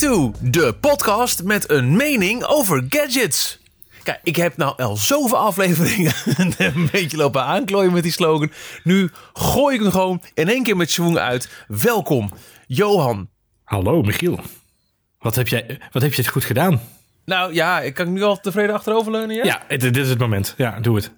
Me 0.00 0.30
de 0.40 0.74
podcast 0.80 1.42
met 1.42 1.70
een 1.70 1.96
mening 1.96 2.44
over 2.44 2.84
gadgets. 2.88 3.58
Kijk, 4.02 4.20
ik 4.22 4.36
heb 4.36 4.56
nou 4.56 4.82
al 4.82 4.96
zoveel 4.96 5.38
afleveringen 5.38 6.12
een 6.58 6.88
beetje 6.92 7.16
lopen 7.16 7.42
aanklooien 7.42 7.92
met 7.92 8.02
die 8.02 8.12
slogan. 8.12 8.52
Nu 8.82 9.10
gooi 9.32 9.74
ik 9.74 9.80
hem 9.80 9.90
gewoon 9.90 10.22
in 10.34 10.48
één 10.48 10.62
keer 10.62 10.76
met 10.76 10.90
schwung 10.90 11.18
uit. 11.18 11.48
Welkom, 11.66 12.30
Johan. 12.66 13.28
Hallo, 13.64 14.02
Michiel. 14.02 14.40
Wat 15.18 15.34
heb, 15.34 15.48
jij, 15.48 15.78
wat 15.92 16.02
heb 16.02 16.14
je 16.14 16.22
het 16.22 16.30
goed 16.30 16.44
gedaan? 16.44 16.80
Nou 17.24 17.54
ja, 17.54 17.80
ik 17.80 17.94
kan 17.94 18.12
nu 18.12 18.22
al 18.22 18.40
tevreden 18.40 18.74
achteroverleunen, 18.74 19.36
ja? 19.36 19.44
Ja, 19.44 19.76
dit 19.76 19.96
is 19.96 20.08
het 20.08 20.18
moment. 20.18 20.54
Ja, 20.56 20.80
doe 20.80 20.96
het. 20.96 21.10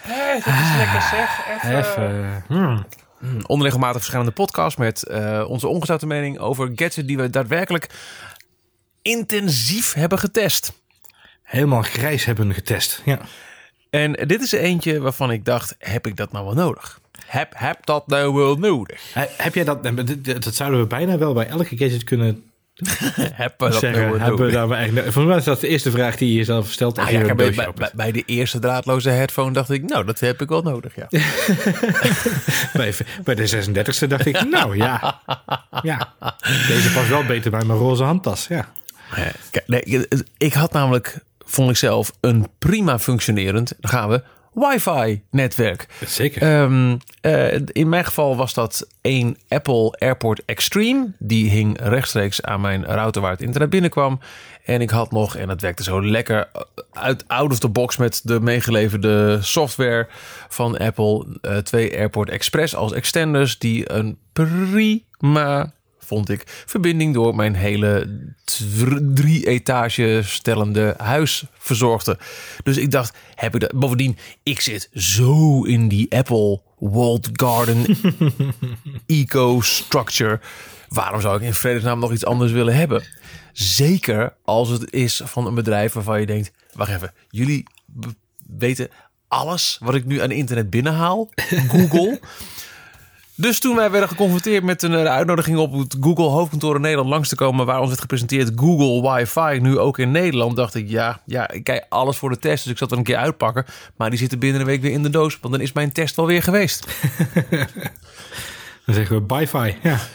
Hé, 0.00 0.32
dat 0.32 0.54
is 0.54 0.76
lekker 0.76 1.02
zeg. 1.02 1.46
Even... 1.48 1.78
Even. 1.78 2.44
hmm. 2.46 2.86
Een 3.20 3.48
onregelmatig 3.48 3.96
verschijnende 3.96 4.32
podcast 4.34 4.78
met 4.78 5.02
eh, 5.06 5.44
onze 5.48 5.68
ongezouten 5.68 6.08
mening 6.08 6.38
over 6.38 6.66
gadgets 6.66 6.96
die 6.96 7.16
we 7.16 7.30
daadwerkelijk 7.30 7.86
intensief 9.02 9.92
hebben 9.92 10.18
getest. 10.18 10.72
Helemaal 11.42 11.82
grijs 11.82 12.24
hebben 12.24 12.54
getest. 12.54 13.02
Ja. 13.04 13.18
En 13.90 14.12
dit 14.12 14.42
is 14.42 14.52
er 14.52 14.60
eentje 14.60 15.00
waarvan 15.00 15.30
ik 15.30 15.44
dacht, 15.44 15.74
heb 15.78 16.06
ik 16.06 16.16
dat 16.16 16.32
nou 16.32 16.44
wel 16.44 16.54
nodig? 16.54 17.00
Heb, 17.26 17.52
heb 17.56 17.86
dat 17.86 18.06
nou 18.06 18.34
wel 18.34 18.56
nodig? 18.56 19.00
He- 19.12 19.26
Heb 19.36 19.54
jij 19.54 19.64
dat? 19.64 19.82
Dat 20.42 20.54
zouden 20.54 20.80
we 20.80 20.86
bijna 20.86 21.18
wel 21.18 21.32
bij 21.34 21.46
elke 21.46 21.76
gadget 21.76 22.04
kunnen 22.04 22.49
heb 23.32 23.54
we 23.58 23.68
dat 23.68 23.78
zeggen. 23.78 24.06
nou 24.06 24.18
hebben 24.18 24.46
we 24.46 24.52
daar 24.52 24.68
maar 24.68 24.76
eigenlijk, 24.76 25.12
volgens 25.12 25.26
mij 25.26 25.36
is 25.36 25.44
dat 25.44 25.60
de 25.60 25.68
eerste 25.68 25.90
vraag 25.90 26.16
die 26.16 26.28
je 26.28 26.34
jezelf 26.34 26.70
stelt 26.70 26.98
als 26.98 27.06
Ah, 27.06 27.12
je 27.12 27.28
een 27.28 27.36
bij, 27.36 27.90
bij, 27.94 28.12
de 28.12 28.22
eerste 28.26 28.58
draadloze 28.58 29.10
headphone 29.10 29.52
dacht 29.52 29.70
ik, 29.70 29.82
nou, 29.82 30.04
dat 30.04 30.20
heb 30.20 30.40
ik 30.40 30.48
wel 30.48 30.62
nodig, 30.62 30.92
ja. 30.96 31.06
Bij, 32.72 32.94
bij 33.24 33.34
de 33.34 33.66
36e 34.04 34.06
dacht 34.08 34.26
ik, 34.26 34.48
nou 34.50 34.76
ja, 34.76 35.20
ja, 35.82 36.14
deze 36.68 36.90
past 36.94 37.08
wel 37.08 37.24
beter 37.24 37.50
bij 37.50 37.64
mijn 37.64 37.78
roze 37.78 38.04
handtas. 38.04 38.46
Ja. 38.46 38.68
Kijk, 39.50 39.66
nee, 39.66 40.08
ik 40.36 40.52
had 40.52 40.72
namelijk, 40.72 41.18
vond 41.44 41.70
ik 41.70 41.76
zelf, 41.76 42.12
een 42.20 42.48
prima 42.58 42.98
functionerend, 42.98 43.72
daar 43.80 43.92
gaan 43.92 44.08
we, 44.08 44.22
wifi-netwerk. 44.52 45.86
Zeker. 46.06 46.42
Ehm, 46.42 46.96
eh, 47.20 47.60
in 47.66 47.88
mijn 47.88 48.04
geval 48.04 48.36
was 48.36 48.54
dat 48.54 48.88
een 49.02 49.38
Apple 49.48 49.96
AirPort 49.98 50.44
Extreme. 50.44 51.12
Die 51.18 51.50
hing 51.50 51.80
rechtstreeks 51.80 52.42
aan 52.42 52.60
mijn 52.60 52.84
router 52.84 53.22
waar 53.22 53.30
het 53.30 53.42
internet 53.42 53.70
binnenkwam. 53.70 54.20
En 54.64 54.80
ik 54.80 54.90
had 54.90 55.10
nog, 55.10 55.36
en 55.36 55.48
dat 55.48 55.60
werkte 55.60 55.82
zo 55.82 56.04
lekker 56.04 56.48
uit 56.92 57.24
out 57.28 57.50
of 57.52 57.58
the 57.58 57.68
box 57.68 57.96
met 57.96 58.20
de 58.24 58.40
meegeleverde 58.40 59.38
software 59.42 60.06
van 60.48 60.76
Apple. 60.78 61.38
eh, 61.40 61.56
twee 61.56 61.96
AirPort 61.96 62.28
Express 62.30 62.74
als 62.74 62.92
extenders 62.92 63.58
die 63.58 63.92
een 63.92 64.18
prima 64.32 65.72
vond 66.10 66.28
ik, 66.28 66.42
verbinding 66.66 67.14
door 67.14 67.34
mijn 67.34 67.54
hele 67.54 68.18
drie 69.14 69.46
etage 69.46 70.20
stellende 70.24 70.94
huis 70.98 71.44
verzorgde. 71.58 72.18
Dus 72.62 72.76
ik 72.76 72.90
dacht, 72.90 73.16
heb 73.34 73.54
ik 73.54 73.60
dat? 73.60 73.72
Bovendien, 73.72 74.18
ik 74.42 74.60
zit 74.60 74.88
zo 74.94 75.62
in 75.64 75.88
die 75.88 76.16
Apple 76.16 76.60
walled 76.78 77.28
garden 77.32 77.84
eco-structure. 79.20 80.40
Waarom 80.88 81.20
zou 81.20 81.36
ik 81.36 81.42
in 81.42 81.54
vredesnaam 81.54 81.98
nog 81.98 82.12
iets 82.12 82.24
anders 82.24 82.52
willen 82.52 82.74
hebben? 82.74 83.02
Zeker 83.52 84.34
als 84.44 84.68
het 84.68 84.92
is 84.92 85.20
van 85.24 85.46
een 85.46 85.54
bedrijf 85.54 85.92
waarvan 85.92 86.20
je 86.20 86.26
denkt, 86.26 86.52
wacht 86.72 86.90
even, 86.90 87.12
jullie 87.28 87.66
weten 88.58 88.88
alles 89.28 89.76
wat 89.80 89.94
ik 89.94 90.04
nu 90.04 90.20
aan 90.20 90.30
internet 90.30 90.70
binnenhaal. 90.70 91.28
Google. 91.72 92.20
Dus 93.40 93.60
toen 93.60 93.76
wij 93.76 93.90
werden 93.90 94.08
geconfronteerd 94.08 94.64
met 94.64 94.82
een 94.82 94.94
eh, 94.94 95.04
uitnodiging 95.04 95.58
op 95.58 95.72
het 95.72 95.96
Google 96.00 96.24
hoofdkantoor 96.24 96.74
in 96.74 96.80
Nederland 96.80 97.08
langs 97.08 97.28
te 97.28 97.34
komen, 97.34 97.66
waar 97.66 97.78
ons 97.78 97.88
werd 97.88 98.00
gepresenteerd 98.00 98.52
Google 98.56 99.10
Wi-Fi, 99.10 99.58
nu 99.60 99.78
ook 99.78 99.98
in 99.98 100.10
Nederland, 100.10 100.56
dacht 100.56 100.74
ik, 100.74 100.88
ja, 100.88 101.20
ja, 101.26 101.50
ik 101.50 101.64
kijk 101.64 101.86
alles 101.88 102.16
voor 102.16 102.30
de 102.30 102.38
test, 102.38 102.62
dus 102.62 102.72
ik 102.72 102.78
zat 102.78 102.90
er 102.90 102.98
een 102.98 103.04
keer 103.04 103.16
uitpakken. 103.16 103.64
Maar 103.96 104.10
die 104.10 104.18
zitten 104.18 104.38
binnen 104.38 104.60
een 104.60 104.66
week 104.66 104.82
weer 104.82 104.92
in 104.92 105.02
de 105.02 105.10
doos, 105.10 105.38
want 105.40 105.54
dan 105.54 105.62
is 105.62 105.72
mijn 105.72 105.92
test 105.92 106.16
wel 106.16 106.26
weer 106.26 106.42
geweest. 106.42 106.86
Dan 108.90 108.98
zeggen 108.98 109.16
we 109.16 109.22
bye-fi. 109.22 109.76
Ja. 109.82 109.98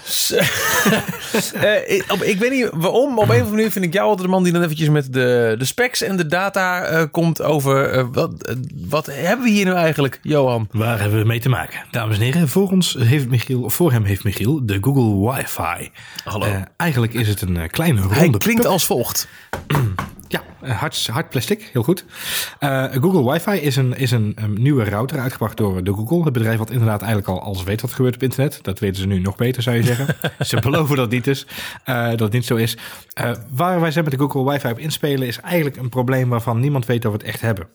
Eh, 1.53 1.95
ik, 1.95 2.05
op- 2.11 2.23
ik 2.23 2.39
weet 2.39 2.51
niet 2.51 2.69
waarom, 2.73 3.17
op 3.19 3.23
een 3.23 3.29
of 3.29 3.29
andere 3.35 3.49
manier 3.49 3.71
vind 3.71 3.85
ik 3.85 3.93
jou 3.93 4.07
altijd 4.07 4.27
de 4.27 4.33
man 4.33 4.43
die 4.43 4.53
dan 4.53 4.63
eventjes 4.63 4.89
met 4.89 5.13
de, 5.13 5.55
de 5.57 5.65
specs 5.65 6.01
en 6.01 6.17
de 6.17 6.25
data 6.27 6.81
eh, 6.83 7.03
komt 7.11 7.41
over, 7.41 7.89
eh, 7.89 8.05
wat, 8.11 8.55
wat 8.87 9.05
hebben 9.05 9.45
we 9.45 9.51
hier 9.51 9.65
nu 9.65 9.71
eigenlijk, 9.71 10.19
Johan? 10.21 10.67
Waar 10.71 10.99
hebben 10.99 11.19
we 11.19 11.25
mee 11.25 11.39
te 11.39 11.49
maken? 11.49 11.79
Dames 11.91 12.17
en 12.17 12.23
heren, 12.23 12.47
voor 12.47 12.69
ons 12.71 12.95
heeft 12.99 13.29
Michiel, 13.29 13.61
of 13.61 13.73
voor 13.73 13.91
hem 13.91 14.03
heeft 14.03 14.23
Michiel 14.23 14.65
de 14.65 14.77
Google 14.81 15.31
Wi-Fi. 15.31 15.89
Hallo. 16.23 16.47
Eigenlijk 16.77 17.13
is 17.13 17.27
het 17.27 17.41
een 17.41 17.69
kleine 17.69 17.99
ronde. 17.99 18.15
Hij 18.15 18.29
klinkt 18.29 18.65
als 18.65 18.85
volgt. 18.85 19.27
Ja, 20.35 20.43
eh, 20.61 20.79
hard, 20.79 21.07
hard 21.07 21.29
plastic, 21.29 21.69
heel 21.73 21.83
goed. 21.83 22.05
Eh, 22.59 22.83
Google 22.91 23.31
Wi-Fi 23.31 23.51
is, 23.51 23.75
een, 23.75 23.97
is 23.97 24.11
een, 24.11 24.31
een 24.35 24.53
nieuwe 24.61 24.83
router 24.83 25.19
uitgebracht 25.19 25.57
door 25.57 25.83
de 25.83 25.93
Google. 25.93 26.23
Het 26.23 26.33
bedrijf 26.33 26.57
wat 26.57 26.69
inderdaad 26.69 27.01
eigenlijk 27.01 27.29
al 27.31 27.41
alles 27.41 27.63
weet 27.63 27.81
wat 27.81 27.89
er 27.89 27.95
gebeurt 27.95 28.15
op 28.15 28.23
internet. 28.23 28.59
Dat 28.61 28.79
weten 28.79 29.01
ze 29.01 29.07
nu 29.07 29.19
nog 29.19 29.35
beter, 29.35 29.63
zou 29.63 29.75
je 29.75 29.83
zeggen. 29.83 30.15
ze 30.47 30.59
beloven 30.59 30.95
dat 30.95 31.05
het 31.05 31.13
niet 31.13 31.27
is, 31.27 31.45
eh, 31.83 32.09
dat 32.09 32.19
het 32.19 32.31
niet 32.31 32.45
zo 32.45 32.55
is. 32.55 32.77
Waar 33.49 33.81
wij 33.81 33.91
zijn 33.91 34.03
met 34.03 34.13
de 34.13 34.19
Google 34.19 34.51
Wi-Fi 34.51 34.69
op 34.69 34.79
inspelen 34.79 35.27
is 35.27 35.39
eigenlijk 35.39 35.77
een 35.77 35.89
probleem 35.89 36.29
waarvan 36.29 36.59
niemand 36.59 36.85
weet 36.85 37.01
dat 37.01 37.11
we 37.11 37.17
het 37.17 37.27
echt 37.27 37.41
hebben. 37.41 37.67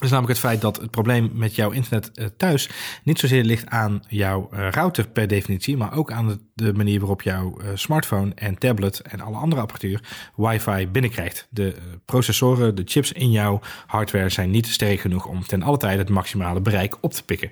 Dat 0.00 0.08
is 0.08 0.14
namelijk 0.14 0.38
het 0.40 0.48
feit 0.48 0.60
dat 0.60 0.76
het 0.76 0.90
probleem 0.90 1.30
met 1.32 1.54
jouw 1.54 1.70
internet 1.70 2.10
eh, 2.10 2.26
thuis 2.36 2.68
niet 3.02 3.18
zozeer 3.18 3.44
ligt 3.44 3.66
aan 3.66 4.02
jouw 4.08 4.48
eh, 4.52 4.68
router 4.70 5.08
per 5.08 5.26
definitie, 5.26 5.76
maar 5.76 5.96
ook 5.96 6.12
aan 6.12 6.40
de, 6.54 6.72
manier 6.72 6.98
waarop 6.98 7.22
jouw 7.22 7.58
eh, 7.58 7.68
smartphone 7.74 8.32
en 8.34 8.58
tablet 8.58 9.00
en 9.00 9.20
alle 9.20 9.36
andere 9.36 9.60
apparatuur 9.60 10.02
wifi 10.36 10.88
binnenkrijgt. 10.88 11.46
De 11.50 11.74
processoren, 12.04 12.74
de 12.74 12.82
chips 12.84 13.12
in 13.12 13.30
jouw 13.30 13.60
hardware 13.86 14.28
zijn 14.28 14.50
niet 14.50 14.66
sterk 14.66 15.00
genoeg 15.00 15.26
om 15.26 15.46
ten 15.46 15.62
alle 15.62 15.76
tijde 15.76 15.98
het 15.98 16.08
maximale 16.08 16.60
bereik 16.60 16.96
op 17.00 17.12
te 17.12 17.24
pikken. 17.24 17.50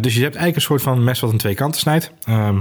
Dus 0.00 0.14
je 0.14 0.22
hebt 0.22 0.34
eigenlijk 0.34 0.56
een 0.56 0.62
soort 0.62 0.82
van 0.82 1.04
mes 1.04 1.20
wat 1.20 1.30
aan 1.30 1.38
twee 1.38 1.54
kanten 1.54 1.80
snijdt. 1.80 2.10
Ehm, 2.24 2.60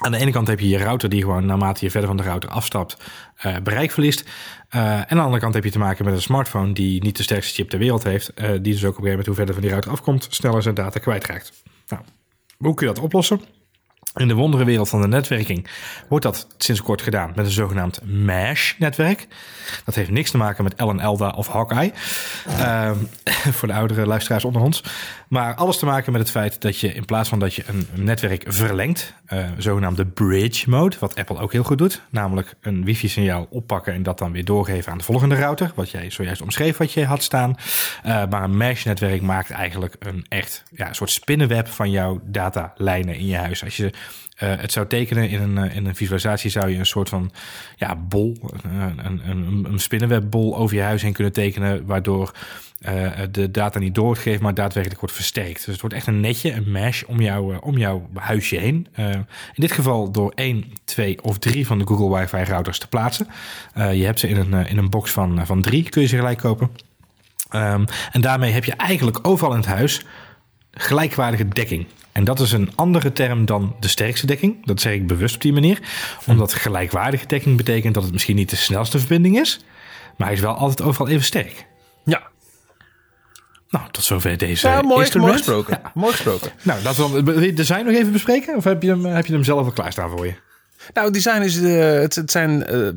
aan 0.00 0.12
de 0.12 0.18
ene 0.18 0.30
kant 0.30 0.48
heb 0.48 0.60
je 0.60 0.68
je 0.68 0.78
router 0.78 1.08
die 1.08 1.22
gewoon 1.22 1.46
naarmate 1.46 1.84
je 1.84 1.90
verder 1.90 2.08
van 2.08 2.16
de 2.16 2.22
router 2.22 2.50
afstapt 2.50 2.96
eh, 3.36 3.56
bereik 3.62 3.90
verliest. 3.90 4.24
Eh, 4.68 4.80
en 4.82 5.06
aan 5.08 5.16
de 5.16 5.22
andere 5.22 5.40
kant 5.40 5.54
heb 5.54 5.64
je 5.64 5.70
te 5.70 5.78
maken 5.78 6.04
met 6.04 6.14
een 6.14 6.22
smartphone 6.22 6.72
die 6.72 7.02
niet 7.02 7.16
de 7.16 7.22
sterkste 7.22 7.54
chip 7.54 7.70
ter 7.70 7.78
wereld 7.78 8.02
heeft. 8.02 8.34
eh, 8.34 8.48
die 8.48 8.72
dus 8.72 8.84
ook 8.84 8.98
op 8.98 9.04
een 9.04 9.04
gegeven 9.04 9.08
moment 9.08 9.26
hoe 9.26 9.34
verder 9.34 9.54
van 9.54 9.62
die 9.62 9.72
router 9.72 9.90
afkomt, 9.90 10.26
sneller 10.30 10.62
zijn 10.62 10.74
data 10.74 10.98
kwijtraakt. 10.98 11.52
Nou, 11.88 12.02
hoe 12.58 12.74
kun 12.74 12.86
je 12.86 12.94
dat 12.94 13.02
oplossen? 13.02 13.40
In 14.14 14.28
de 14.28 14.34
wonderenwereld 14.34 14.88
van 14.88 15.00
de 15.00 15.08
netwerking 15.08 15.66
wordt 16.08 16.24
dat 16.24 16.46
sinds 16.58 16.82
kort 16.82 17.02
gedaan 17.02 17.32
met 17.34 17.44
een 17.44 17.52
zogenaamd 17.52 18.00
MASH-netwerk. 18.04 19.26
Dat 19.84 19.94
heeft 19.94 20.10
niks 20.10 20.30
te 20.30 20.36
maken 20.36 20.64
met 20.64 20.74
Ellen 20.74 21.00
Elda 21.00 21.28
of 21.28 21.48
Hawkeye. 21.48 21.92
Ehm, 22.46 22.96
voor 23.56 23.68
de 23.68 23.74
oudere 23.74 24.06
luisteraars 24.06 24.44
onder 24.44 24.62
ons. 24.62 24.82
Maar 25.30 25.54
alles 25.54 25.78
te 25.78 25.86
maken 25.86 26.12
met 26.12 26.20
het 26.20 26.30
feit 26.30 26.60
dat 26.60 26.78
je 26.78 26.94
in 26.94 27.04
plaats 27.04 27.28
van 27.28 27.38
dat 27.38 27.54
je 27.54 27.62
een, 27.66 27.86
netwerk 27.94 28.44
verlengt, 28.46 29.14
eh, 29.26 29.44
zogenaamde 29.58 30.06
bridge 30.06 30.70
mode, 30.70 30.96
wat 31.00 31.16
Apple 31.16 31.38
ook 31.38 31.52
heel 31.52 31.62
goed 31.62 31.78
doet, 31.78 32.02
namelijk 32.10 32.54
een 32.60 32.84
wifi-signaal 32.84 33.46
oppakken 33.50 33.92
en 33.92 34.02
dat 34.02 34.18
dan 34.18 34.32
weer 34.32 34.44
doorgeven 34.44 34.92
aan 34.92 34.98
de 34.98 35.04
volgende 35.04 35.34
router, 35.34 35.72
wat 35.74 35.90
jij 35.90 36.10
zojuist 36.10 36.42
omschreef 36.42 36.76
wat 36.76 36.92
je 36.92 37.04
had 37.04 37.22
staan. 37.22 37.56
Eh, 38.02 38.22
maar 38.30 38.42
een 38.42 38.56
mesh-netwerk 38.56 39.22
maakt 39.22 39.50
eigenlijk 39.50 39.96
een 39.98 40.26
echt 40.28 40.62
ja, 40.70 40.88
een 40.88 40.94
soort 40.94 41.10
spinnenweb 41.10 41.68
van 41.68 41.90
jouw 41.90 42.20
datalijnen 42.24 43.14
in 43.14 43.26
je 43.26 43.36
huis. 43.36 43.64
Als 43.64 43.76
je 43.76 43.92
eh, 44.36 44.52
het 44.56 44.72
zou 44.72 44.86
tekenen 44.86 45.28
in 45.28 45.40
een, 45.40 45.70
in 45.70 45.86
een 45.86 45.96
visualisatie, 45.96 46.50
zou 46.50 46.68
je 46.68 46.78
een 46.78 46.86
soort 46.86 47.08
van 47.08 47.32
ja, 47.76 47.96
bol, 47.96 48.50
een, 48.62 49.20
een, 49.24 49.66
een 49.70 49.80
spinnenwebbol 49.80 50.56
over 50.56 50.76
je 50.76 50.82
huis 50.82 51.02
heen 51.02 51.12
kunnen 51.12 51.32
tekenen, 51.32 51.86
waardoor 51.86 52.32
de 53.30 53.50
data 53.50 53.78
niet 53.78 53.94
door 53.94 54.04
wordt 54.04 54.20
gegeven, 54.20 54.42
maar 54.42 54.54
daadwerkelijk 54.54 55.00
wordt 55.00 55.14
versterkt. 55.20 55.56
Dus 55.56 55.66
het 55.66 55.80
wordt 55.80 55.94
echt 55.94 56.06
een 56.06 56.20
netje, 56.20 56.52
een 56.52 56.70
mesh 56.70 57.02
om, 57.02 57.20
eh, 57.20 57.58
jouw 57.76 58.08
huisje 58.14 58.56
heen. 58.56 58.86
Eh, 58.92 59.10
in 59.14 59.26
dit 59.54 59.72
geval 59.72 60.10
door 60.10 60.32
één, 60.34 60.72
twee 60.84 61.22
of 61.22 61.38
drie 61.38 61.66
van 61.66 61.78
de 61.78 61.86
Google 61.86 62.18
Wi-Fi 62.18 62.42
routers 62.42 62.78
te 62.78 62.88
plaatsen. 62.88 63.28
Eh, 63.74 63.94
je 63.94 64.04
hebt 64.04 64.20
ze 64.20 64.28
in 64.28 64.36
een, 64.36 64.66
in 64.66 64.78
een 64.78 64.90
box 64.90 65.10
van, 65.10 65.46
van 65.46 65.62
drie, 65.62 65.88
kun 65.88 66.02
je 66.02 66.08
ze 66.08 66.16
gelijk 66.16 66.38
kopen. 66.38 66.70
Ehm, 67.50 67.84
en 68.12 68.20
daarmee 68.20 68.52
heb 68.52 68.64
je 68.64 68.72
eigenlijk 68.72 69.18
overal 69.22 69.52
in 69.52 69.58
het 69.58 69.68
huis 69.68 70.04
gelijkwaardige 70.70 71.48
dekking. 71.48 71.86
En 72.12 72.24
dat 72.24 72.40
is 72.40 72.52
een 72.52 72.70
andere 72.74 73.12
term 73.12 73.44
dan 73.44 73.76
de 73.80 73.88
sterkste 73.88 74.26
dekking. 74.26 74.66
Dat 74.66 74.80
zeg 74.80 74.92
ik 74.92 75.06
bewust 75.06 75.34
op 75.34 75.40
die 75.40 75.52
manier. 75.52 75.78
Omdat 76.26 76.54
gelijkwaardige 76.54 77.26
dekking 77.26 77.56
betekent 77.56 77.94
dat 77.94 78.02
het 78.02 78.12
misschien 78.12 78.36
niet 78.36 78.50
de 78.50 78.56
snelste 78.56 78.98
verbinding 78.98 79.38
is. 79.38 79.64
Maar 80.16 80.26
hij 80.26 80.36
is 80.36 80.42
wel 80.42 80.54
altijd 80.54 80.88
overal 80.88 81.08
even 81.08 81.24
sterk. 81.24 81.68
Nou, 83.70 83.84
tot 83.90 84.04
zover 84.04 84.36
deze 84.38 84.68
ja 84.68 84.82
mooi, 84.82 85.10
mooi 85.18 85.32
gesproken. 85.32 85.78
Ja. 85.82 85.90
Mooi 85.94 86.12
gesproken. 86.12 86.50
Nou, 86.62 86.82
laten 86.82 87.24
we 87.24 87.40
je 87.40 87.46
het 87.46 87.56
design 87.56 87.84
nog 87.84 87.94
even 87.94 88.12
bespreken? 88.12 88.56
Of 88.56 88.64
heb 88.64 88.82
je 88.82 88.88
hem, 88.88 89.04
heb 89.04 89.26
je 89.26 89.32
hem 89.32 89.44
zelf 89.44 89.64
al 89.66 89.72
klaarstaan 89.72 90.10
voor 90.10 90.26
je? 90.26 90.34
Nou, 90.94 91.06
het 91.06 91.14
design 91.14 91.42
is. 91.42 91.60
eh, 91.62 92.00
het, 92.00 92.14
het 92.14 92.30
zijn 92.30 92.66
eh, 92.66 92.88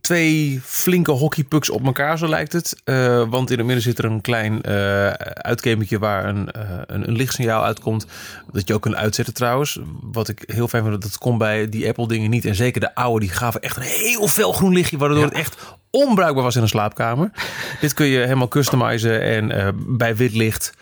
twee 0.00 0.60
flinke 0.64 1.10
hockeypucks 1.10 1.70
op 1.70 1.86
elkaar, 1.86 2.18
zo 2.18 2.28
lijkt 2.28 2.52
het. 2.52 2.80
Eh, 2.84 3.22
want 3.28 3.50
in 3.50 3.56
het 3.56 3.66
midden 3.66 3.84
zit 3.84 3.98
er 3.98 4.04
een 4.04 4.20
klein 4.20 4.62
eh 4.62 5.06
uitkemertje 5.34 5.98
waar 5.98 6.24
een, 6.24 6.50
eh, 6.50 6.70
een, 6.86 7.08
een 7.08 7.16
lichtsignaal 7.16 7.64
uitkomt. 7.64 8.06
Dat 8.52 8.68
je 8.68 8.74
ook 8.74 8.82
kunt 8.82 8.94
uitzetten 8.94 9.34
trouwens. 9.34 9.78
Wat 10.00 10.28
ik 10.28 10.42
heel 10.46 10.68
fijn 10.68 10.84
vind, 10.84 11.02
dat 11.02 11.18
kon 11.18 11.38
bij 11.38 11.68
die 11.68 11.88
Apple-dingen 11.88 12.30
niet. 12.30 12.44
En 12.44 12.54
zeker 12.54 12.80
de 12.80 12.94
oude, 12.94 13.20
die 13.26 13.34
gaven 13.34 13.60
echt 13.60 13.76
een 13.76 13.82
heel 13.82 14.28
fel 14.28 14.52
groen 14.52 14.72
lichtje, 14.72 14.98
waardoor 14.98 15.22
het 15.24 15.32
echt 15.32 15.56
onbruikbaar 15.90 16.44
was 16.44 16.56
in 16.56 16.62
een 16.62 16.68
slaapkamer. 16.68 17.30
Dit 17.80 17.94
kun 17.94 18.06
je 18.06 18.18
helemaal 18.18 18.48
customizen 18.48 19.22
en 19.22 19.50
eh, 19.50 19.68
bij 19.76 20.16
wit 20.16 20.34
licht 20.34 20.72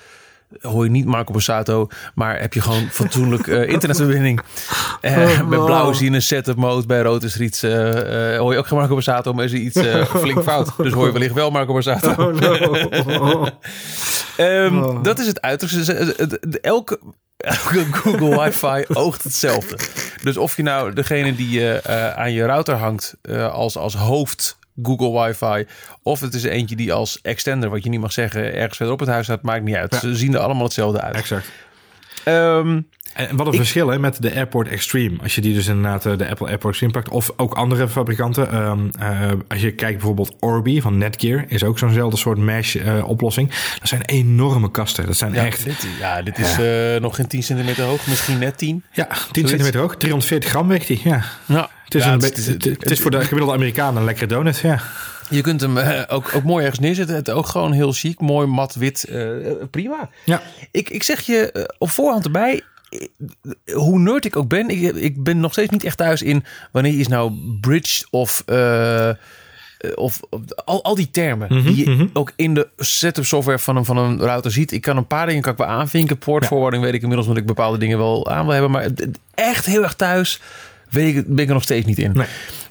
hoor 0.60 0.84
je 0.84 0.90
niet 0.90 1.04
Marco 1.04 1.32
Borsato, 1.32 1.88
maar 2.14 2.40
heb 2.40 2.52
je 2.54 2.60
gewoon 2.60 2.88
fatsoenlijk 2.90 3.46
eh, 3.46 3.68
internetverbinding. 3.74 4.40
Eh, 5.00 5.48
met 5.48 5.64
blauw 5.64 5.92
zie 5.92 6.10
je 6.10 6.14
een 6.16 6.22
setup 6.22 6.56
mode. 6.56 6.86
Bij 6.86 7.02
rood 7.02 7.22
is 7.22 7.34
er 7.34 7.42
iets, 7.42 7.62
hoor 7.62 8.52
je 8.52 8.58
ook 8.58 8.66
geen 8.66 8.78
Marco 8.78 8.94
Borsato, 8.94 9.32
maar 9.32 9.44
is 9.44 9.52
er 9.52 9.58
iets 9.58 9.76
eh, 9.76 10.04
flink 10.22 10.42
fout. 10.42 10.72
Dus 10.76 10.92
hoor 10.92 11.06
je 11.06 11.12
wellicht 11.12 11.34
wel 11.34 11.50
Marco 11.50 11.72
Borsato. 11.72 12.10
Oh 12.10 12.34
no. 12.34 13.48
Ehm, 14.36 14.74
Oh. 14.76 15.02
Dat 15.02 15.18
is 15.18 15.26
het 15.26 15.40
uiterste. 15.40 16.14
Elke, 16.60 17.00
elke 17.36 17.84
Google 17.92 18.38
Wi-Fi 18.42 18.84
oogt 18.94 19.22
hetzelfde. 19.22 19.78
Dus 20.22 20.36
of 20.36 20.56
je 20.56 20.62
nou 20.62 20.92
degene 20.92 21.34
die 21.34 21.50
je 21.50 21.80
aan 22.16 22.32
je 22.32 22.44
router 22.44 22.74
hangt 22.74 23.14
als, 23.52 23.76
als 23.76 23.94
hoofd 23.94 24.58
Google 24.82 25.22
Wi-Fi, 25.22 25.66
of 26.02 26.20
het 26.20 26.34
is 26.34 26.42
eentje 26.42 26.76
die 26.76 26.92
als 26.92 27.20
extender, 27.22 27.70
wat 27.70 27.84
je 27.84 27.90
niet 27.90 28.00
mag 28.00 28.12
zeggen, 28.12 28.54
ergens 28.54 28.76
verder 28.76 28.94
op 28.94 29.00
het 29.00 29.08
huis 29.08 29.24
staat, 29.24 29.42
maakt 29.42 29.64
niet 29.64 29.74
uit. 29.76 29.94
Ze 29.94 30.16
zien 30.16 30.34
er 30.34 30.40
allemaal 30.40 30.64
hetzelfde 30.64 31.00
uit. 31.00 31.16
exact. 31.16 31.50
Ehm, 32.24 32.80
En 33.14 33.36
wat 33.36 33.46
een 33.46 33.54
verschil 33.54 33.88
hè, 33.88 33.98
met 33.98 34.22
de 34.22 34.34
AirPort 34.34 34.68
Extreme. 34.68 35.16
Als 35.22 35.34
je 35.34 35.40
die 35.40 35.54
dus 35.54 35.66
inderdaad 35.66 36.06
eh, 36.06 36.16
de 36.16 36.28
Apple 36.28 36.46
AirPort 36.46 36.68
Extreme 36.68 36.92
pakt. 36.92 37.08
Of 37.08 37.32
ook 37.36 37.54
andere 37.54 37.88
fabrikanten. 37.88 38.50
Ehm, 38.50 38.78
eh, 38.98 39.30
als 39.48 39.60
je 39.60 39.72
kijkt 39.72 39.96
bijvoorbeeld 39.96 40.36
Orbi 40.40 40.80
van 40.80 40.98
Netgear. 40.98 41.44
Is 41.48 41.64
ook 41.64 41.78
zo'nzelfde 41.78 42.16
soort 42.16 42.38
mesh 42.38 42.76
eh, 42.76 43.08
oplossing. 43.08 43.48
Dat 43.78 43.88
zijn 43.88 44.02
enorme 44.02 44.70
kasten. 44.70 45.06
Dat 45.06 45.16
zijn 45.16 45.32
ja, 45.32 45.44
echt... 45.44 45.64
dit, 45.64 45.86
ja, 46.00 46.22
dit 46.22 46.38
is 46.38 46.56
nog 47.00 47.16
geen 47.16 47.26
10 47.26 47.42
centimeter 47.42 47.84
hoog, 47.84 48.06
misschien 48.06 48.38
net 48.38 48.58
10. 48.58 48.84
Ja, 48.92 49.08
10 49.32 49.48
centimeter 49.48 49.80
hoog. 49.80 49.96
340 49.96 50.50
gram 50.50 50.68
weegt 50.68 50.86
die. 50.86 51.00
Ja. 51.04 51.22
Ja, 51.46 51.70
Het 51.86 51.94
is, 51.94 52.04
Ja, 52.04 52.12
een 52.12 52.20
het- 52.20 52.34
be- 52.34 52.40
het- 52.50 52.64
het, 52.64 52.82
het 52.82 52.90
is 52.90 53.00
voor 53.00 53.10
de 53.10 53.20
gemiddelde 53.20 53.54
Amerikaan 53.54 53.96
een 53.96 54.04
lekkere 54.04 54.26
donut. 54.26 54.58
Ja. 54.58 54.80
Je 55.30 55.40
kunt 55.40 55.60
hem 55.60 55.78
eh, 55.78 56.02
ook, 56.08 56.30
ook 56.34 56.42
mooi 56.42 56.62
ergens 56.64 56.80
neerzetten. 56.80 57.16
Het 57.16 57.30
ook 57.30 57.46
gewoon 57.46 57.72
heel 57.72 57.92
chic, 57.92 58.20
mooi 58.20 58.46
mat 58.46 58.74
wit. 58.74 59.04
eh, 59.04 59.26
prima. 59.70 60.08
Ja. 60.24 60.42
Ik, 60.70 60.90
ik 60.90 61.02
zeg 61.02 61.20
je 61.20 61.52
eh, 61.52 61.62
op 61.78 61.90
voorhand 61.90 62.24
erbij. 62.24 62.62
Hoe 63.74 63.98
nerd 63.98 64.24
ik 64.24 64.36
ook 64.36 64.48
ben, 64.48 64.68
ik, 64.68 64.80
ik 64.94 65.22
ben 65.22 65.40
nog 65.40 65.52
steeds 65.52 65.70
niet 65.70 65.84
echt 65.84 65.96
thuis 65.96 66.22
in 66.22 66.44
wanneer 66.72 66.98
is 66.98 67.08
nou 67.08 67.32
bridge 67.60 68.06
of, 68.10 68.44
of, 69.94 70.20
al, 70.64 70.84
al 70.84 70.94
die 70.94 71.10
termen 71.10 71.48
die 71.64 71.76
je 71.76 72.08
ook 72.12 72.32
in 72.36 72.54
de 72.54 72.68
setup 72.76 73.24
software 73.24 73.58
van 73.58 73.76
een, 73.76 73.84
van 73.84 73.96
een 73.96 74.18
router 74.20 74.50
ziet. 74.52 74.72
Ik 74.72 74.80
kan 74.80 74.96
een 74.96 75.06
paar 75.06 75.26
dingen 75.26 75.42
kan 75.42 75.52
ik 75.52 75.58
wel 75.58 75.66
aanvinken. 75.66 76.18
Port 76.18 76.42
Ja. 76.42 76.48
forwarding 76.48 76.82
weet 76.82 76.94
ik 76.94 77.00
inmiddels 77.02 77.28
dat 77.28 77.36
ik 77.36 77.46
bepaalde 77.46 77.78
dingen 77.78 77.98
wel 77.98 78.30
aan 78.30 78.42
wil 78.44 78.52
hebben. 78.52 78.70
Maar 78.70 78.88
echt 79.34 79.66
heel 79.66 79.82
erg 79.82 79.94
thuis 79.94 80.40
weet 80.96 81.16
ik, 81.16 81.26
ben 81.26 81.38
ik 81.38 81.48
er 81.48 81.54
nog 81.54 81.62
steeds 81.62 81.86
niet 81.86 81.98
in. 81.98 82.12
Nee. 82.12 82.26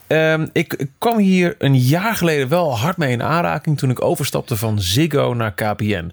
Ehm, 0.08 0.48
ik 0.52 0.88
kwam 0.98 1.18
hier 1.18 1.56
een 1.58 1.78
jaar 1.78 2.16
geleden 2.16 2.48
wel 2.48 2.78
hard 2.78 2.98
mee 2.98 3.12
in 3.12 3.24
aanraking 3.24 3.78
toen 3.78 3.90
ik 3.90 4.04
overstapte 4.04 4.58
van 4.58 4.82
Ziggo 4.82 5.34
naar 5.34 5.54
KPN. 5.54 6.12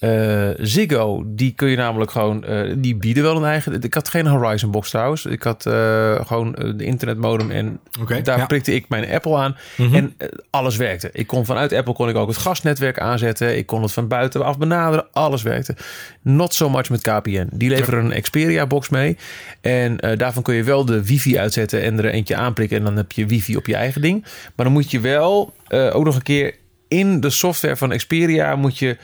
Eh, 0.00 0.48
Ziggo, 0.56 1.22
die 1.26 1.52
kun 1.54 1.68
je 1.68 1.76
namelijk 1.76 2.10
gewoon, 2.10 2.44
eh, 2.44 2.74
die 2.76 2.96
bieden 2.96 3.22
wel 3.22 3.36
een 3.36 3.44
eigen. 3.44 3.82
Ik 3.82 3.94
had 3.94 4.08
geen 4.08 4.26
Horizon 4.26 4.70
box 4.70 4.90
trouwens. 4.90 5.26
Ik 5.26 5.42
had 5.42 5.66
eh, 5.66 6.26
gewoon 6.26 6.52
de 6.76 6.84
internetmodem 6.84 7.50
en 7.50 7.80
daar 8.22 8.38
ja. 8.38 8.46
prikte 8.46 8.74
ik 8.74 8.88
mijn 8.88 9.10
Apple 9.10 9.36
aan 9.36 9.56
en 9.76 10.14
eh, 10.16 10.28
alles 10.50 10.76
werkte. 10.76 11.10
Ik 11.12 11.26
kon 11.26 11.44
vanuit 11.44 11.72
Apple 11.72 11.92
kon 11.92 12.08
ik 12.08 12.16
ook 12.16 12.28
het 12.28 12.36
gasnetwerk 12.36 12.98
aanzetten. 12.98 13.56
Ik 13.56 13.66
kon 13.66 13.82
het 13.82 13.92
van 13.92 14.08
buitenaf 14.08 14.58
benaderen. 14.58 15.06
Alles 15.12 15.42
werkte. 15.42 15.76
Not 16.22 16.54
so 16.54 16.70
much 16.70 16.90
met 16.90 17.00
KPN. 17.00 17.48
Die 17.52 17.68
leveren 17.68 18.04
een 18.04 18.22
Xperia 18.22 18.66
box 18.66 18.88
mee 18.88 19.16
en 19.60 19.96
daarvan 19.96 20.42
kun 20.42 20.54
je 20.54 20.64
wel 20.64 20.84
de 20.84 21.04
wifi 21.04 21.38
uitzetten 21.38 21.82
en 21.82 21.98
er 21.98 22.10
eentje 22.10 22.36
aanprikken 22.36 22.78
en 22.78 22.84
dan 22.84 22.96
heb 22.96 23.12
je 23.12 23.26
wifi 23.26 23.56
op 23.56 23.66
je 23.66 23.74
eigen 23.74 24.02
ding. 24.02 24.24
Maar 24.54 24.64
dan 24.64 24.72
moet 24.72 24.90
je 24.90 25.00
wel 25.00 25.54
ook 25.68 26.04
nog 26.04 26.14
een 26.14 26.22
keer 26.22 26.54
in 26.88 27.20
de 27.20 27.30
software 27.30 27.76
van 27.76 27.96
Xperia 27.96 28.56
moet 28.56 28.78
je 28.78 28.96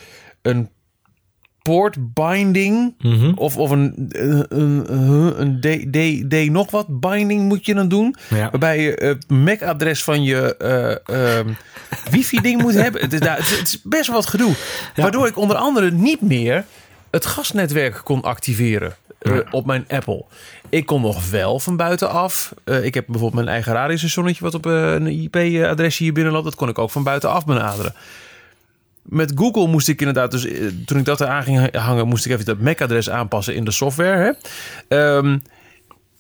een 0.43 0.69
port 1.67 1.97
binding 2.15 2.95
Mhm. 2.99 3.33
of, 3.35 3.57
of 3.57 3.71
een, 3.71 4.09
een, 4.09 4.47
een, 4.49 5.41
een 5.41 5.61
D, 5.61 5.93
D, 5.93 6.31
D 6.31 6.51
nog 6.51 6.71
wat 6.71 7.01
binding 7.01 7.43
moet 7.49 7.67
je 7.67 7.75
dan 7.75 7.89
doen. 7.89 8.15
Ja. 8.29 8.51
Waarbij 8.51 8.81
je 8.83 8.91
het 8.91 9.31
MAC-adres 9.31 10.05
van 10.05 10.23
je 10.25 10.57
eh, 10.57 11.39
ehm, 11.39 11.49
wifi-ding 12.11 12.63
moet 12.63 12.75
hebben. 12.75 13.01
Het 13.01 13.13
is, 13.13 13.21
nou, 13.21 13.37
het, 13.37 13.51
is- 13.51 13.59
het 13.59 13.67
is 13.69 13.81
best 13.83 14.09
wat 14.11 14.27
gedoe. 14.27 14.55
Waardoor 14.95 15.27
ik 15.27 15.37
onder 15.39 15.57
andere 15.57 15.91
niet 15.91 16.21
meer 16.21 16.65
het 17.11 17.27
gasnetwerk 17.27 18.01
kon 18.05 18.23
activeren 18.23 18.95
eh, 19.19 19.39
op 19.51 19.67
mijn 19.67 19.85
Apple. 19.89 20.25
Ik 20.69 20.87
kon 20.87 21.01
nog 21.01 21.31
wel 21.31 21.59
van 21.61 21.77
buitenaf. 21.77 22.55
eh, 22.65 22.85
ik 22.85 22.95
heb 22.95 23.05
bijvoorbeeld 23.07 23.35
mijn 23.45 23.55
eigen 23.55 23.73
radiostationnetje 23.73 24.45
wat 24.45 24.55
op 24.55 24.67
eh, 24.67 24.93
een 24.93 25.07
IP-adresje 25.07 26.03
hier 26.03 26.13
binnenloopt. 26.13 26.45
Dat 26.45 26.55
kon 26.55 26.69
ik 26.69 26.79
ook 26.79 26.91
van 26.91 27.03
buitenaf 27.03 27.45
benaderen. 27.45 27.95
Met 29.09 29.33
Google 29.35 29.67
moest 29.67 29.89
ik 29.89 29.99
inderdaad, 30.01 30.31
dus 30.31 30.45
eh, 30.47 30.67
toen 30.87 30.99
ik 30.99 31.05
dat 31.05 31.21
eraan 31.21 31.43
ging 31.43 31.77
hangen, 31.77 32.09
moest 32.09 32.27
ik 32.27 32.33
even 32.33 32.45
dat 32.45 32.59
MAC-adres 32.61 33.11
aanpassen 33.11 33.55
in 33.55 33.65
de 33.65 33.71
software. 33.71 34.37
Hè? 34.89 35.17
Ehm, 35.17 35.39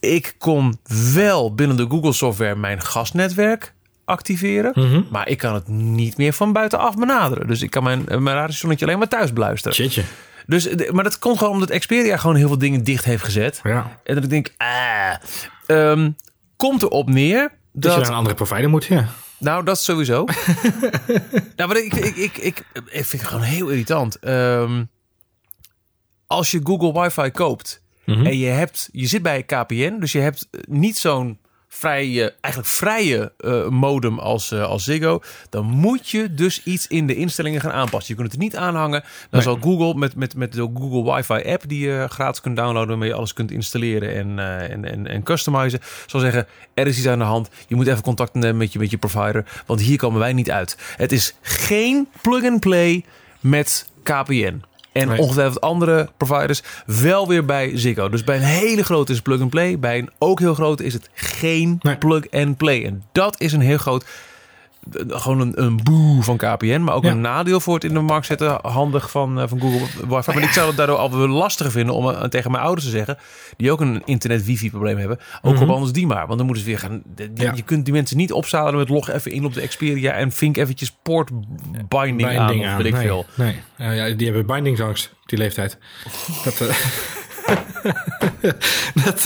ik 0.00 0.34
kon 0.38 0.78
wel 1.14 1.54
binnen 1.54 1.76
de 1.76 1.86
Google 1.88 2.12
software 2.12 2.56
mijn 2.56 2.80
gasnetwerk 2.82 3.74
activeren, 4.04 4.72
Mhm. 4.74 5.02
maar 5.10 5.28
ik 5.28 5.38
kan 5.38 5.54
het 5.54 5.68
niet 5.68 6.16
meer 6.16 6.32
van 6.32 6.52
buitenaf 6.52 6.96
benaderen. 6.96 7.46
Dus 7.46 7.62
ik 7.62 7.70
kan 7.70 7.82
mijn, 7.82 8.04
mijn 8.06 8.36
radiostationnetje 8.36 8.86
alleen 8.86 8.98
maar 8.98 9.08
thuis 9.08 9.32
beluisteren. 9.32 9.76
Shitje. 9.76 10.02
Dus, 10.46 10.66
eh, 10.68 10.90
maar 10.90 11.04
dat 11.04 11.18
komt 11.18 11.38
gewoon 11.38 11.52
omdat 11.52 11.78
Xperia 11.78 12.16
gewoon 12.16 12.36
heel 12.36 12.48
veel 12.48 12.58
dingen 12.58 12.84
dicht 12.84 13.04
heeft 13.04 13.24
gezet. 13.24 13.60
Ja. 13.62 13.98
En 14.04 14.14
dat 14.14 14.24
ik 14.24 14.30
denk, 14.30 14.52
ah, 14.56 15.14
ehm, 15.66 16.10
komt 16.56 16.82
erop 16.82 17.08
neer 17.10 17.40
Dat 17.40 17.50
je 17.72 17.88
dat 17.88 17.98
naar 17.98 18.06
een 18.08 18.14
andere 18.14 18.34
provider 18.34 18.70
moet, 18.70 18.84
ja. 18.84 19.08
Nou, 19.38 19.64
dat 19.64 19.80
sowieso. 19.80 20.24
nou, 21.56 21.68
maar 21.68 21.76
ik, 21.76 21.94
ik, 21.94 22.16
ik, 22.16 22.36
ik, 22.38 22.64
ik 22.72 23.04
vind 23.04 23.10
het 23.22 23.24
gewoon 23.30 23.42
heel 23.42 23.68
irritant. 23.68 24.18
Ehm, 24.18 24.84
als 26.26 26.50
je 26.50 26.60
Google 26.62 27.00
Wifi 27.02 27.30
koopt 27.30 27.84
Mhm. 28.04 28.26
en 28.26 28.38
je, 28.38 28.46
hebt, 28.46 28.88
je 28.92 29.06
zit 29.06 29.22
bij 29.22 29.42
KPN, 29.42 29.98
dus 29.98 30.12
je 30.12 30.18
hebt 30.18 30.48
niet 30.68 30.98
zo'n 30.98 31.38
vrije, 31.78 32.34
eigenlijk 32.40 32.74
vrije 32.74 33.32
eh, 33.38 33.68
modem 33.68 34.18
als, 34.18 34.50
eh, 34.52 34.62
als 34.62 34.84
Ziggo, 34.84 35.20
dan 35.50 35.64
moet 35.66 36.08
je 36.08 36.34
dus 36.34 36.62
iets 36.62 36.86
in 36.86 37.06
de 37.06 37.14
instellingen 37.16 37.60
gaan 37.60 37.72
aanpassen. 37.72 38.14
Je 38.14 38.20
kunt 38.20 38.32
het 38.32 38.40
niet 38.40 38.56
aanhangen. 38.56 39.00
Dan 39.00 39.10
Nee. 39.30 39.42
zal 39.42 39.58
Google 39.60 39.94
met, 39.94 40.14
met, 40.16 40.34
met 40.36 40.52
de 40.52 40.70
Google 40.74 41.14
Wifi 41.14 41.50
app 41.52 41.62
die 41.68 41.86
je 41.88 42.06
gratis 42.08 42.40
kunt 42.40 42.56
downloaden, 42.56 42.88
waarmee 42.88 43.08
je 43.08 43.14
alles 43.14 43.32
kunt 43.32 43.50
installeren 43.50 44.14
en, 44.14 44.38
eh, 44.38 44.70
en, 44.70 44.84
en, 44.84 45.06
en 45.06 45.22
customizen, 45.22 45.80
zal 46.06 46.20
zeggen, 46.20 46.46
er 46.74 46.86
is 46.86 46.96
iets 46.98 47.06
aan 47.08 47.18
de 47.18 47.24
hand. 47.24 47.48
Je 47.68 47.74
moet 47.74 47.86
even 47.86 48.02
contact 48.02 48.34
nemen 48.34 48.56
met 48.56 48.72
je, 48.72 48.78
met 48.78 48.90
je 48.90 48.98
provider, 48.98 49.44
want 49.66 49.80
hier 49.80 49.96
komen 49.98 50.18
wij 50.20 50.32
niet 50.32 50.50
uit. 50.50 50.76
Het 50.96 51.12
is 51.12 51.34
geen 51.42 52.08
plug-and-play 52.22 53.04
met 53.40 53.88
KPN. 54.02 54.62
En 54.96 55.08
Nee. 55.08 55.18
ongetwijfeld 55.18 55.60
andere 55.60 56.08
providers 56.16 56.62
wel 56.86 57.28
weer 57.28 57.44
bij 57.44 57.70
Ziggo. 57.78 58.08
Dus 58.08 58.24
bij 58.24 58.36
een 58.36 58.42
hele 58.42 58.84
grote 58.84 59.10
is 59.10 59.16
het 59.16 59.26
plug-and-play. 59.26 59.78
Bij 59.78 59.98
een 59.98 60.10
ook 60.18 60.38
heel 60.40 60.54
grote 60.54 60.84
is 60.84 60.92
het 60.92 61.08
geen 61.14 61.78
Nee. 61.82 61.96
plug-and-play. 61.96 62.84
En 62.84 63.02
dat 63.12 63.40
is 63.40 63.52
een 63.52 63.60
heel 63.60 63.78
groot... 63.78 64.04
Gewoon 65.08 65.40
een, 65.40 65.62
een 65.62 65.80
boe 65.82 66.22
van 66.22 66.36
KPN. 66.36 66.80
Maar 66.80 66.94
ook 66.94 67.04
Ja. 67.04 67.10
een 67.10 67.20
nadeel 67.20 67.60
voor 67.60 67.74
het 67.74 67.84
in 67.84 67.94
de 67.94 68.00
markt 68.00 68.26
zetten. 68.26 68.58
Handig 68.62 69.10
van, 69.10 69.40
eh, 69.40 69.48
van 69.48 69.60
Google 69.60 69.86
Wifi. 70.08 70.32
Maar 70.34 70.42
ik 70.42 70.50
zou 70.52 70.66
het 70.68 70.76
daardoor 70.76 70.96
al 70.96 71.18
wel 71.18 71.28
lastiger 71.28 71.72
vinden 71.72 71.94
om 71.94 72.10
eh, 72.10 72.22
tegen 72.22 72.50
mijn 72.50 72.62
ouders 72.62 72.84
te 72.86 72.92
zeggen. 72.92 73.18
Die 73.56 73.72
ook 73.72 73.80
een 73.80 74.02
internet-wifi 74.04 74.70
probleem 74.70 74.98
hebben. 74.98 75.18
Ook 75.42 75.60
op 75.60 75.68
anders 75.70 75.92
die 75.92 76.06
maar. 76.06 76.26
Want 76.26 76.36
dan 76.38 76.46
moeten 76.46 76.64
ze 76.64 76.70
weer 76.70 76.78
gaan... 76.78 77.02
de- 77.14 77.32
die- 77.32 77.44
Ja. 77.44 77.52
Je 77.54 77.62
kunt 77.62 77.84
die 77.84 77.94
mensen 77.94 78.16
niet 78.16 78.32
opzadelen 78.32 78.78
met 78.78 78.88
log 78.88 79.10
even 79.10 79.30
in 79.32 79.44
op 79.44 79.54
de 79.54 79.66
Xperia. 79.66 80.12
En 80.12 80.32
vink 80.32 80.56
eventjes 80.56 80.96
port 81.02 81.30
binding, 81.88 82.38
aan. 82.38 82.46
Binding 82.46 82.70
Of 82.70 82.76
weet 82.76 82.86
ik 82.86 82.92
nee, 82.92 83.02
veel. 83.06 83.26
Nee, 83.34 83.56
ja, 83.76 84.10
die 84.16 84.26
hebben 84.26 84.46
bindingsangst 84.46 85.12
die 85.26 85.38
leeftijd. 85.38 85.78
Dat, 86.44 86.60
eh 86.60 86.74
dat, 89.04 89.24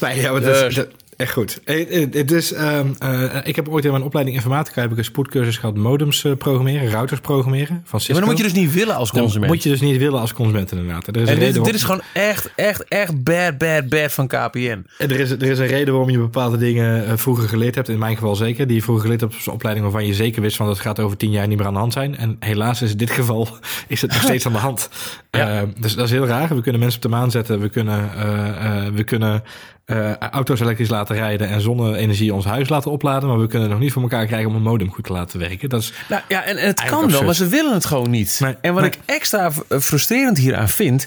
nee, 0.00 0.20
ja, 0.20 0.38
Dus. 0.38 0.74
dat- 0.74 0.88
echt 1.22 1.32
goed. 1.32 1.60
Eh, 1.64 2.02
eh, 2.02 2.26
Dus, 2.26 2.52
ehm, 2.52 2.86
eh, 2.98 3.36
ik 3.44 3.56
heb 3.56 3.68
ooit 3.68 3.84
in 3.84 3.90
mijn 3.90 4.02
opleiding 4.02 4.36
informatica 4.36 4.80
heb 4.80 4.90
ik 4.92 4.98
een 4.98 5.04
spoedcursus 5.04 5.56
gehad 5.56 5.76
modems 5.76 6.24
eh, 6.24 6.32
programmeren, 6.32 6.90
routers 6.90 7.20
programmeren 7.20 7.82
van 7.84 8.00
Cisco. 8.00 8.14
Ja, 8.14 8.18
maar 8.18 8.28
dan 8.28 8.38
moet 8.38 8.46
je 8.50 8.52
dus 8.54 8.62
niet 8.62 8.74
willen 8.74 8.94
als 8.94 9.10
Dan 9.10 9.22
consument. 9.22 9.52
moet 9.52 9.62
je 9.62 9.68
dus 9.68 9.80
niet 9.80 9.96
willen 9.96 10.20
als 10.20 10.32
consument 10.32 10.72
inderdaad. 10.72 11.06
Er 11.06 11.16
is, 11.16 11.28
en 11.28 11.42
een 11.42 11.62
dit, 11.62 11.74
is 11.74 11.82
gewoon 11.82 12.02
echt, 12.12 12.50
echt, 12.56 12.84
echt 12.88 13.22
bad, 13.22 13.58
bad, 13.58 13.88
bad 13.88 14.12
van 14.12 14.26
KPN. 14.26 14.84
er, 14.98 15.20
is, 15.20 15.30
er 15.30 15.42
is 15.42 15.58
een 15.58 15.66
reden 15.66 15.92
waarom 15.94 16.10
je 16.10 16.18
bepaalde 16.18 16.56
dingen 16.56 17.06
eh, 17.06 17.12
vroeger 17.16 17.48
geleerd 17.48 17.74
hebt. 17.74 17.88
In 17.88 17.98
mijn 17.98 18.14
geval 18.16 18.36
zeker. 18.36 18.66
Die 18.66 18.76
je 18.76 18.82
vroeger 18.82 19.02
geleerd 19.04 19.20
hebt 19.20 19.34
op 19.34 19.40
zo'n 19.40 19.54
opleiding 19.54 19.84
waarvan 19.86 20.06
je 20.06 20.14
zeker 20.14 20.42
wist 20.42 20.56
van 20.56 20.66
dat 20.66 20.78
gaat 20.80 21.00
over 21.00 21.16
tien 21.16 21.30
jaar 21.30 21.48
niet 21.48 21.58
meer 21.58 21.66
aan 21.66 21.72
de 21.72 21.78
hand 21.78 21.92
zijn. 21.92 22.16
En 22.16 22.36
helaas 22.40 22.82
is 22.82 22.90
in 22.90 22.96
dit 22.96 23.10
geval 23.10 23.48
is 23.88 24.02
het 24.02 24.12
nog 24.12 24.22
steeds 24.22 24.46
aan 24.46 24.52
de 24.52 24.58
hand. 24.58 24.88
Ja. 25.38 25.60
Eh, 25.60 25.68
dus 25.80 25.94
dat 25.94 26.04
is 26.04 26.10
heel 26.10 26.26
raar. 26.26 26.54
We 26.54 26.62
kunnen 26.62 26.80
mensen 26.80 26.96
op 27.02 27.10
de 27.10 27.16
maan 27.16 27.30
zetten. 27.30 27.60
We 27.60 27.68
kunnen, 27.68 28.10
eh, 28.16 28.86
eh, 28.86 28.92
we 28.94 29.04
kunnen 29.04 29.42
eh, 29.84 30.16
auto's 30.16 30.60
elektrisch 30.60 30.88
laten 30.88 31.16
rijden 31.16 31.48
en 31.48 31.60
zonne-energie 31.60 32.34
ons 32.34 32.44
huis 32.44 32.68
laten 32.68 32.90
opladen. 32.90 33.28
Maar 33.28 33.38
we 33.38 33.46
kunnen 33.46 33.62
het 33.62 33.70
nog 33.70 33.80
niet 33.80 33.92
voor 33.92 34.02
elkaar 34.02 34.26
krijgen 34.26 34.48
om 34.48 34.56
een 34.56 34.62
modem 34.62 34.90
goed 34.92 35.04
te 35.04 35.12
laten 35.12 35.38
werken. 35.38 35.68
Dat 35.68 35.80
is 35.80 35.92
Nou 36.08 36.22
ja, 36.28 36.44
en, 36.44 36.56
en 36.56 36.66
het 36.66 36.82
kan 36.84 37.10
wel, 37.10 37.22
maar 37.24 37.34
ze 37.34 37.48
willen 37.48 37.74
het 37.74 37.84
gewoon 37.84 38.10
niet. 38.10 38.38
Nee, 38.42 38.56
en 38.60 38.72
wat 38.72 38.82
nee. 38.82 38.90
ik 38.90 38.98
extra 39.06 39.50
eh, 39.68 39.78
frustrerend 39.78 40.38
hieraan 40.38 40.68
vind... 40.68 41.06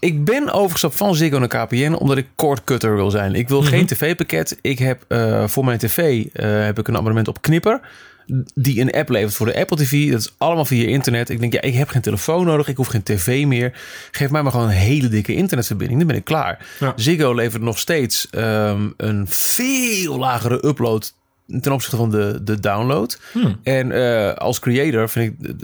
Ik 0.00 0.24
ben 0.24 0.52
overgestapt 0.52 0.96
van 0.96 1.14
Ziggo 1.14 1.38
naar 1.38 1.48
KPN 1.66 1.92
omdat 1.92 2.16
ik 2.16 2.26
cord-cutter 2.34 2.94
wil 2.96 3.10
zijn. 3.10 3.34
Ik 3.34 3.48
wil 3.48 3.60
Mhm. 3.60 3.68
geen 3.68 3.86
tv-pakket. 3.86 4.58
Ik 4.60 4.78
heb 4.78 5.04
eh, 5.08 5.46
voor 5.46 5.64
mijn 5.64 5.78
tv 5.78 6.24
heb 6.66 6.78
ik 6.78 6.88
een 6.88 6.96
abonnement 6.96 7.28
op 7.28 7.42
Knipper. 7.42 7.80
Die 8.54 8.80
een 8.80 8.92
app 8.92 9.08
levert 9.08 9.34
voor 9.34 9.46
de 9.46 9.58
Apple 9.58 9.76
TV. 9.76 10.10
Dat 10.10 10.20
is 10.20 10.34
allemaal 10.38 10.64
via 10.64 10.86
internet. 10.86 11.28
Ik 11.28 11.40
denk, 11.40 11.52
ja, 11.52 11.60
ik 11.60 11.74
heb 11.74 11.88
geen 11.88 12.02
telefoon 12.02 12.46
nodig. 12.46 12.68
Ik 12.68 12.76
hoef 12.76 12.86
geen 12.86 13.02
tv 13.02 13.44
meer. 13.46 13.72
Geef 14.10 14.30
mij 14.30 14.42
maar 14.42 14.52
gewoon 14.52 14.66
een 14.66 14.72
hele 14.72 15.08
dikke 15.08 15.34
internetverbinding. 15.34 15.98
Dan 15.98 16.08
ben 16.08 16.16
ik 16.16 16.24
klaar. 16.24 16.66
Ja. 16.80 16.92
Ziggo 16.96 17.34
levert 17.34 17.62
nog 17.62 17.78
steeds 17.78 18.30
ehm, 18.30 18.88
een 18.96 19.26
veel 19.28 20.18
lagere 20.18 20.66
upload 20.66 21.14
ten 21.60 21.72
opzichte 21.72 21.96
van 21.96 22.10
de, 22.10 22.40
de 22.42 22.60
download. 22.60 23.20
Hmm. 23.32 23.58
En 23.62 23.92
eh, 23.92 24.34
als 24.34 24.58
creator 24.58 25.08
vind 25.08 25.32
ik 25.32 25.42
de, 25.42 25.56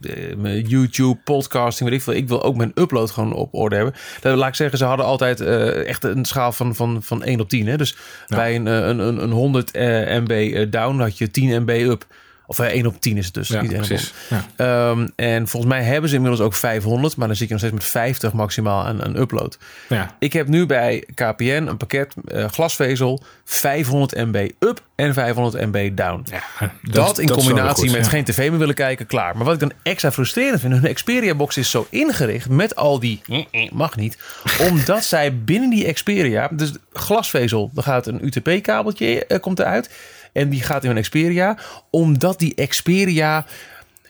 de- 0.00 0.62
YouTube, 0.66 1.18
podcasting, 1.24 1.88
weet 1.88 1.98
ik 1.98 2.04
veel. 2.04 2.14
Ik 2.14 2.28
wil 2.28 2.42
ook 2.42 2.56
mijn 2.56 2.72
upload 2.74 3.10
gewoon 3.10 3.32
op 3.32 3.54
orde 3.54 3.76
hebben. 3.76 3.94
Dat, 4.20 4.36
laat 4.36 4.48
ik 4.48 4.54
zeggen, 4.54 4.78
ze 4.78 4.84
hadden 4.84 5.06
altijd 5.06 5.40
eh, 5.40 5.86
echt 5.88 6.04
een 6.04 6.24
schaal 6.24 6.52
van, 6.52 6.74
van, 6.74 7.02
van 7.02 7.22
1 7.22 7.40
op 7.40 7.48
10. 7.48 7.66
Hè? 7.66 7.76
Dus 7.76 7.96
bij 8.26 8.54
een, 8.54 8.66
eh, 8.66 8.86
een, 8.86 8.98
een, 8.98 9.22
een 9.22 9.30
100 9.30 9.70
eh, 9.70 9.86
MB 10.20 10.66
down 10.72 10.98
had 10.98 11.18
je 11.18 11.30
10 11.30 11.62
MB 11.62 11.68
up. 11.68 12.06
Of 12.46 12.58
eh, 12.58 12.66
1 12.66 12.86
op 12.86 13.00
10 13.00 13.16
is 13.16 13.24
het 13.24 13.34
dus. 13.34 13.48
ja, 13.48 13.60
niet 13.60 13.72
1 13.72 13.80
op 13.80 13.86
precies. 13.86 14.14
Ja. 14.28 14.46
Ehm, 14.56 15.08
en 15.16 15.48
volgens 15.48 15.72
mij 15.72 15.82
hebben 15.82 16.10
ze 16.10 16.16
inmiddels 16.16 16.42
ook 16.42 16.54
500, 16.54 17.16
maar 17.16 17.26
dan 17.26 17.36
zit 17.36 17.46
je 17.46 17.52
nog 17.52 17.62
steeds 17.62 17.76
met 17.76 17.90
50 17.90 18.32
maximaal 18.32 18.84
aan, 18.84 19.04
aan 19.04 19.16
upload. 19.16 19.58
Ja. 19.88 20.14
Ik 20.18 20.32
heb 20.32 20.48
nu 20.48 20.66
bij 20.66 21.04
KPN 21.14 21.66
een 21.68 21.76
pakket 21.76 22.14
eh, 22.24 22.48
glasvezel 22.48 23.22
500 23.44 24.14
MB 24.14 24.50
up 24.58 24.82
en 24.94 25.14
500 25.14 25.66
MB 25.66 25.96
down. 25.96 26.26
Ja, 26.30 26.72
Dat, 26.82 27.18
in 27.18 27.30
combinatie 27.30 27.88
goed, 27.88 27.98
met 27.98 28.08
geen 28.08 28.24
tv 28.24 28.50
meer 28.50 28.58
willen 28.58 28.74
kijken, 28.74 29.06
klaar. 29.06 29.36
Maar 29.36 29.44
wat 29.44 29.54
ik 29.54 29.60
dan 29.60 29.72
extra 29.82 30.12
frustrerend 30.12 30.60
vind, 30.60 30.72
hun 30.80 30.94
Xperia-box 30.94 31.56
is 31.56 31.70
zo 31.70 31.86
ingericht 31.90 32.48
met 32.48 32.76
al 32.76 33.00
die 33.00 33.20
mag 33.72 33.96
niet, 33.96 34.18
omdat 34.70 35.04
zij 35.04 35.38
binnen 35.38 35.70
die 35.70 35.92
Xperia, 35.92 36.48
dus 36.52 36.72
glasvezel, 36.92 37.70
dan 37.74 37.84
gaat 37.84 38.06
een 38.06 38.26
UTP-kabeltje 38.26 39.26
eh, 39.26 39.40
komt 39.40 39.58
eruit 39.58 39.90
en 40.36 40.48
die 40.48 40.62
gaat 40.62 40.84
in 40.84 40.96
een 40.96 41.02
Xperia, 41.02 41.58
omdat 41.90 42.38
die 42.38 42.66
Xperia 42.66 43.46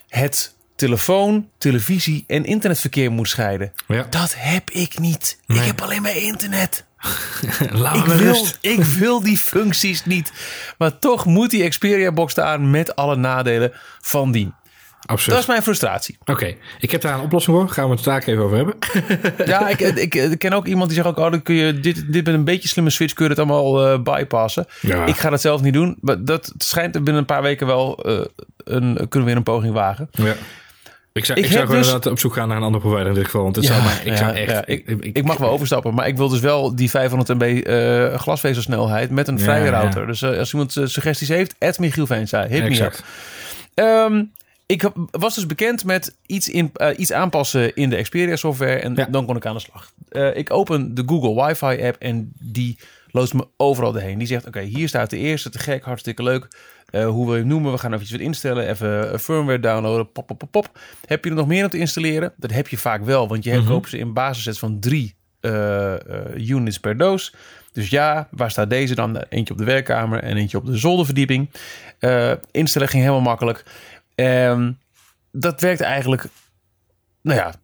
het 0.09 0.54
telefoon, 0.76 1.49
televisie 1.59 2.25
en 2.26 2.45
internetverkeer 2.45 3.12
moet 3.12 3.28
scheiden. 3.28 3.73
Ja. 3.88 4.06
Dat 4.11 4.35
heb 4.37 4.71
ik 4.71 4.99
niet. 4.99 5.38
Ik 5.47 5.56
heb 5.56 5.80
alleen 5.80 6.02
maar 6.02 6.16
internet. 6.16 6.85
Laat 7.71 7.97
Ik 7.97 8.04
wil, 8.04 8.16
rust. 8.16 8.59
ik 8.61 8.83
wil 8.85 9.23
die 9.23 9.38
functies 9.38 10.04
niet. 10.04 10.33
Maar 10.78 10.99
toch 10.99 11.25
moet 11.25 11.50
die 11.50 11.68
Xperia-box 11.68 12.33
staan 12.33 12.71
met 12.71 12.97
alle 12.97 13.16
nadelen 13.16 13.73
van 14.00 14.33
die. 14.33 14.52
Absoluut. 15.07 15.31
Dat 15.35 15.39
is 15.43 15.47
mijn 15.47 15.63
frustratie. 15.63 16.19
Oké, 16.25 16.55
ik 16.79 16.91
heb 16.91 17.01
daar 17.01 17.15
een 17.15 17.21
oplossing 17.21 17.57
voor. 17.57 17.69
Gaan 17.69 17.89
we 17.89 17.95
het 17.95 18.05
daar 18.05 18.23
even 18.23 18.43
over 18.43 18.57
hebben. 18.57 18.75
Ja, 19.47 19.69
ik, 19.69 19.81
ik, 19.81 20.15
ik 20.15 20.39
ken 20.39 20.53
ook 20.53 20.67
iemand 20.67 20.87
die 20.89 20.97
zegt 20.97 21.09
ook... 21.09 21.19
Oh, 21.25 21.31
dan 21.31 21.43
kun 21.43 21.55
je 21.55 21.81
dit, 21.81 22.13
dit 22.13 22.25
met 22.25 22.35
een 22.35 22.45
beetje 22.45 22.69
slimme 22.69 22.91
switch 22.91 23.13
kun 23.13 23.25
je 23.25 23.31
het 23.31 23.39
allemaal 23.39 23.87
eh, 23.87 23.99
bypassen. 24.03 24.67
Ja. 24.81 25.07
Ik 25.07 25.17
ga 25.17 25.31
dat 25.31 25.41
zelf 25.41 25.61
niet 25.63 25.73
doen. 25.73 25.97
Maar 26.01 26.25
dat 26.25 26.53
schijnt 26.59 26.93
binnen 26.93 27.15
een 27.17 27.25
paar 27.25 27.43
weken 27.43 27.67
wel... 27.67 27.99
eh, 28.05 28.21
een, 28.65 28.95
kunnen 28.95 29.09
we 29.11 29.25
weer 29.25 29.37
een 29.37 29.43
poging 29.43 29.73
wagen. 29.75 30.09
Ja. 30.13 30.35
Ik 31.13 31.25
zou, 31.25 31.39
Ik 31.39 31.45
ik 31.45 31.51
zou 31.53 31.67
dus- 31.67 31.77
inderdaad 31.77 32.07
op 32.13 32.19
zoek 32.19 32.35
gaan 32.35 32.49
naar 32.49 32.57
een 32.57 32.63
andere 32.63 32.83
provider 32.83 33.07
in 33.07 33.15
dit 33.15 33.25
geval. 33.25 33.43
Want 33.43 33.57
het 33.57 33.65
zou 33.65 33.83
mij, 33.83 34.01
ik 34.05 34.17
zou 34.17 34.33
ja, 34.33 34.39
echt... 34.41 34.51
ja, 34.51 34.67
ik, 34.67 34.87
ik, 35.01 35.25
mag 35.25 35.37
wel 35.37 35.51
overstappen, 35.51 35.95
maar 35.95 36.07
ik 36.09 36.17
wil 36.17 36.29
dus 36.29 36.41
wel 36.41 36.77
die 36.77 36.91
500 36.91 37.39
MB 37.39 37.43
eh, 37.43 38.19
glasvezelsnelheid 38.19 39.11
met 39.11 39.29
een 39.29 39.37
Ja, 39.39 39.43
vrije 39.45 39.65
ja. 39.65 39.71
router. 39.71 40.07
Dus 40.07 40.23
eh, 40.23 40.39
als 40.39 40.53
iemand 40.53 40.73
suggesties 40.73 41.29
heeft, 41.29 41.55
Ed 41.59 41.79
Michiel 41.79 42.07
Veenstra, 42.07 42.41
hit 42.41 42.51
me 42.51 42.57
up. 42.57 42.65
Exact. 42.67 43.03
Ik 44.67 44.91
was 45.11 45.35
dus 45.35 45.47
bekend 45.47 45.85
met 45.85 46.17
iets, 46.27 46.49
in, 46.49 46.71
eh, 46.75 46.99
iets 46.99 47.13
aanpassen 47.13 47.75
in 47.75 47.91
de 47.91 48.03
Xperia 48.03 48.37
software 48.37 48.77
en 48.81 48.95
Ja. 48.95 49.05
dan 49.11 49.27
kon 49.27 49.37
ik 49.37 49.47
aan 49.47 49.55
de 49.55 49.61
slag. 49.61 49.93
Eh, 50.09 50.37
ik 50.37 50.53
open 50.53 50.95
de 50.95 51.03
Google 51.07 51.45
Wi-Fi 51.45 51.83
app 51.87 51.97
en 51.99 52.33
die 52.41 52.79
loost 53.11 53.35
me 53.35 53.47
overal 53.57 53.93
doorheen. 53.93 54.19
Die 54.19 54.27
zegt, 54.27 54.47
oké, 54.47 54.61
hier 54.61 54.89
staat 54.89 55.11
de 55.11 55.17
eerste, 55.19 55.51
te 55.51 55.59
gek, 55.59 55.85
hartstikke 55.85 56.23
leuk. 56.23 56.49
Eh, 56.87 57.07
hoe 57.09 57.25
wil 57.25 57.35
je 57.35 57.41
hem 57.41 57.49
noemen? 57.49 57.73
We 57.73 57.79
gaan 57.79 57.93
eventjes 57.93 58.17
wat 58.17 58.27
instellen. 58.27 58.69
Even 58.69 59.13
een 59.13 59.19
firmware 59.19 59.61
downloaden. 59.61 60.13
Pop, 60.13 60.27
pop, 60.27 60.39
pop, 60.39 60.51
pop. 60.51 60.79
Heb 61.07 61.25
je 61.25 61.31
er 61.31 61.37
nog 61.37 61.47
meer 61.47 61.65
om 61.65 61.71
te 61.71 61.79
installeren? 61.79 62.33
Dat 62.37 62.51
heb 62.51 62.69
je 62.69 62.79
vaak 62.79 63.05
wel, 63.05 63.29
want 63.29 63.45
je 63.45 63.51
hebt 63.51 63.67
koopt 63.67 63.89
ze 63.89 63.99
in 63.99 64.13
basissets 64.13 64.59
van 64.59 64.81
drie 64.81 65.15
units 66.37 66.79
per 66.81 66.97
doos. 66.97 67.35
Dus 67.73 67.91
ja, 67.91 68.29
waar 68.31 68.51
staat 68.51 68.71
deze 68.71 68.95
dan? 68.95 69.17
Eentje 69.29 69.53
op 69.53 69.59
de 69.59 69.65
werkkamer 69.65 70.23
en 70.23 70.37
eentje 70.37 70.57
op 70.59 70.67
de 70.67 70.77
zolderverdieping. 70.77 71.51
Instellen 72.51 72.89
ging 72.89 73.03
helemaal 73.03 73.21
makkelijk. 73.23 73.65
Ehm, 74.17 74.73
dat 75.33 75.61
werkt 75.61 75.81
eigenlijk, 75.81 76.25
nou 77.23 77.39
ja, 77.39 77.55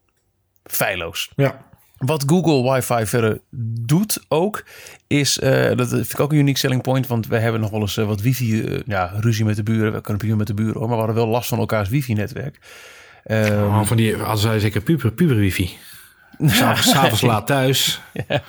feilloos. 0.65 1.33
Ja. 1.37 1.71
Wat 1.97 2.25
Google 2.27 2.73
Wi-Fi 2.73 3.07
verder 3.07 3.41
doet 3.81 4.25
ook, 4.29 4.65
is, 5.07 5.39
eh, 5.39 5.77
dat 5.77 5.89
vind 5.89 6.13
ik 6.13 6.21
ook 6.21 6.33
een 6.33 6.39
unique 6.39 6.59
selling 6.59 6.83
point, 6.83 7.07
want 7.07 7.27
we 7.27 7.39
hebben 7.39 7.61
nog 7.61 7.71
wel 7.71 7.81
eens 7.81 7.97
eh, 7.97 8.07
wat 8.07 8.21
wifi, 8.21 8.63
eh, 8.63 8.81
ja, 8.87 9.13
ruzie 9.21 9.45
met 9.45 9.57
de 9.57 9.63
buren. 9.63 9.93
We 9.93 10.01
kunnen 10.01 10.19
prima 10.19 10.37
met 10.37 10.47
de 10.47 10.55
buren 10.55 10.81
maar 10.81 10.89
we 10.89 10.95
hadden 10.95 11.15
wel 11.15 11.27
last 11.27 11.49
van 11.49 11.59
elkaars 11.59 11.89
wifi-netwerk. 11.89 12.59
Ehm, 13.25 13.63
Oh, 13.63 13.85
van 13.85 13.97
die, 13.97 14.17
als 14.17 14.41
zij 14.41 14.59
zeker 14.59 14.81
puber, 14.81 15.13
puber 15.13 15.37
wifi. 15.37 15.77
S'avonds 16.81 17.21
laat 17.21 17.47
thuis. 17.47 18.01
Ja, 18.29 18.43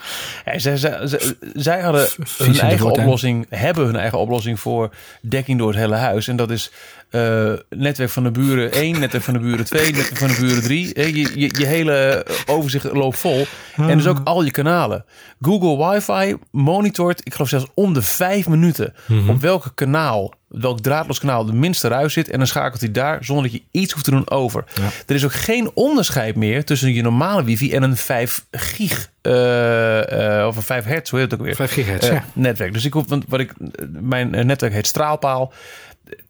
zij, 0.58 0.76
zij, 0.76 1.06
zij, 1.06 1.20
zij 1.54 1.80
hadden 1.80 2.08
hun 2.38 2.58
eigen 2.58 2.90
oplossing, 2.90 3.46
hebben 3.48 3.84
hun 3.84 3.96
eigen 3.96 4.18
oplossing 4.18 4.60
voor 4.60 4.94
dekking 5.20 5.58
door 5.58 5.68
het 5.68 5.76
hele 5.76 5.94
huis. 5.94 6.28
En 6.28 6.36
dat 6.36 6.50
is 6.50 6.70
eh, 7.14 7.52
netwerk 7.78 8.10
van 8.10 8.22
de 8.22 8.30
buren 8.30 8.72
1, 8.72 9.00
netwerk 9.00 9.24
van 9.24 9.34
de 9.34 9.40
buren 9.40 9.64
2, 9.64 9.92
netwerk 9.92 10.16
van 10.16 10.28
de 10.28 10.36
buren 10.40 10.62
3. 10.62 11.00
Je, 11.14 11.40
je, 11.40 11.50
je 11.58 11.66
hele 11.66 12.26
overzicht 12.46 12.92
loopt 12.92 13.18
vol. 13.18 13.46
En 13.76 13.96
dus 13.96 14.06
ook 14.06 14.20
al 14.24 14.42
je 14.44 14.50
kanalen. 14.50 15.04
Google 15.40 15.88
Wi-Fi 15.90 16.36
monitort, 16.50 17.20
ik 17.24 17.32
geloof 17.34 17.48
zelfs 17.48 17.66
om 17.74 17.92
de 17.94 18.02
vijf 18.02 18.48
minuten, 18.48 18.94
op 19.28 19.40
welke 19.40 19.74
kanaal, 19.74 20.34
welk 20.48 20.80
draadloos 20.80 21.18
kanaal 21.18 21.44
de 21.44 21.52
minste 21.52 21.88
ruis 21.88 22.12
zit. 22.12 22.30
En 22.30 22.38
dan 22.38 22.46
schakelt 22.46 22.80
hij 22.80 22.90
daar 22.92 23.24
zonder 23.24 23.44
dat 23.44 23.52
je 23.52 23.62
iets 23.70 23.92
hoeft 23.92 24.04
te 24.04 24.10
doen 24.10 24.30
over. 24.30 24.64
Er 25.06 25.14
is 25.14 25.24
ook 25.24 25.32
geen 25.32 25.70
onderscheid 25.74 26.36
meer 26.36 26.64
tussen 26.64 26.92
je 26.92 27.02
normale 27.02 27.44
wifi 27.44 27.72
en 27.72 27.82
een 27.82 27.96
5 27.96 28.44
gig 28.50 29.10
eh, 29.22 30.38
eh, 30.40 30.46
of 30.46 30.56
een 30.56 30.62
5 30.62 30.84
hertz, 30.84 31.10
hoe 31.10 31.20
heet 31.20 31.30
het 31.30 31.40
ook 31.40 31.46
weer? 31.46 31.54
5 31.56 31.72
gigahertz, 31.72 32.06
Eh, 32.08 32.12
ja. 32.14 32.24
netwerk. 32.32 32.72
Dus 32.72 32.84
ik 32.84 32.92
hoef, 32.92 33.08
want 33.08 33.24
wat 33.28 33.40
ik, 33.40 33.52
mijn 33.90 34.34
eh, 34.34 34.44
netwerk 34.44 34.72
heet 34.72 34.86
Straalpaal. 34.86 35.52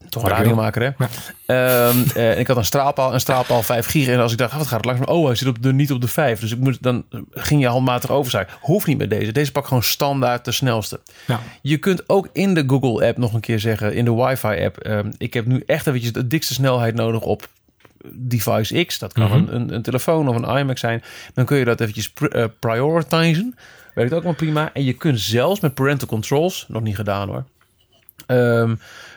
Toch 0.09 0.23
een 0.23 0.28
radiomaker, 0.28 0.83
hè? 0.83 1.07
Ehm, 1.47 1.97
eh, 2.14 2.38
ik 2.38 2.47
had 2.47 2.57
een 2.57 2.64
straalpaal, 2.64 3.14
een 3.14 3.21
straalpaal 3.21 3.62
5 3.62 3.87
gig. 3.87 4.09
En 4.09 4.19
als 4.21 4.33
ik 4.33 4.38
dacht, 4.38 4.52
ah, 4.52 4.59
wat 4.59 4.66
gaat 4.66 4.76
het 4.76 4.85
langzaam? 4.85 5.07
Oh, 5.16 5.26
hij 5.26 5.35
zit 5.35 5.49
op 5.49 5.62
de, 5.62 5.73
niet 5.73 5.93
op 5.93 6.00
de 6.00 6.09
5. 6.09 6.40
Dus 6.40 6.52
ik 6.52 6.59
moet, 6.59 6.83
dan 6.83 7.04
ging 7.31 7.61
je 7.61 7.66
handmatig 7.66 8.11
overschakelen. 8.11 8.59
Hoeft 8.61 8.87
niet 8.87 8.99
met 8.99 9.11
deze. 9.11 9.33
Deze 9.33 9.52
pak 9.52 9.66
gewoon 9.66 9.83
standaard 9.83 10.45
de 10.45 10.52
snelste. 10.52 11.00
Ja. 11.26 11.40
Je 11.62 11.76
kunt 11.76 12.09
ook 12.09 12.28
in 12.33 12.54
de 12.54 12.64
Google 12.66 13.07
app 13.07 13.19
nog 13.19 13.33
een 13.33 13.40
keer 13.40 13.59
zeggen, 13.61 13.95
in 13.95 14.04
de 14.04 14.14
Wi-Fi 14.14 14.64
app, 14.64 14.78
ehm, 14.78 15.12
ik 15.19 15.35
heb 15.35 15.47
nu 15.47 15.62
echt 15.66 15.87
eventjes 15.87 16.12
de 16.12 16.26
dikste 16.26 16.54
snelheid 16.54 16.95
nodig 16.95 17.21
op 17.21 17.49
device 18.12 18.85
X. 18.85 18.99
Dat 18.99 19.12
kan 19.12 19.25
Mhm. 19.25 19.35
een, 19.35 19.54
een, 19.54 19.75
een 19.75 19.83
telefoon 19.83 20.28
of 20.28 20.37
een 20.37 20.57
iMac 20.59 20.78
zijn. 20.78 21.02
Dan 21.35 21.45
kun 21.45 21.57
je 21.57 21.64
dat 21.64 21.81
eventjes 21.81 22.12
eh, 22.31 22.45
prioritizen. 22.59 23.54
Werkt 23.95 24.12
ook 24.12 24.23
wel 24.23 24.35
prima. 24.35 24.71
En 24.73 24.85
je 24.85 24.93
kunt 24.93 25.21
zelfs 25.21 25.61
met 25.61 25.75
parental 25.75 26.09
controls, 26.09 26.64
nog 26.69 26.83
niet 26.83 26.97
gedaan 26.97 27.28
hoor. 27.28 27.45
Ehm, 28.26 28.75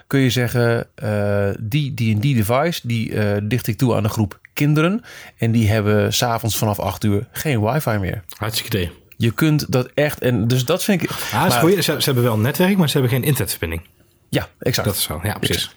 kun 0.07 0.19
je 0.19 0.29
zeggen, 0.29 0.87
eh, 0.95 1.49
die, 1.59 1.93
die 1.93 2.13
en 2.13 2.19
die 2.19 2.35
device, 2.35 2.87
die 2.87 3.13
eh 3.13 3.41
dicht 3.43 3.67
ik 3.67 3.77
toe 3.77 3.95
aan 3.95 4.03
de 4.03 4.09
groep 4.09 4.39
kinderen. 4.53 5.01
En 5.37 5.51
die 5.51 5.69
hebben 5.69 6.13
s'avonds 6.13 6.57
vanaf 6.57 6.79
8 6.79 7.03
uur 7.03 7.27
geen 7.31 7.61
wifi 7.61 7.97
meer. 7.97 8.23
Hartstikke 8.37 8.77
idee. 8.77 8.91
Je 9.17 9.31
kunt 9.31 9.71
dat 9.71 9.89
echt, 9.93 10.19
en 10.19 10.47
dus 10.47 10.65
dat 10.65 10.83
vind 10.83 11.01
ik... 11.03 11.09
Ah, 11.09 11.31
maar- 11.31 11.51
goed. 11.51 11.73
Ze, 11.73 11.81
ze 11.81 12.05
hebben 12.05 12.23
wel 12.23 12.33
een 12.33 12.41
netwerk, 12.41 12.77
maar 12.77 12.87
ze 12.89 12.97
hebben 12.97 13.11
geen 13.11 13.23
internetverbinding. 13.23 13.81
Ja, 14.29 14.47
exact. 14.59 14.87
Dat 14.87 14.97
is 14.97 15.03
zo. 15.03 15.19
Ja, 15.23 15.37
precies. 15.37 15.71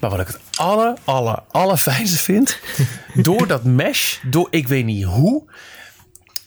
Maar 0.00 0.10
wat 0.10 0.20
ik 0.20 0.26
het 0.26 0.38
aller, 0.54 0.96
aller, 1.04 1.38
allerfijnste 1.50 2.18
vind, 2.18 2.58
door 3.28 3.46
dat 3.46 3.64
mesh, 3.64 4.18
door 4.30 4.46
ik 4.50 4.68
weet 4.68 4.84
niet 4.84 5.04
hoe, 5.04 5.42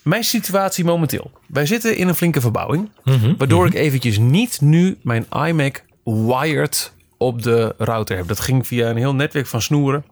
mijn 0.01 0.24
situatie 0.24 0.84
momenteel. 0.86 1.32
Wij 1.48 1.65
zitten 1.65 1.98
in 1.98 2.08
een 2.08 2.15
flinke 2.15 2.42
verbouwing, 2.42 2.89
waardoor 3.38 3.65
ik 3.68 3.74
eventjes 3.74 4.18
niet 4.18 4.62
nu 4.62 4.98
mijn 5.01 5.25
iMac 5.48 5.84
wired 6.04 6.94
op 7.17 7.41
de 7.41 7.74
router 7.77 8.17
heb. 8.17 8.27
Dat 8.27 8.39
ging 8.39 8.67
via 8.67 8.89
een 8.89 8.98
heel 8.98 9.15
netwerk 9.15 9.48
van 9.48 9.62
snoeren. 9.62 10.05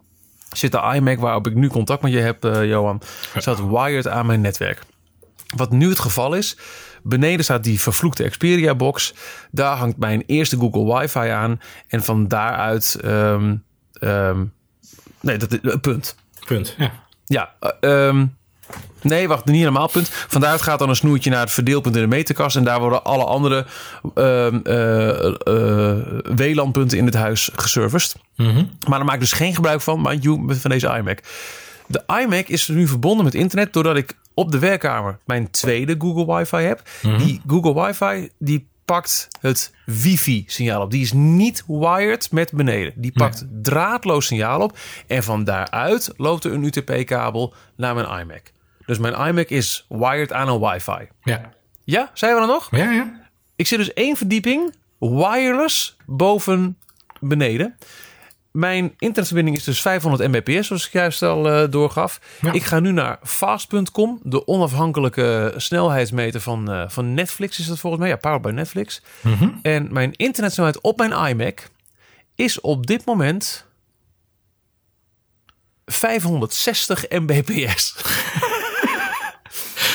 Zit 0.51 0.71
de 0.71 0.91
iMac 0.95 1.19
waarop 1.19 1.47
ik 1.47 1.55
nu 1.55 1.67
contact 1.67 2.01
met 2.01 2.11
je 2.11 2.19
heb, 2.19 2.45
eh, 2.45 2.65
Johan, 2.65 3.01
zat 3.37 3.67
wired 3.67 4.07
aan 4.07 4.25
mijn 4.25 4.41
netwerk. 4.41 4.81
Wat 5.55 5.71
nu 5.71 5.89
het 5.89 5.99
geval 5.99 6.33
is, 6.33 6.57
beneden 7.03 7.43
staat 7.43 7.63
die 7.63 7.81
vervloekte 7.81 8.29
Xperia-box. 8.29 9.13
Daar 9.51 9.77
hangt 9.77 9.97
mijn 9.97 10.23
eerste 10.25 10.57
Google 10.57 10.99
Wifi 10.99 11.29
aan. 11.29 11.59
En 11.87 12.03
van 12.03 12.27
daaruit... 12.27 12.97
ehm, 13.01 13.55
nee, 15.21 15.37
dat 15.37 15.51
is 15.51 15.75
punt. 15.81 16.15
Punt. 16.45 16.75
Ja. 16.77 16.91
Ja, 17.25 17.53
eh, 17.59 18.07
ehm, 18.07 18.25
Nee, 19.01 19.27
wacht, 19.27 19.45
niet 19.45 19.55
helemaal 19.55 19.87
punt. 19.87 20.09
Van 20.09 20.41
daaruit 20.41 20.61
gaat 20.61 20.79
dan 20.79 20.89
een 20.89 20.95
snoertje 20.95 21.29
naar 21.29 21.39
het 21.39 21.51
verdeelpunt 21.51 21.95
in 21.95 22.01
de 22.01 22.07
meterkast. 22.07 22.55
En 22.55 22.63
daar 22.63 22.79
worden 22.79 23.03
alle 23.03 23.23
andere 23.23 23.65
ehm, 24.15 24.59
eh, 24.63 25.25
eh, 25.25 25.97
WLAN-punten 26.35 26.97
in 26.97 27.05
het 27.05 27.15
huis 27.15 27.49
geserviced. 27.55 28.15
Maar 28.87 28.97
daar 28.97 29.05
maak 29.05 29.13
ik 29.13 29.19
dus 29.19 29.31
geen 29.31 29.55
gebruik 29.55 29.81
van, 29.81 30.01
mind 30.01 30.23
you, 30.23 30.55
van 30.55 30.69
deze 30.69 30.95
iMac. 30.97 31.19
De 31.87 32.03
iMac 32.21 32.47
is 32.47 32.67
nu 32.67 32.87
verbonden 32.87 33.25
met 33.25 33.35
internet 33.35 33.73
doordat 33.73 33.95
ik 33.95 34.17
op 34.33 34.51
de 34.51 34.59
werkkamer 34.59 35.19
mijn 35.25 35.51
tweede 35.51 35.95
Google 35.97 36.35
Wi-Fi 36.35 36.57
heb. 36.57 36.81
Die 37.17 37.41
Google 37.47 37.73
Wi-Fi 37.73 38.29
die 38.39 38.67
pakt 38.85 39.27
het 39.41 39.73
wifi-signaal 39.85 40.81
op. 40.81 40.91
Die 40.91 41.01
is 41.01 41.13
niet 41.13 41.63
wired 41.67 42.31
met 42.31 42.51
beneden. 42.51 42.93
Die 42.95 43.11
pakt 43.11 43.45
draadloos 43.61 44.25
signaal 44.25 44.61
op. 44.61 44.77
En 45.07 45.23
van 45.23 45.43
daaruit 45.43 46.13
loopt 46.17 46.43
er 46.43 46.53
een 46.53 46.63
UTP-kabel 46.63 47.53
naar 47.75 47.95
mijn 47.95 48.19
iMac. 48.19 48.51
Dus 48.85 48.97
mijn 48.97 49.27
iMac 49.27 49.49
is 49.49 49.85
wired 49.89 50.33
aan 50.33 50.47
een 50.47 50.59
wifi. 50.59 51.07
Ja. 51.23 51.51
Ja, 51.83 52.11
zijn 52.13 52.33
we 52.33 52.39
dan 52.39 52.49
nog? 52.49 52.67
Ja, 52.71 52.91
ja. 52.91 53.21
Ik 53.55 53.67
zit 53.67 53.77
dus 53.77 53.93
één 53.93 54.17
verdieping 54.17 54.75
wireless 54.99 55.97
boven 56.05 56.77
beneden. 57.19 57.77
Mijn 58.53 58.93
internetverbinding 58.97 59.57
is 59.57 59.63
dus 59.63 59.81
500 59.81 60.31
mbps, 60.31 60.67
zoals 60.67 60.85
ik 60.85 60.91
juist 60.91 61.21
al 61.21 61.49
eh, 61.49 61.71
doorgaf. 61.71 62.19
Ja. 62.41 62.51
Ik 62.51 62.63
ga 62.63 62.79
nu 62.79 62.91
naar 62.91 63.19
fast.com, 63.23 64.19
de 64.23 64.47
onafhankelijke 64.47 65.53
snelheidsmeter 65.57 66.41
van, 66.41 66.71
eh, 66.71 66.83
van 66.87 67.13
Netflix 67.13 67.59
is 67.59 67.65
dat 67.65 67.79
volgens 67.79 68.01
mij. 68.01 68.11
Ja, 68.11 68.17
powered 68.17 68.41
by 68.41 68.49
Netflix. 68.49 69.01
En 69.61 69.87
mijn 69.93 70.13
internetsnelheid 70.15 70.81
op 70.81 70.97
mijn 70.97 71.11
iMac 71.29 71.69
is 72.35 72.61
op 72.61 72.87
dit 72.87 73.05
moment 73.05 73.65
560 75.85 77.05
mbps. 77.09 77.95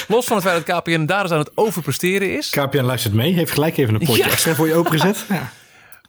Los 0.09 0.27
van 0.27 0.37
het 0.37 0.47
feit 0.47 0.67
dat 0.67 0.81
KPN 0.81 1.05
daar 1.05 1.23
dus 1.23 1.33
aan 1.33 1.39
het 1.39 1.51
overpresteren 1.55 2.37
is. 2.37 2.51
KPN 2.51 2.81
luistert 2.81 3.15
mee. 3.15 3.33
Heeft 3.35 3.53
gelijk 3.53 3.77
even 3.77 3.95
een 3.95 4.07
potje 4.07 4.25
Ja. 4.25 4.31
extra 4.31 4.55
voor 4.55 4.67
je 4.67 4.75
opengezet. 4.75 5.25
Ja. 5.29 5.53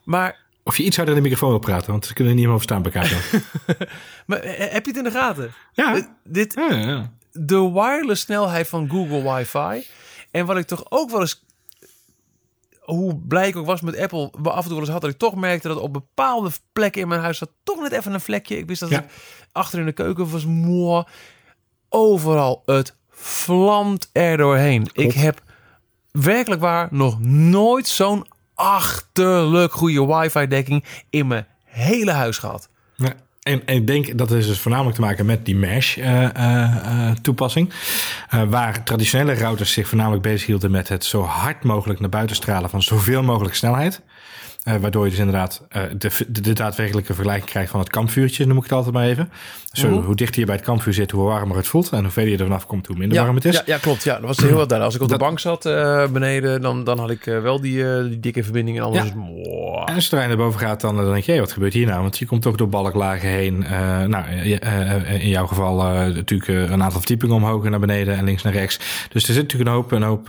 Maar 0.03 0.38
Of 0.63 0.78
je 0.78 0.84
iets 0.84 0.96
harder 0.96 1.16
in 1.16 1.22
de 1.24 1.30
microfoon 1.30 1.50
wil 1.54 1.60
praten, 1.60 1.92
want 1.92 2.06
ze 2.06 2.13
kunnen 2.13 2.36
niet 2.36 2.46
meer 2.46 2.54
verstaan 2.54 2.82
bij 2.82 2.92
KPN. 2.92 3.38
Maar 4.25 4.39
eh, 4.39 4.72
heb 4.72 4.84
je 4.86 4.89
het 4.92 4.98
in 4.98 5.04
de 5.04 5.12
gaten? 5.12 5.54
Ja. 5.74 5.96
Eh, 5.96 6.04
Dit, 6.24 6.54
ja, 6.54 6.75
ja. 6.75 7.12
de 7.32 7.72
wireless 7.72 8.22
snelheid 8.22 8.68
van 8.68 8.89
Google 8.89 9.22
Wi-Fi. 9.34 9.86
En 10.32 10.46
wat 10.46 10.58
ik 10.58 10.68
toch 10.68 10.86
ook 10.89 11.10
wel 11.12 11.20
eens... 11.22 11.44
Hoe 12.80 13.16
blij 13.18 13.48
ik 13.48 13.56
ook 13.56 13.66
was 13.66 13.82
met 13.82 13.98
Apple, 13.98 14.32
maar 14.42 14.51
af 14.51 14.58
en 14.58 14.63
toe 14.63 14.72
wel 14.72 14.80
eens 14.80 14.89
had 14.89 15.01
dat 15.01 15.10
ik 15.10 15.18
toch 15.18 15.36
merkte 15.36 15.68
dat 15.68 15.78
op 15.78 15.94
bepaalde 15.94 16.50
plekken 16.74 17.01
in 17.01 17.08
mijn 17.08 17.22
huis 17.22 17.38
zat 17.38 17.51
toch 17.63 17.82
net 17.82 17.92
even 17.92 18.13
een 18.13 18.22
vlekje. 18.22 18.58
Ik 18.58 18.68
wist 18.68 18.80
dat 18.80 18.89
Ja. 18.89 19.00
ik 19.04 19.10
achter 19.51 19.80
in 19.80 19.86
de 19.86 19.92
keuken 19.92 20.30
was 20.30 20.46
mooi. 20.46 21.04
Overal, 21.89 22.63
het 22.66 22.96
vlamt 23.10 24.10
er 24.12 24.38
doorheen. 24.38 24.89
Ik 24.94 25.12
heb 25.12 25.42
werkelijk 26.12 26.62
waar 26.62 26.88
nog 26.92 27.20
nooit 27.22 27.88
zo'n 27.88 28.25
achterlijk 28.60 29.72
goede 29.72 30.06
wifi-dekking 30.06 30.84
in 31.10 31.28
mijn 31.28 31.46
hele 31.63 32.12
huis 32.12 32.38
gehad. 32.38 32.70
En, 33.39 33.66
en 33.66 33.75
ik 33.75 33.88
denk 33.88 34.18
dat 34.18 34.32
is 34.32 34.48
dus 34.48 34.60
voornamelijk 34.60 34.96
te 34.96 35.01
maken 35.01 35.25
met 35.25 35.46
die 35.46 35.56
mesh-toepassing. 35.56 37.74
Eh, 38.30 38.44
waar 38.44 38.84
traditionele 38.84 39.34
routers 39.34 39.72
zich 39.72 39.88
voornamelijk 39.88 40.24
bezighielden 40.24 40.72
met 40.72 40.88
het 40.88 41.06
zo 41.06 41.22
hard 41.22 41.63
mogelijk 41.63 42.00
naar 42.00 42.10
buiten 42.10 42.36
stralen 42.36 42.70
van 42.70 42.84
zoveel 42.84 43.24
mogelijk 43.24 43.56
snelheid. 43.56 44.01
Eh, 44.63 44.75
waardoor 44.75 45.04
je 45.04 45.10
dus 45.10 45.20
inderdaad 45.20 45.62
eh, 45.70 45.82
de, 45.98 46.12
de, 46.28 46.42
de 46.42 46.54
daadwerkelijke 46.54 47.13
vergelijking 47.13 47.50
krijgt 47.50 47.72
van 47.72 47.80
het 47.80 47.89
kampvuurtje, 47.89 48.46
noem 48.46 48.58
ik 48.58 48.63
het 48.63 48.72
altijd 48.72 48.94
maar 48.94 49.06
even. 49.06 49.32
Zo, 49.72 49.88
Mhm. 49.89 50.06
Hoe 50.06 50.16
dichter 50.16 50.39
je 50.39 50.46
bij 50.46 50.56
het 50.56 50.63
kampvuur 50.66 50.94
zit, 50.94 51.12
hoe 51.12 51.24
warmer 51.24 51.58
het 51.58 51.68
voelt. 51.68 51.89
En 51.92 52.01
hoe 52.01 52.12
verder 52.12 52.32
je 52.32 52.38
er 52.38 52.44
vanaf 52.44 52.66
komt, 52.66 52.88
hoe 52.88 52.98
minder 52.98 53.22
warm 53.24 53.36
het 53.36 53.46
is. 53.46 53.54
Ja, 53.56 53.62
ja, 53.66 53.78
klopt. 53.78 54.04
Ja, 54.04 54.13
dat 54.13 54.24
was 54.24 54.38
heel 54.38 54.56
wat 54.56 54.70
daar. 54.70 54.82
Als 54.82 54.96
ik 54.96 55.01
op 55.01 55.10
Dat- 55.10 55.20
de 55.20 55.25
bank 55.25 55.39
zat 55.39 55.66
eh, 55.66 56.08
beneden, 56.08 56.62
dan, 56.62 56.84
dan 56.84 57.00
had 57.00 57.10
ik 57.10 57.24
wel 57.24 57.62
die, 57.62 57.84
die 58.10 58.20
dikke 58.20 58.44
verbinding. 58.44 58.78
En 58.78 58.84
anders 58.84 59.06
Ja. 59.08 59.13
mwah. 59.16 59.89
En 59.96 60.01
zodra 60.01 60.22
je 60.22 60.28
naar 60.28 60.38
boven 60.38 60.60
gaat, 60.60 60.82
dan, 60.82 60.96
dan 60.96 61.12
denk 61.12 61.24
je, 61.24 61.32
hey, 61.32 61.39
wat 61.39 61.51
gebeurt 61.51 61.74
hier 61.74 61.86
nou? 61.88 62.01
Want 62.01 62.18
je 62.18 62.25
komt 62.25 62.42
toch 62.42 62.56
door 62.56 62.70
balklagen 62.70 63.30
heen. 63.30 63.58
Nou, 64.10 64.25
in 65.20 65.30
jouw 65.30 65.46
geval 65.48 65.75
natuurlijk 66.13 66.48
een 66.48 66.84
aantal 66.84 67.00
verdiepingen 67.00 67.36
omhoog 67.36 67.63
en 67.66 67.72
naar 67.72 67.80
beneden 67.80 68.16
en 68.18 68.24
links 68.25 68.44
naar 68.44 68.54
rechts. 68.54 68.80
Dus 69.10 69.27
er 69.27 69.33
zit 69.33 69.44
natuurlijk 69.44 69.70
een 69.70 69.75
hoop, 69.75 69.92
een 69.92 70.03
hoop 70.03 70.27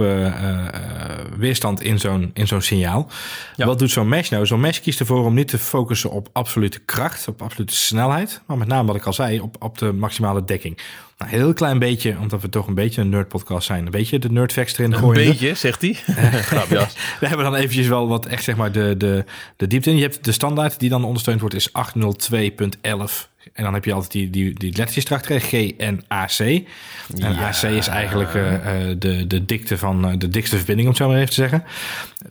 weerstand 1.38 1.82
in 1.82 1.98
zo'n, 1.98 2.30
in 2.34 2.46
zo'n 2.46 2.60
signaal. 2.62 3.10
Ja. 3.56 3.66
Wat 3.66 3.78
doet 3.78 3.90
zo'n 3.90 4.08
mesh 4.08 4.29
nou? 4.30 4.46
Zo'n 4.46 4.60
mesh 4.60 4.78
kiest 4.78 5.00
ervoor 5.00 5.24
om 5.24 5.34
niet 5.34 5.48
te 5.48 5.58
focussen 5.58 6.10
op 6.10 6.28
absolute 6.32 6.78
kracht, 6.78 7.28
op 7.28 7.42
absolute 7.42 7.74
snelheid. 7.74 8.40
Maar 8.46 8.58
met 8.58 8.68
name, 8.68 8.86
wat 8.86 8.96
ik 8.96 9.06
al 9.06 9.12
zei, 9.12 9.40
op, 9.40 9.56
op 9.58 9.78
de 9.78 9.92
maximale 9.92 10.44
dekking. 10.44 10.76
Nou, 11.18 11.32
een 11.32 11.38
heel 11.38 11.52
klein 11.52 11.78
beetje, 11.78 12.16
omdat 12.20 12.42
we 12.42 12.48
toch 12.48 12.66
een 12.66 12.74
beetje 12.74 13.00
een 13.00 13.08
nerdpodcast 13.08 13.66
zijn. 13.66 13.84
Een 13.84 13.90
beetje 13.90 14.18
de 14.18 14.30
nerdfacts 14.30 14.78
erin 14.78 14.92
Een 14.92 14.98
gooien. 14.98 15.24
beetje, 15.26 15.54
zegt 15.54 15.80
hij. 15.80 15.96
We 17.20 17.26
hebben 17.26 17.44
dan 17.44 17.54
eventjes 17.54 17.86
wel 17.86 18.08
wat 18.08 18.26
echt 18.26 18.44
zeg 18.44 18.56
maar 18.56 18.72
de, 18.72 18.94
de, 18.98 19.24
de 19.56 19.66
diepte 19.66 19.90
in. 19.90 19.96
Je 19.96 20.02
hebt 20.02 20.24
de 20.24 20.32
standaard 20.32 20.80
die 20.80 20.88
dan 20.88 21.04
ondersteund 21.04 21.40
wordt 21.40 21.54
is 21.54 21.68
802.11. 21.68 23.28
En 23.52 23.64
dan 23.64 23.74
heb 23.74 23.84
je 23.84 23.92
altijd 23.92 24.12
die, 24.12 24.30
die, 24.30 24.54
die 24.54 24.76
lettertjes 24.76 25.04
erachter, 25.04 25.40
G 25.40 25.52
en 25.76 26.04
AC. 26.08 26.38
En 27.18 27.36
AC 27.36 27.62
is 27.62 27.86
eigenlijk 27.86 28.34
eh, 28.34 28.54
eh, 28.54 28.96
de, 28.98 29.26
de 29.26 29.44
dikte 29.44 29.78
van 29.78 30.08
eh, 30.08 30.18
de 30.18 30.28
dikste 30.28 30.56
verbinding, 30.56 30.88
om 30.88 30.94
het 30.94 31.02
zo 31.02 31.08
maar 31.08 31.16
even 31.16 31.28
te 31.28 31.34
zeggen. 31.34 31.64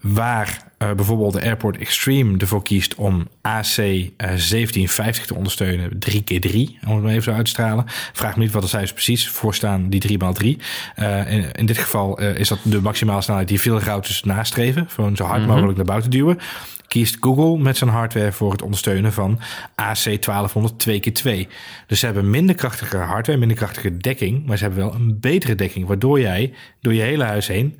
Waar 0.02 0.69
eh, 0.80 0.92
bijvoorbeeld 0.92 1.34
de 1.34 1.42
Airport 1.42 1.78
Extreme 1.78 2.38
ervoor 2.38 2.64
kiest 2.64 2.96
om 2.96 3.28
AC 3.42 3.78
eh, 3.78 4.02
1750 4.18 5.26
te 5.26 5.36
ondersteunen, 5.36 5.90
3x3, 6.10 6.54
om 6.88 6.94
het 6.94 7.04
maar 7.04 7.12
even 7.12 7.24
zo 7.24 7.32
uit 7.32 7.46
te 7.46 7.52
stralen. 7.52 7.86
Vraag 8.14 8.36
me 8.36 8.44
niet 8.44 8.52
wat 8.52 8.62
de 8.62 8.68
cijfers 8.68 8.94
precies 8.94 9.30
voor 9.30 9.56
staan, 9.56 9.90
die 9.90 10.20
3x3. 10.20 10.62
Eh, 10.96 11.32
in, 11.32 11.52
in 11.52 11.66
dit 11.66 11.78
geval 11.78 12.20
eh, 12.20 12.36
is 12.36 12.48
dat 12.48 12.60
de 12.64 12.82
maximale 12.82 13.22
snelheid 13.22 13.48
die 13.48 13.60
veel 13.60 13.80
routers 13.80 14.24
nastreven, 14.24 14.90
gewoon 14.90 15.16
zo 15.16 15.24
hard 15.24 15.46
mogelijk 15.46 15.78
naar 15.78 15.86
buiten 15.86 16.12
duwen. 16.12 16.40
Kiest 16.88 17.18
Google 17.20 17.58
met 17.58 17.78
zijn 17.78 17.90
hardware 17.90 18.32
voor 18.32 18.52
het 18.52 18.62
ondersteunen 18.62 19.14
van 19.14 19.40
AC 19.76 20.04
1200 20.04 20.88
2x2. 20.90 21.52
Dus 21.88 22.00
ze 22.00 22.06
hebben 22.06 22.30
minder 22.30 22.56
krachtige 22.56 22.98
hardware, 22.98 23.40
minder 23.40 23.58
krachtige 23.58 23.98
dekking, 23.98 24.46
maar 24.46 24.58
ze 24.58 24.64
hebben 24.64 24.84
wel 24.84 24.94
een 24.94 25.20
betere 25.20 25.56
dekking, 25.56 25.88
waardoor 25.88 26.20
jij 26.20 26.54
door 26.82 26.94
je 26.94 27.02
hele 27.02 27.24
huis 27.24 27.48
heen 27.48 27.80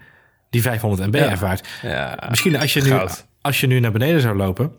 die 0.50 0.62
500 0.62 1.08
MB 1.12 1.16
ervaart. 1.16 1.68
Ja, 1.82 2.24
Misschien 2.30 2.60
als 2.60 2.74
je, 2.74 2.82
nu, 2.82 2.90
goud. 2.90 3.26
als 3.42 3.60
je 3.62 3.68
nu 3.68 3.80
naar 3.80 3.92
beneden 3.92 4.22
zou 4.22 4.36
lopen 4.36 4.72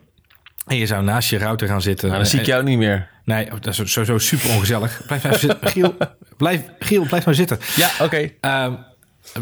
en 0.66 0.76
je 0.76 0.86
zou 0.86 1.02
naast 1.04 1.30
je 1.30 1.38
router 1.38 1.68
gaan 1.68 1.82
zitten. 1.82 2.08
Nou, 2.08 2.20
dan 2.20 2.30
zie 2.30 2.40
ik 2.40 2.46
jou 2.46 2.62
niet 2.62 2.78
meer. 2.78 3.08
Nee, 3.24 3.48
dat 3.60 3.66
is 3.78 3.92
sowieso 3.92 4.18
super 4.18 4.50
ongezellig. 4.50 5.02
Blijf 5.06 5.22
maar 5.22 5.32
even 5.32 5.48
zitten. 5.48 5.68
Giel, 5.68 5.94
blijf, 6.36 6.62
Giel, 6.78 7.04
blijf 7.04 7.24
maar 7.24 7.34
zitten. 7.34 7.58
Ja, 7.76 7.90
oké. 8.00 8.28
Ehm, 8.40 8.74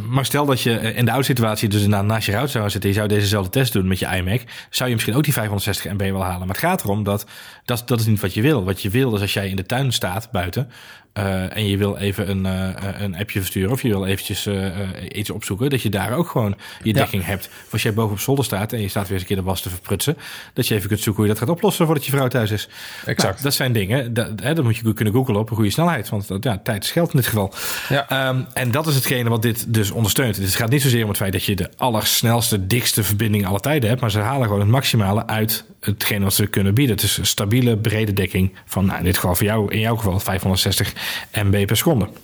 maar 0.09 0.25
stel 0.25 0.47
dat 0.47 0.61
je 0.61 0.71
in 0.95 1.05
de 1.05 1.11
oude 1.11 1.27
situatie 1.27 1.69
dus 1.69 1.87
na- 1.87 2.03
naast 2.03 2.27
je 2.27 2.33
router 2.33 2.51
zou 2.53 2.71
zitten... 2.71 2.91
je 2.91 2.97
zou 2.97 3.09
dezezelfde 3.09 3.51
test 3.51 3.73
doen 3.73 3.89
met 3.89 3.99
je 3.99 4.07
iMac... 4.17 4.41
zou 4.71 4.89
je 4.89 4.95
misschien 4.95 5.17
ook 5.17 5.25
die 5.25 5.33
560 5.33 5.93
MB 5.93 6.01
wel 6.11 6.23
halen. 6.25 6.39
Maar 6.47 6.57
het 6.57 6.65
gaat 6.65 6.83
erom 6.85 7.03
dat, 7.05 7.27
dat 7.65 7.83
dat 7.89 8.01
is 8.01 8.07
niet 8.07 8.21
wat 8.21 8.35
je 8.35 8.43
wil. 8.43 8.65
Wat 8.65 8.83
je 8.83 8.91
wil 8.91 9.15
is 9.15 9.21
als 9.21 9.33
jij 9.33 9.49
in 9.49 9.57
de 9.57 9.67
tuin 9.67 9.93
staat 9.93 10.31
buiten... 10.31 10.71
eh, 11.13 11.57
en 11.57 11.69
je 11.69 11.77
wil 11.77 11.97
even 11.97 12.31
een, 12.31 12.47
eh, 12.47 13.01
een 13.03 13.17
appje 13.17 13.39
versturen... 13.39 13.71
of 13.71 13.83
je 13.83 13.89
wil 13.89 14.07
eventjes 14.07 14.47
eh, 14.47 14.67
eh, 14.67 14.89
iets 15.13 15.31
opzoeken... 15.31 15.71
dat 15.71 15.83
je 15.83 15.89
daar 15.89 16.13
ook 16.13 16.29
gewoon 16.29 16.57
je 16.83 16.89
Ja. 16.89 16.93
dekking 16.93 17.25
hebt. 17.25 17.49
Of 17.67 17.73
als 17.73 17.83
jij 17.83 17.95
boven 17.95 18.13
op 18.13 18.21
zolder 18.21 18.45
staat 18.45 18.73
en 18.73 18.81
je 18.81 18.89
staat 18.89 19.03
weer 19.03 19.13
eens 19.13 19.21
een 19.21 19.27
keer 19.27 19.37
de 19.37 19.43
was 19.43 19.61
te 19.61 19.71
verprutsen... 19.71 20.17
dat 20.53 20.67
je 20.69 20.75
even 20.75 20.89
kunt 20.89 21.01
zoeken 21.01 21.23
hoe 21.23 21.33
je 21.33 21.39
dat 21.39 21.49
gaat 21.49 21.57
oplossen 21.57 21.87
voordat 21.87 22.05
je 22.05 22.11
vrouw 22.11 22.29
thuis 22.29 22.51
is. 22.51 22.69
Exact. 23.05 23.33
Nou, 23.33 23.43
dat 23.43 23.55
zijn 23.55 23.73
dingen, 23.73 24.15
dat, 24.15 24.31
hè, 24.43 24.55
dat 24.55 24.65
moet 24.65 24.77
je 24.77 24.93
kunnen 24.93 25.15
googlen 25.15 25.37
op 25.37 25.51
een 25.51 25.57
goede 25.57 25.71
snelheid. 25.71 26.09
Want 26.09 26.29
ja, 26.41 26.59
tijd 26.63 26.85
is 26.85 26.91
geld 26.91 27.11
in 27.11 27.17
dit 27.17 27.27
geval. 27.27 27.53
Ja. 27.89 28.09
Ehm, 28.09 28.41
en 28.53 28.71
dat 28.71 28.87
is 28.87 28.95
hetgene 28.95 29.29
wat 29.29 29.43
dit 29.43 29.75
dus 29.79 29.91
ondersteunt. 29.91 30.37
Dus 30.37 30.45
het 30.45 30.55
gaat 30.55 30.71
niet 30.71 30.83
zozeer 30.83 31.03
om 31.03 31.09
het 31.09 31.17
feit 31.17 31.33
dat 31.33 31.45
je 31.45 31.57
de 31.57 31.71
allersnelste, 31.77 32.67
dikste 32.67 33.05
verbinding 33.05 33.47
alle 33.47 33.61
tijden 33.61 33.89
hebt. 33.89 34.01
Maar 34.01 34.11
ze 34.11 34.19
halen 34.19 34.47
gewoon 34.47 34.61
het 34.61 34.69
maximale 34.69 35.27
uit 35.27 35.65
hetgene 35.81 36.25
wat 36.25 36.35
ze 36.35 36.47
kunnen 36.47 36.75
bieden. 36.75 36.95
Het 36.95 37.05
is 37.05 37.17
een 37.17 37.27
stabiele, 37.27 37.77
brede 37.77 38.13
dekking 38.13 38.55
van, 38.65 38.87
nou, 38.87 38.99
in 38.99 39.05
dit 39.05 39.17
geval 39.17 39.35
voor 39.35 39.47
jou, 39.47 39.73
in 39.73 39.81
jouw 39.81 39.97
geval 39.97 40.21
560 40.21 40.93
MB 41.33 41.67
per 41.67 41.77
seconde. 41.77 42.05
Dat, 42.05 42.15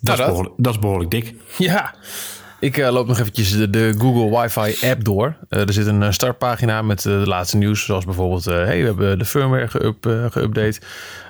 dat. 0.00 0.18
is, 0.18 0.26
behoorlijk, 0.26 0.54
dat 0.56 0.74
is 0.74 0.80
behoorlijk 0.80 1.10
dik. 1.10 1.34
Ja. 1.58 1.94
Ik 2.58 2.76
eh, 2.76 2.90
loop 2.92 3.06
nog 3.06 3.18
eventjes 3.18 3.52
de, 3.52 3.70
de 3.70 3.94
Google 3.98 4.38
Wi-Fi 4.38 4.86
app 4.90 5.04
door. 5.04 5.36
Eh, 5.48 5.60
er 5.60 5.72
zit 5.72 5.86
een 5.86 6.02
eh, 6.02 6.10
startpagina 6.10 6.82
met 6.82 7.02
de 7.02 7.10
laatste 7.10 7.56
nieuws. 7.56 7.84
Zoals 7.84 8.04
bijvoorbeeld, 8.04 8.44
hey, 8.44 8.80
we 8.80 8.86
hebben 8.86 9.18
de 9.18 9.24
firmware 9.24 9.68
geup, 9.68 10.30
geüpdate. 10.30 10.78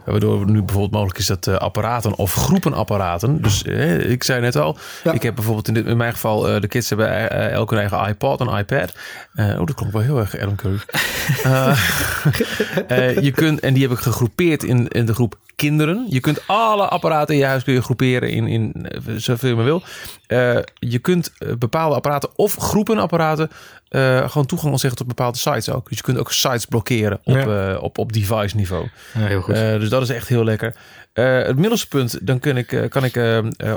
Waardoor 0.04 0.50
nu 0.50 0.58
bijvoorbeeld 0.62 0.92
mogelijk 0.92 1.18
is 1.18 1.26
dat 1.26 1.48
apparaten 1.48 2.14
of 2.14 2.34
groepen 2.34 2.72
apparaten. 2.74 3.42
Dus 3.42 3.62
ik 3.62 4.22
zei 4.22 4.40
net 4.40 4.56
al, 4.56 4.78
Ja. 5.04 5.12
ik 5.12 5.22
heb 5.22 5.34
bijvoorbeeld 5.34 5.68
in, 5.68 5.74
dit, 5.74 5.86
in 5.86 5.96
mijn 5.96 6.12
geval, 6.12 6.60
de 6.60 6.68
kids 6.68 6.88
hebben 6.88 7.30
elk 7.50 7.70
hun 7.70 7.78
eigen 7.78 8.08
iPod 8.08 8.40
en 8.40 8.58
iPad. 8.58 8.92
Oh, 9.36 9.56
dat 9.66 9.74
klonk 9.74 9.92
wel 9.92 10.02
heel 10.02 10.18
erg 10.18 10.38
Adam 10.38 10.54
Curry. 10.54 10.78
Je 13.24 13.32
kunt, 13.34 13.60
en 13.60 13.74
die 13.74 13.82
heb 13.82 13.92
ik 13.92 13.98
gegroepeerd 13.98 14.62
in, 14.62 14.88
in 14.88 15.06
de 15.06 15.14
groep 15.14 15.38
kinderen. 15.56 16.06
Je 16.08 16.20
kunt 16.20 16.40
alle 16.46 16.88
apparaten 16.88 17.34
in 17.34 17.40
je 17.40 17.46
huis 17.46 17.64
kun 17.64 17.74
je 17.74 17.82
groeperen 17.82 18.30
in, 18.30 18.46
in 18.46 18.72
eh, 18.72 19.14
zoveel 19.16 19.48
je 19.48 19.54
maar 19.54 19.64
wil. 19.64 19.82
Eh, 20.26 20.58
je 20.74 20.98
kunt 20.98 21.32
eh, 21.38 21.52
bepaalde 21.58 21.94
apparaten 21.94 22.28
of 22.36 22.56
groepen 22.56 22.98
apparaten 22.98 23.50
gewoon 24.26 24.46
toegang 24.46 24.72
ontzeggen 24.72 24.98
tot 24.98 25.08
bepaalde 25.08 25.38
sites 25.38 25.70
ook. 25.70 25.88
Dus 25.88 25.96
je 25.96 26.02
kunt 26.04 26.18
ook 26.18 26.32
sites 26.32 26.64
blokkeren 26.64 27.18
op, 27.24 27.34
Ja. 27.34 27.76
op, 27.76 27.98
op 27.98 28.12
device 28.12 28.56
niveau. 28.56 28.88
Ja, 29.14 29.26
heel 29.26 29.40
goed. 29.40 29.54
Dus 29.54 29.88
dat 29.88 30.02
is 30.02 30.08
echt 30.08 30.28
heel 30.28 30.44
lekker. 30.44 30.74
Het 31.12 31.56
middelste 31.56 31.88
punt, 31.88 32.26
dan 32.26 32.38
kun 32.38 32.56
ik, 32.56 32.86
kan 32.88 33.04
ik 33.04 33.20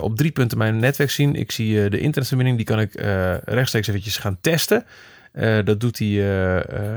op 0.01 0.17
drie 0.17 0.31
punten 0.31 0.57
mijn 0.57 0.79
netwerk 0.79 1.09
zien. 1.09 1.35
Ik 1.35 1.51
zie 1.51 1.89
de 1.89 1.99
internetverbinding, 1.99 2.57
die 2.57 2.65
kan 2.65 2.79
ik 2.79 2.93
rechtstreeks 3.45 3.87
eventjes 3.87 4.17
gaan 4.17 4.37
testen. 4.41 4.85
Dat 5.63 5.79
doet 5.79 5.99
hij 5.99 6.21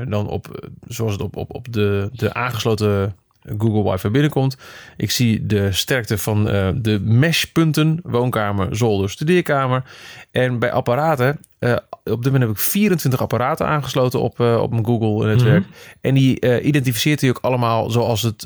dan 0.07 0.27
op, 0.27 0.69
zoals 0.87 1.11
het 1.11 1.21
op, 1.21 1.35
op, 1.35 1.53
op 1.55 1.73
de, 1.73 2.09
de 2.13 2.33
aangesloten 2.33 3.15
Google 3.57 3.91
Wifi 3.91 4.09
binnenkomt. 4.09 4.57
Ik 4.97 5.11
zie 5.11 5.45
de 5.45 5.71
sterkte 5.71 6.17
van 6.17 6.49
eh, 6.49 6.69
de 6.75 6.99
meshpunten, 6.99 7.99
woonkamer, 8.03 8.75
zolder, 8.75 9.09
studeerkamer. 9.09 9.83
En 10.31 10.59
bij 10.59 10.71
apparaten, 10.71 11.39
eh, 11.59 11.75
op 12.03 12.23
dit 12.23 12.23
moment 12.23 12.41
heb 12.43 12.51
ik 12.51 12.59
24 12.59 13.21
apparaten 13.21 13.67
aangesloten 13.67 14.21
op, 14.21 14.39
eh, 14.39 14.61
op 14.61 14.71
mijn 14.71 14.85
Google-netwerk. 14.85 15.63
En 16.01 16.13
die 16.13 16.61
identificeert 16.61 17.21
hij 17.21 17.29
ook 17.29 17.39
allemaal 17.41 17.89
zoals 17.89 18.21
het, 18.21 18.45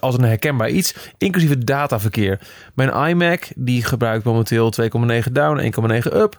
als 0.00 0.14
een 0.14 0.24
herkenbaar 0.24 0.70
iets, 0.70 0.94
inclusief 1.18 1.50
het 1.50 1.66
dataverkeer. 1.66 2.40
Mijn 2.74 3.08
iMac, 3.08 3.48
die 3.56 3.84
gebruikt 3.84 4.24
momenteel 4.24 4.70
2,9 4.70 5.32
down, 5.32 5.60
1,9 5.60 6.16
up. 6.16 6.38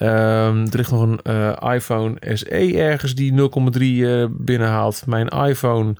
Ehm, 0.00 0.66
er 0.70 0.76
ligt 0.76 0.90
nog 0.90 1.02
een 1.02 1.54
iPhone 1.74 2.16
SE 2.34 2.76
ergens 2.76 3.14
die 3.14 3.32
0,3 3.32 4.06
eh, 4.06 4.24
binnenhaalt. 4.30 5.02
Mijn 5.06 5.28
iPhone 5.28 5.94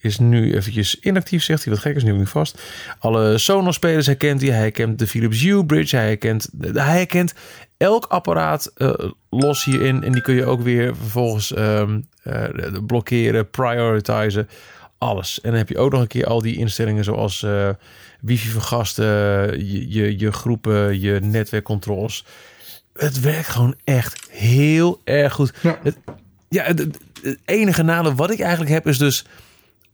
is 0.00 0.18
nu 0.18 0.54
eventjes 0.54 1.00
inactief, 1.00 1.42
zegt 1.42 1.64
hij. 1.64 1.72
Wat 1.72 1.82
gek 1.82 1.96
is, 1.96 2.02
nu 2.04 2.12
niet 2.12 2.28
vast. 2.28 2.62
Alle 2.98 3.38
Sonos-spelers 3.38 4.06
herkent 4.06 4.40
hij. 4.40 4.50
Hij 4.50 4.60
herkent 4.60 4.98
de 4.98 5.06
Philips 5.06 5.42
Hue 5.42 5.66
Bridge. 5.66 5.96
Hij 5.96 6.06
herkent, 6.06 6.48
hij 6.60 6.96
herkent 6.96 7.34
elk 7.76 8.04
apparaat 8.04 8.70
eh, 8.74 8.92
los 9.30 9.64
hierin. 9.64 10.04
En 10.04 10.12
die 10.12 10.22
kun 10.22 10.34
je 10.34 10.44
ook 10.44 10.60
weer 10.62 10.96
vervolgens 10.96 11.52
ehm, 11.54 12.00
eh, 12.22 12.44
blokkeren, 12.86 13.50
prioritizen. 13.50 14.48
Alles. 14.98 15.40
En 15.40 15.50
dan 15.50 15.58
heb 15.58 15.68
je 15.68 15.78
ook 15.78 15.92
nog 15.92 16.00
een 16.00 16.06
keer 16.06 16.26
al 16.26 16.42
die 16.42 16.56
instellingen 16.56 17.04
zoals 17.04 17.42
eh, 17.42 17.68
wifi 18.20 18.48
vergasten, 18.48 19.06
je, 19.66 19.90
je, 19.90 20.18
je 20.18 20.32
groepen, 20.32 21.00
je 21.00 21.20
netwerkcontroles. 21.22 22.24
Het 22.92 23.20
werkt 23.20 23.48
gewoon 23.48 23.74
echt 23.84 24.28
heel 24.30 25.00
erg 25.04 25.32
goed. 25.32 25.52
Ja. 25.62 25.78
Het, 25.82 25.96
ja, 26.48 26.64
het, 26.64 26.78
het- 26.78 26.98
het 27.22 27.38
enige 27.44 27.82
nadeel 27.82 28.14
wat 28.14 28.30
ik 28.30 28.40
eigenlijk 28.40 28.70
heb 28.70 28.86
is 28.86 28.98
dus 28.98 29.24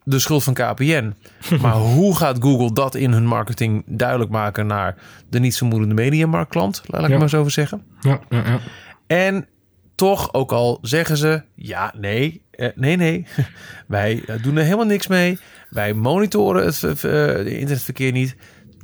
de 0.08 0.18
schuld 0.18 0.44
van 0.44 0.54
KPN. 0.54 1.14
Maar 1.62 1.72
hoe 1.74 2.16
gaat 2.16 2.36
Google 2.40 2.72
dat 2.72 2.94
in 2.94 3.12
hun 3.12 3.26
marketing 3.26 3.84
duidelijk 3.86 4.30
maken 4.30 4.66
naar 4.66 4.96
de 5.28 5.40
niet 5.40 5.56
vermoedende 5.56 5.94
mediamarktklant? 5.94 6.82
Laat 6.86 7.04
ik 7.04 7.08
Ja. 7.10 7.18
maar 7.18 7.28
zo 7.28 7.38
over 7.38 7.52
zeggen. 7.52 7.82
ja, 8.00 8.20
ja, 8.28 8.42
ja. 8.46 8.58
En 9.06 9.48
toch, 9.94 10.32
ook 10.32 10.52
al 10.52 10.78
zeggen 10.82 11.16
ze, 11.16 11.42
ja, 11.54 11.92
nee, 11.98 12.42
eh, 12.50 12.68
nee, 12.74 12.96
nee. 12.96 13.26
Wij 13.86 14.22
eh, 14.26 14.42
doen 14.42 14.56
er 14.56 14.64
helemaal 14.64 14.86
niks 14.86 15.06
mee. 15.06 15.38
Wij 15.70 15.92
monitoren 15.94 16.64
het 16.64 17.04
eh, 17.04 17.46
internetverkeer 17.46 18.12
niet. 18.12 18.36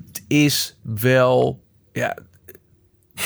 Het 0.07 0.25
is 0.29 0.79
wel, 0.83 1.63
ja, 1.93 2.17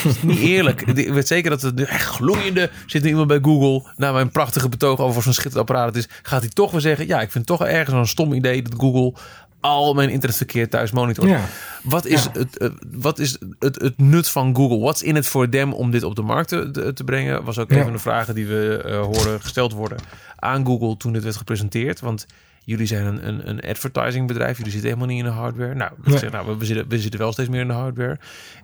is 0.04 0.22
niet 0.22 0.38
eerlijk. 0.38 0.82
Ik 0.82 1.12
weet 1.12 1.26
zeker 1.26 1.50
dat 1.50 1.62
het 1.62 1.74
nu 1.74 1.82
echt 1.82 2.04
gloeiende 2.06 2.70
zit 2.86 3.02
nu 3.02 3.08
iemand 3.08 3.26
bij 3.28 3.38
Google. 3.42 3.90
Na 3.96 4.12
mijn 4.12 4.30
prachtige 4.30 4.68
betoog 4.68 4.98
over 5.00 5.22
zo'n 5.22 5.32
schitterend 5.32 5.68
apparaat 5.68 5.86
het 5.94 5.96
is, 5.96 6.08
gaat 6.22 6.40
hij 6.40 6.50
toch 6.50 6.70
weer 6.70 6.80
zeggen, 6.80 7.06
ja, 7.06 7.20
ik 7.20 7.30
vind 7.30 7.48
het 7.48 7.58
toch 7.58 7.68
ergens 7.68 7.96
een 7.96 8.06
stom 8.06 8.32
idee 8.32 8.62
dat 8.62 8.74
Google 8.80 9.14
al 9.60 9.94
mijn 9.94 10.08
internetverkeer 10.10 10.68
thuis 10.68 10.90
monitort. 10.90 11.28
Ja. 11.28 11.40
Wat 11.82 12.06
is, 12.06 12.22
Ja. 12.24 12.30
het, 12.32 12.58
eh, 12.58 12.68
wat 12.90 13.18
is 13.18 13.38
het, 13.58 13.80
het 13.82 13.98
nut 13.98 14.28
van 14.28 14.56
Google? 14.56 14.78
What's 14.78 15.02
in 15.02 15.16
it 15.16 15.26
for 15.26 15.48
them 15.48 15.72
om 15.72 15.90
dit 15.90 16.02
op 16.02 16.14
de 16.16 16.22
markt 16.22 16.48
te, 16.48 16.92
te- 16.94 17.04
brengen? 17.04 17.44
Was 17.44 17.58
ook 17.58 17.70
Ja. 17.70 17.76
een 17.76 17.82
van 17.84 17.92
de 17.92 17.98
vragen 17.98 18.34
die 18.34 18.46
we 18.46 18.82
eh, 18.84 19.00
horen 19.00 19.40
gesteld 19.40 19.72
worden 19.72 19.98
aan 20.36 20.66
Google 20.66 20.96
toen 20.96 21.12
dit 21.12 21.22
werd 21.22 21.36
gepresenteerd. 21.36 22.00
Want 22.00 22.26
jullie 22.66 22.86
zijn 22.86 23.06
een, 23.06 23.28
een, 23.28 23.48
een 23.48 23.60
advertising 23.60 24.28
jullie 24.32 24.54
zitten 24.56 24.80
helemaal 24.82 25.06
niet 25.06 25.18
in 25.18 25.24
de 25.24 25.30
hardware. 25.30 25.74
Nou, 25.74 25.90
Nee. 26.04 26.30
nou 26.30 26.58
we, 26.58 26.64
zitten, 26.64 26.88
we 26.88 26.98
zitten 26.98 27.20
wel 27.20 27.32
steeds 27.32 27.48
meer 27.48 27.60
in 27.60 27.66
de 27.66 27.72
hardware. 27.74 28.18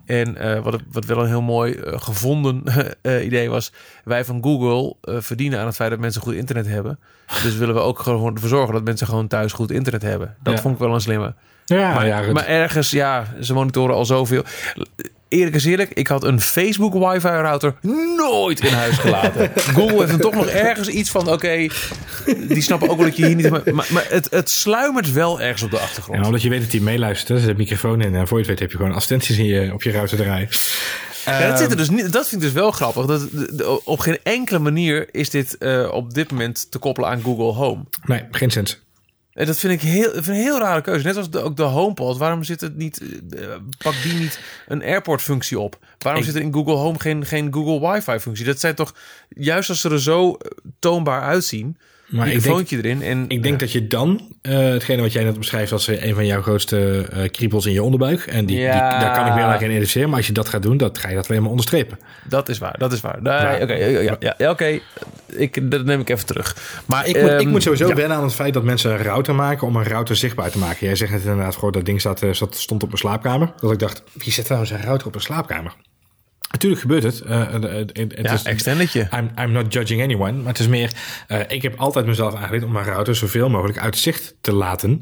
En 0.05 0.37
eh, 0.37 0.59
wat, 0.63 0.81
wat 0.91 1.05
wel 1.05 1.19
een 1.19 1.27
heel 1.27 1.41
mooi 1.41 1.73
eh, 1.73 2.01
gevonden 2.01 2.63
eh, 3.01 3.25
idee 3.25 3.49
was, 3.49 3.71
wij 4.03 4.25
van 4.25 4.43
Google 4.43 4.95
verdienen 5.01 5.59
aan 5.59 5.65
het 5.65 5.75
feit 5.75 5.89
dat 5.89 5.99
mensen 5.99 6.21
goed 6.21 6.33
internet 6.33 6.67
hebben. 6.67 6.99
Dus 7.43 7.55
willen 7.55 7.75
we 7.75 7.81
ook 7.81 7.99
gewoon 7.99 8.33
ervoor 8.33 8.49
zorgen 8.49 8.73
dat 8.73 8.83
mensen 8.83 9.07
gewoon 9.07 9.27
thuis 9.27 9.51
goed 9.53 9.71
internet 9.71 10.01
hebben. 10.01 10.35
Dat 10.41 10.53
Ja. 10.53 10.61
vond 10.61 10.73
ik 10.73 10.79
wel 10.79 10.93
een 10.93 11.01
slimme. 11.01 11.35
Ja, 11.65 11.93
Maar, 11.93 12.07
ja, 12.07 12.31
maar 12.31 12.45
ergens, 12.45 12.91
ja, 12.91 13.25
ze 13.41 13.53
monitoren 13.53 13.95
al 13.95 14.05
zoveel. 14.05 14.43
Eerlijk 15.33 15.55
is 15.55 15.65
eerlijk, 15.65 15.91
ik 15.93 16.07
had 16.07 16.23
een 16.23 16.41
Facebook 16.41 16.93
wifi 16.93 17.27
router 17.27 17.73
nooit 18.17 18.59
in 18.59 18.73
huis 18.73 18.97
gelaten. 18.97 19.51
Google 19.77 19.97
heeft 19.97 20.11
er 20.11 20.19
toch 20.19 20.35
nog 20.35 20.47
ergens 20.47 20.87
iets 20.87 21.09
van, 21.09 21.31
oké, 21.31 21.67
die 22.47 22.61
snappen 22.61 22.89
ook 22.89 22.97
wel 22.97 23.05
dat 23.05 23.17
je 23.17 23.25
hier 23.25 23.35
niet... 23.35 23.49
Maar, 23.49 23.61
maar, 23.89 24.05
het, 24.09 24.27
het 24.31 24.49
sluimert 24.49 25.11
wel 25.11 25.41
ergens 25.41 25.63
op 25.63 25.71
de 25.71 25.79
achtergrond. 25.79 26.19
Ja, 26.19 26.25
omdat 26.25 26.41
je 26.41 26.49
weet 26.49 26.61
dat 26.61 26.71
hij 26.71 26.79
meeluistert. 26.79 27.29
Er 27.29 27.39
zit 27.39 27.49
een 27.49 27.57
microfoon 27.57 28.01
in. 28.01 28.15
En 28.15 28.27
voor 28.27 28.37
je 28.37 28.43
het 28.43 28.47
weet 28.47 28.59
heb 28.59 28.71
je 28.71 28.77
gewoon 28.77 28.93
advertenties 28.93 29.37
in 29.37 29.45
je, 29.45 29.73
op 29.73 29.83
je 29.83 29.91
router 29.91 30.17
draaien. 30.17 30.49
Ja, 31.25 31.47
dat, 31.47 31.59
zit 31.59 31.71
er 31.71 31.77
dus 31.77 31.89
niet, 31.89 32.11
dat 32.11 32.27
vind 32.27 32.41
ik 32.41 32.47
dus 32.47 32.57
wel 32.57 32.71
grappig. 32.71 33.05
Dat, 33.05 33.27
op 33.83 33.99
geen 33.99 34.17
enkele 34.23 34.59
manier 34.59 35.07
is 35.11 35.29
dit 35.29 35.57
eh, 35.57 35.89
op 35.91 36.13
dit 36.13 36.31
moment 36.31 36.71
te 36.71 36.77
koppelen 36.77 37.09
aan 37.09 37.21
Google 37.21 37.51
Home. 37.51 37.83
Nee, 38.05 38.23
geen 38.31 38.51
sens. 38.51 38.82
En 39.33 39.45
dat 39.45 39.57
vind 39.59 39.73
ik 39.73 39.81
heel, 39.81 40.11
vind 40.11 40.27
een 40.27 40.33
heel 40.33 40.59
rare 40.59 40.81
keuze. 40.81 41.05
Net 41.05 41.17
als 41.17 41.29
de, 41.29 41.39
ook 41.39 41.55
de 41.55 41.63
HomePod. 41.63 42.17
Waarom 42.17 42.43
zit 42.43 42.61
het 42.61 42.75
niet, 42.75 43.01
eh, 43.29 43.47
pakt 43.77 44.03
die 44.03 44.13
niet 44.13 44.39
een 44.67 44.81
airport-functie 44.83 45.59
op? 45.59 45.77
Waarom 45.97 46.21
Ik- 46.21 46.27
zit 46.27 46.35
er 46.37 46.41
in 46.41 46.53
Google 46.53 46.73
Home 46.75 46.99
geen, 46.99 47.25
geen 47.25 47.53
Google 47.53 47.89
Wi-Fi-functie? 47.91 48.45
Dat 48.45 48.59
zijn 48.59 48.75
toch 48.75 48.95
juist 49.29 49.69
als 49.69 49.81
ze 49.81 49.89
er 49.89 50.01
zo 50.01 50.33
eh, 50.33 50.51
toonbaar 50.79 51.21
uitzien. 51.21 51.77
Maar 52.13 52.27
ik 52.27 52.43
denk, 52.43 52.71
erin. 52.71 53.01
En, 53.01 53.25
ik 53.27 53.43
denk 53.43 53.59
dat 53.59 53.71
je 53.71 53.87
dan, 53.87 54.35
eh, 54.41 54.57
hetgene 54.57 55.01
wat 55.01 55.11
jij 55.11 55.23
net 55.23 55.37
beschrijft 55.37 55.71
als 55.71 55.87
een 55.87 56.13
van 56.13 56.25
jouw 56.25 56.41
grootste 56.41 57.07
eh 57.11 57.31
kriebels 57.31 57.65
in 57.65 57.73
je 57.73 57.83
onderbuik. 57.83 58.25
En 58.25 58.45
die, 58.45 58.57
die, 58.57 58.67
daar 58.67 59.15
kan 59.15 59.27
ik 59.27 59.33
meer 59.33 59.45
naar 59.45 59.57
geen 59.57 59.69
identificeren. 59.69 60.09
Maar 60.09 60.17
als 60.17 60.27
je 60.27 60.33
dat 60.33 60.49
gaat 60.49 60.61
doen, 60.61 60.77
dat 60.77 60.97
ga 60.97 61.09
je 61.09 61.15
dat 61.15 61.29
alleen 61.29 61.41
maar 61.41 61.49
onderstrepen. 61.49 61.99
dat 62.23 62.49
is 62.49 62.57
waar, 62.57 62.75
dat 62.77 62.93
is 62.93 63.01
waar. 63.01 63.21
Nee, 63.21 63.61
Oké, 63.61 63.73
ja, 63.73 63.87
ja, 63.87 64.17
ja, 64.19 64.35
ja, 64.37 64.49
oké. 64.49 64.79
Ik, 65.27 65.71
dat 65.71 65.85
neem 65.85 65.99
ik 65.99 66.09
even 66.09 66.25
terug. 66.25 66.81
Maar 66.85 67.07
Ik 67.07 67.21
moet, 67.21 67.31
ik 67.31 67.39
ehm, 67.39 67.49
moet 67.49 67.63
sowieso 67.63 67.93
wennen 67.93 68.17
aan 68.17 68.23
het 68.23 68.33
feit 68.33 68.53
dat 68.53 68.63
mensen 68.63 68.91
een 68.91 69.03
router 69.03 69.35
maken 69.35 69.67
om 69.67 69.75
een 69.75 69.83
router 69.83 70.15
zichtbaar 70.15 70.51
te 70.51 70.57
maken. 70.57 70.87
Jij 70.87 70.95
zegt 70.95 71.11
net 71.11 71.21
inderdaad, 71.21 71.55
gewoon 71.55 71.71
dat 71.71 71.85
ding 71.85 71.99
staat, 71.99 72.21
eh, 72.21 72.33
zat, 72.33 72.57
stond 72.57 72.83
op 72.83 72.87
mijn 72.87 72.99
slaapkamer. 72.99 73.53
Dat 73.59 73.71
ik 73.71 73.79
dacht, 73.79 74.03
wie 74.13 74.31
zet 74.31 74.45
trouwens 74.45 74.71
een 74.71 74.81
router 74.81 75.07
op 75.07 75.15
een 75.15 75.21
slaapkamer? 75.21 75.75
Natuurlijk 76.53 76.81
gebeurt 76.81 77.03
het. 77.03 77.23
Het 77.93 78.13
Ja, 78.21 78.33
is, 78.33 78.43
extendetje. 78.43 79.07
I'm, 79.13 79.31
I'm 79.39 79.51
not 79.51 79.73
judging 79.73 80.01
anyone. 80.01 80.31
Maar 80.37 80.47
het 80.47 80.59
is 80.59 80.67
meer, 80.67 80.91
eh, 81.27 81.39
ik 81.47 81.61
heb 81.61 81.79
altijd 81.79 82.05
mezelf 82.05 82.35
aangeleerd 82.35 82.63
om 82.63 82.71
mijn 82.71 82.85
router 82.85 83.15
zoveel 83.15 83.49
mogelijk 83.49 83.77
uit 83.77 83.97
zicht 83.97 84.35
te 84.41 84.53
laten. 84.53 85.01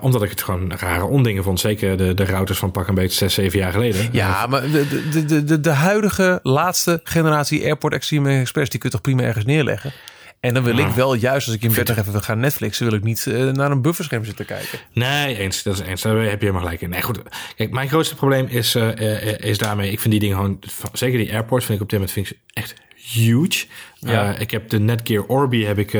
Omdat 0.00 0.22
ik 0.22 0.30
het 0.30 0.42
gewoon 0.42 0.72
rare 0.72 1.04
ondingen 1.04 1.42
vond. 1.42 1.60
Zeker 1.60 1.96
de, 1.96 2.14
de 2.14 2.24
routers 2.24 2.58
van 2.58 2.70
pak 2.70 2.88
een 2.88 2.94
beetje 2.94 3.16
zes, 3.16 3.34
zeven 3.34 3.58
jaar 3.58 3.72
geleden. 3.72 4.08
Ja, 4.12 4.46
maar 4.46 4.60
de, 4.60 5.10
de, 5.10 5.24
de, 5.24 5.44
de, 5.44 5.60
de 5.60 5.70
huidige 5.70 6.40
laatste 6.42 7.00
generatie 7.04 7.64
Airport 7.64 7.92
Extreme 7.92 8.40
Express... 8.40 8.70
die 8.70 8.80
kun 8.80 8.88
je 8.88 8.96
toch 8.96 9.04
prima 9.04 9.22
ergens 9.22 9.44
neerleggen? 9.44 9.92
En 10.40 10.54
dan 10.54 10.62
wil 10.62 10.78
ik 10.78 10.86
wel, 10.86 11.14
juist 11.14 11.46
als 11.46 11.56
ik 11.56 11.62
in 11.62 11.72
bed 11.72 11.88
even 11.88 12.12
wil 12.12 12.20
gaan 12.20 12.40
Netflixen... 12.40 12.86
wil 12.86 12.94
ik 12.94 13.04
niet 13.04 13.26
eh, 13.26 13.46
naar 13.46 13.70
een 13.70 13.82
bufferscherm 13.82 14.24
zitten 14.24 14.44
kijken. 14.44 14.78
Nee, 14.92 15.36
eens. 15.36 15.62
Dat 15.62 15.74
is 15.74 15.80
eens. 15.80 16.02
Daar 16.02 16.16
heb 16.16 16.30
je 16.30 16.38
helemaal 16.38 16.62
gelijk 16.62 16.80
in. 16.80 16.90
Nee, 16.90 17.02
goed. 17.02 17.18
Kijk, 17.56 17.70
mijn 17.70 17.88
grootste 17.88 18.14
probleem 18.14 18.46
is, 18.46 18.74
eh, 18.74 19.32
eh, 19.32 19.38
is 19.38 19.58
daarmee. 19.58 19.90
Ik 19.90 20.00
vind 20.00 20.10
die 20.10 20.20
dingen 20.20 20.36
gewoon. 20.36 20.58
Zeker 20.92 21.18
die 21.18 21.32
airports 21.32 21.64
vind 21.64 21.78
ik 21.78 21.84
op 21.84 21.90
dit 21.90 21.98
moment 21.98 22.16
vind 22.16 22.30
ik 22.30 22.38
echt 22.52 22.74
huge. 22.94 23.66
Ja. 23.94 24.36
Ik 24.36 24.50
heb 24.50 24.68
de 24.68 24.78
Netgear 24.78 25.24
Orbi 25.24 25.66
heb 25.66 25.78
ik 25.78 25.90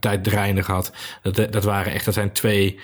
tijd 0.00 0.24
draaiende 0.24 0.62
gehad. 0.62 0.92
Dat, 1.22 1.52
dat 1.52 1.64
waren 1.64 1.92
echt. 1.92 2.04
Dat 2.04 2.14
zijn 2.14 2.32
twee. 2.32 2.78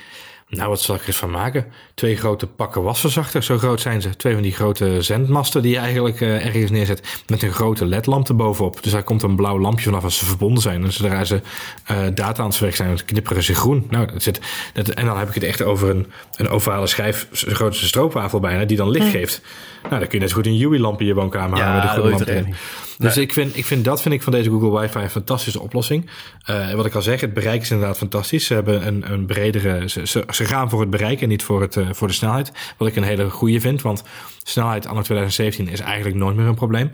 Nou, 0.49 0.69
wat 0.69 0.81
zal 0.81 0.95
ik 0.95 1.01
er 1.01 1.07
eens 1.07 1.17
van 1.17 1.31
maken? 1.31 1.67
Twee 1.95 2.17
grote 2.17 2.47
pakken 2.47 2.83
wasverzachters, 2.83 3.47
zo 3.47 3.59
groot 3.59 3.81
zijn 3.81 4.03
ze. 4.03 4.17
Twee 4.17 4.33
van 4.33 4.43
die 4.43 4.53
grote 4.53 5.03
zendmasten 5.03 5.63
die 5.63 5.73
je 5.73 5.79
eigenlijk 5.79 6.21
eh, 6.21 6.47
ergens 6.47 6.71
neerzet. 6.71 7.23
Met 7.27 7.43
een 7.43 7.53
grote 7.53 7.87
ledlamp 7.87 8.29
erbovenop. 8.29 8.83
Dus 8.83 8.93
daar 8.93 9.03
komt 9.03 9.23
een 9.23 9.37
blauw 9.37 9.59
lampje 9.59 9.85
vanaf 9.85 10.05
als 10.05 10.19
ze 10.19 10.25
verbonden 10.25 10.63
zijn. 10.63 10.85
En 10.85 10.93
zodra 10.93 11.25
ze 11.25 11.41
eh, 11.85 11.97
data 12.15 12.41
aan 12.41 12.47
het 12.47 12.57
verwerken 12.57 12.85
zijn, 12.85 12.97
dan 12.97 13.07
knipperen 13.07 13.43
ze 13.43 13.55
groen. 13.55 13.87
Nou, 13.91 14.13
dat 14.13 14.23
zit, 14.23 14.41
dat, 14.73 14.89
en 14.89 15.07
dan 15.07 15.19
heb 15.19 15.29
ik 15.29 15.35
het 15.35 15.45
echt 15.45 15.63
over 15.63 15.91
een, 15.91 16.07
een 16.37 16.49
ovale 16.49 16.87
schijf, 16.87 17.29
zo 17.33 17.53
groot 17.53 17.69
als 17.69 17.83
een 17.83 17.89
stroopwafel 17.89 18.41
bijna, 18.41 18.65
die 18.65 18.77
dan 18.77 18.91
licht 18.91 19.09
geeft. 19.09 19.41
Nou, 19.83 19.99
dan 19.99 20.09
kun 20.09 20.13
je 20.13 20.19
net 20.19 20.29
zo 20.29 20.37
goed 20.37 20.47
een 20.47 20.63
UI-lamp 20.63 21.01
in 21.01 21.07
je 21.07 21.15
woonkamer 21.15 21.59
Ja, 21.59 21.65
hangen 21.65 21.81
met 21.81 21.85
een 21.85 21.99
groene 21.99 22.11
lamp 22.11 22.29
erin. 22.29 22.55
Dus 22.99 23.17
ik, 23.17 23.33
vind, 23.33 23.57
ik 23.57 23.65
vind 23.65 23.85
dat 23.85 24.03
vind 24.03 24.15
ik 24.15 24.23
van 24.23 24.33
deze 24.33 24.51
Google 24.51 24.81
Wifi 24.81 24.99
een 24.99 25.11
fantastische 25.11 25.61
oplossing. 25.61 26.11
Eh, 26.45 26.73
wat 26.73 26.87
ik 26.87 26.95
al 26.95 27.03
zeg, 27.03 27.21
het 27.21 27.35
bereik 27.35 27.61
is 27.63 27.71
inderdaad 27.71 27.97
fantastisch. 27.97 28.47
Ze 28.47 28.55
hebben 28.55 28.87
een, 28.87 29.13
een 29.13 29.27
bredere. 29.27 29.89
Ze, 29.89 30.07
ze, 30.07 30.25
ze 30.31 30.45
gaan 30.45 30.71
voor 30.71 30.81
het 30.81 30.91
bereik 30.91 31.23
en 31.23 31.29
niet 31.29 31.43
voor, 31.43 31.61
het, 31.61 31.77
eh, 31.77 31.89
voor 31.93 32.09
de 32.09 32.15
snelheid. 32.15 32.53
Wat 32.77 32.89
ik 32.89 32.97
een 32.97 33.03
hele 33.03 33.31
goede 33.31 33.61
vind. 33.61 33.83
Want 33.83 34.03
snelheid 34.43 34.87
anno 34.87 35.03
2017 35.03 35.69
is 35.69 35.81
eigenlijk 35.81 36.17
nooit 36.17 36.37
meer 36.37 36.47
een 36.47 36.55
probleem. 36.55 36.93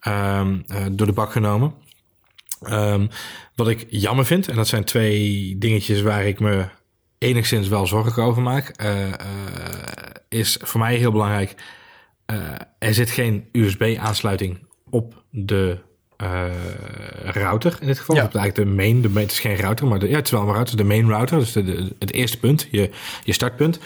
Ehm, 0.00 0.58
eh, 0.66 0.84
door 0.90 1.06
de 1.06 1.12
bak 1.12 1.32
genomen. 1.32 1.74
Ehm, 2.60 3.06
wat 3.54 3.68
ik 3.68 3.86
jammer 3.88 4.26
vind, 4.26 4.48
en 4.48 4.56
dat 4.56 4.68
zijn 4.68 4.84
twee 4.84 5.56
dingetjes 5.58 6.02
waar 6.02 6.26
ik 6.26 6.40
me 6.40 6.64
enigszins 7.18 7.68
wel 7.68 7.86
zorgen 7.86 8.22
over 8.22 8.42
maak, 8.42 8.74
is 10.28 10.58
voor 10.60 10.80
mij 10.80 10.96
heel 10.96 11.12
belangrijk. 11.12 11.54
er 12.78 12.94
zit 12.94 13.10
geen 13.10 13.48
USB-aansluiting 13.52 14.58
op 14.90 15.24
de 15.30 15.78
eh, 16.20 16.42
router 17.24 17.76
in 17.80 17.86
dit 17.86 17.98
geval. 17.98 18.16
Ja. 18.16 18.24
Op 18.24 18.32
de, 18.32 18.38
eigenlijk 18.38 18.68
de 18.70 18.76
main, 18.76 19.00
de 19.02 19.08
main, 19.08 19.24
het 19.26 19.32
is 19.34 19.40
geen 19.40 19.56
router, 19.56 19.86
maar 19.86 19.98
de, 19.98 20.08
ja, 20.08 20.16
het 20.16 20.24
is 20.26 20.30
wel 20.32 20.40
een 20.40 20.52
router, 20.54 20.76
de 20.76 20.84
main 20.84 21.08
router, 21.08 21.38
dus 21.38 21.52
de, 21.52 21.64
de- 21.64 21.94
het 21.98 22.12
eerste 22.12 22.38
punt, 22.38 22.68
je, 22.70 22.90
je 23.24 23.32
startpunt. 23.32 23.78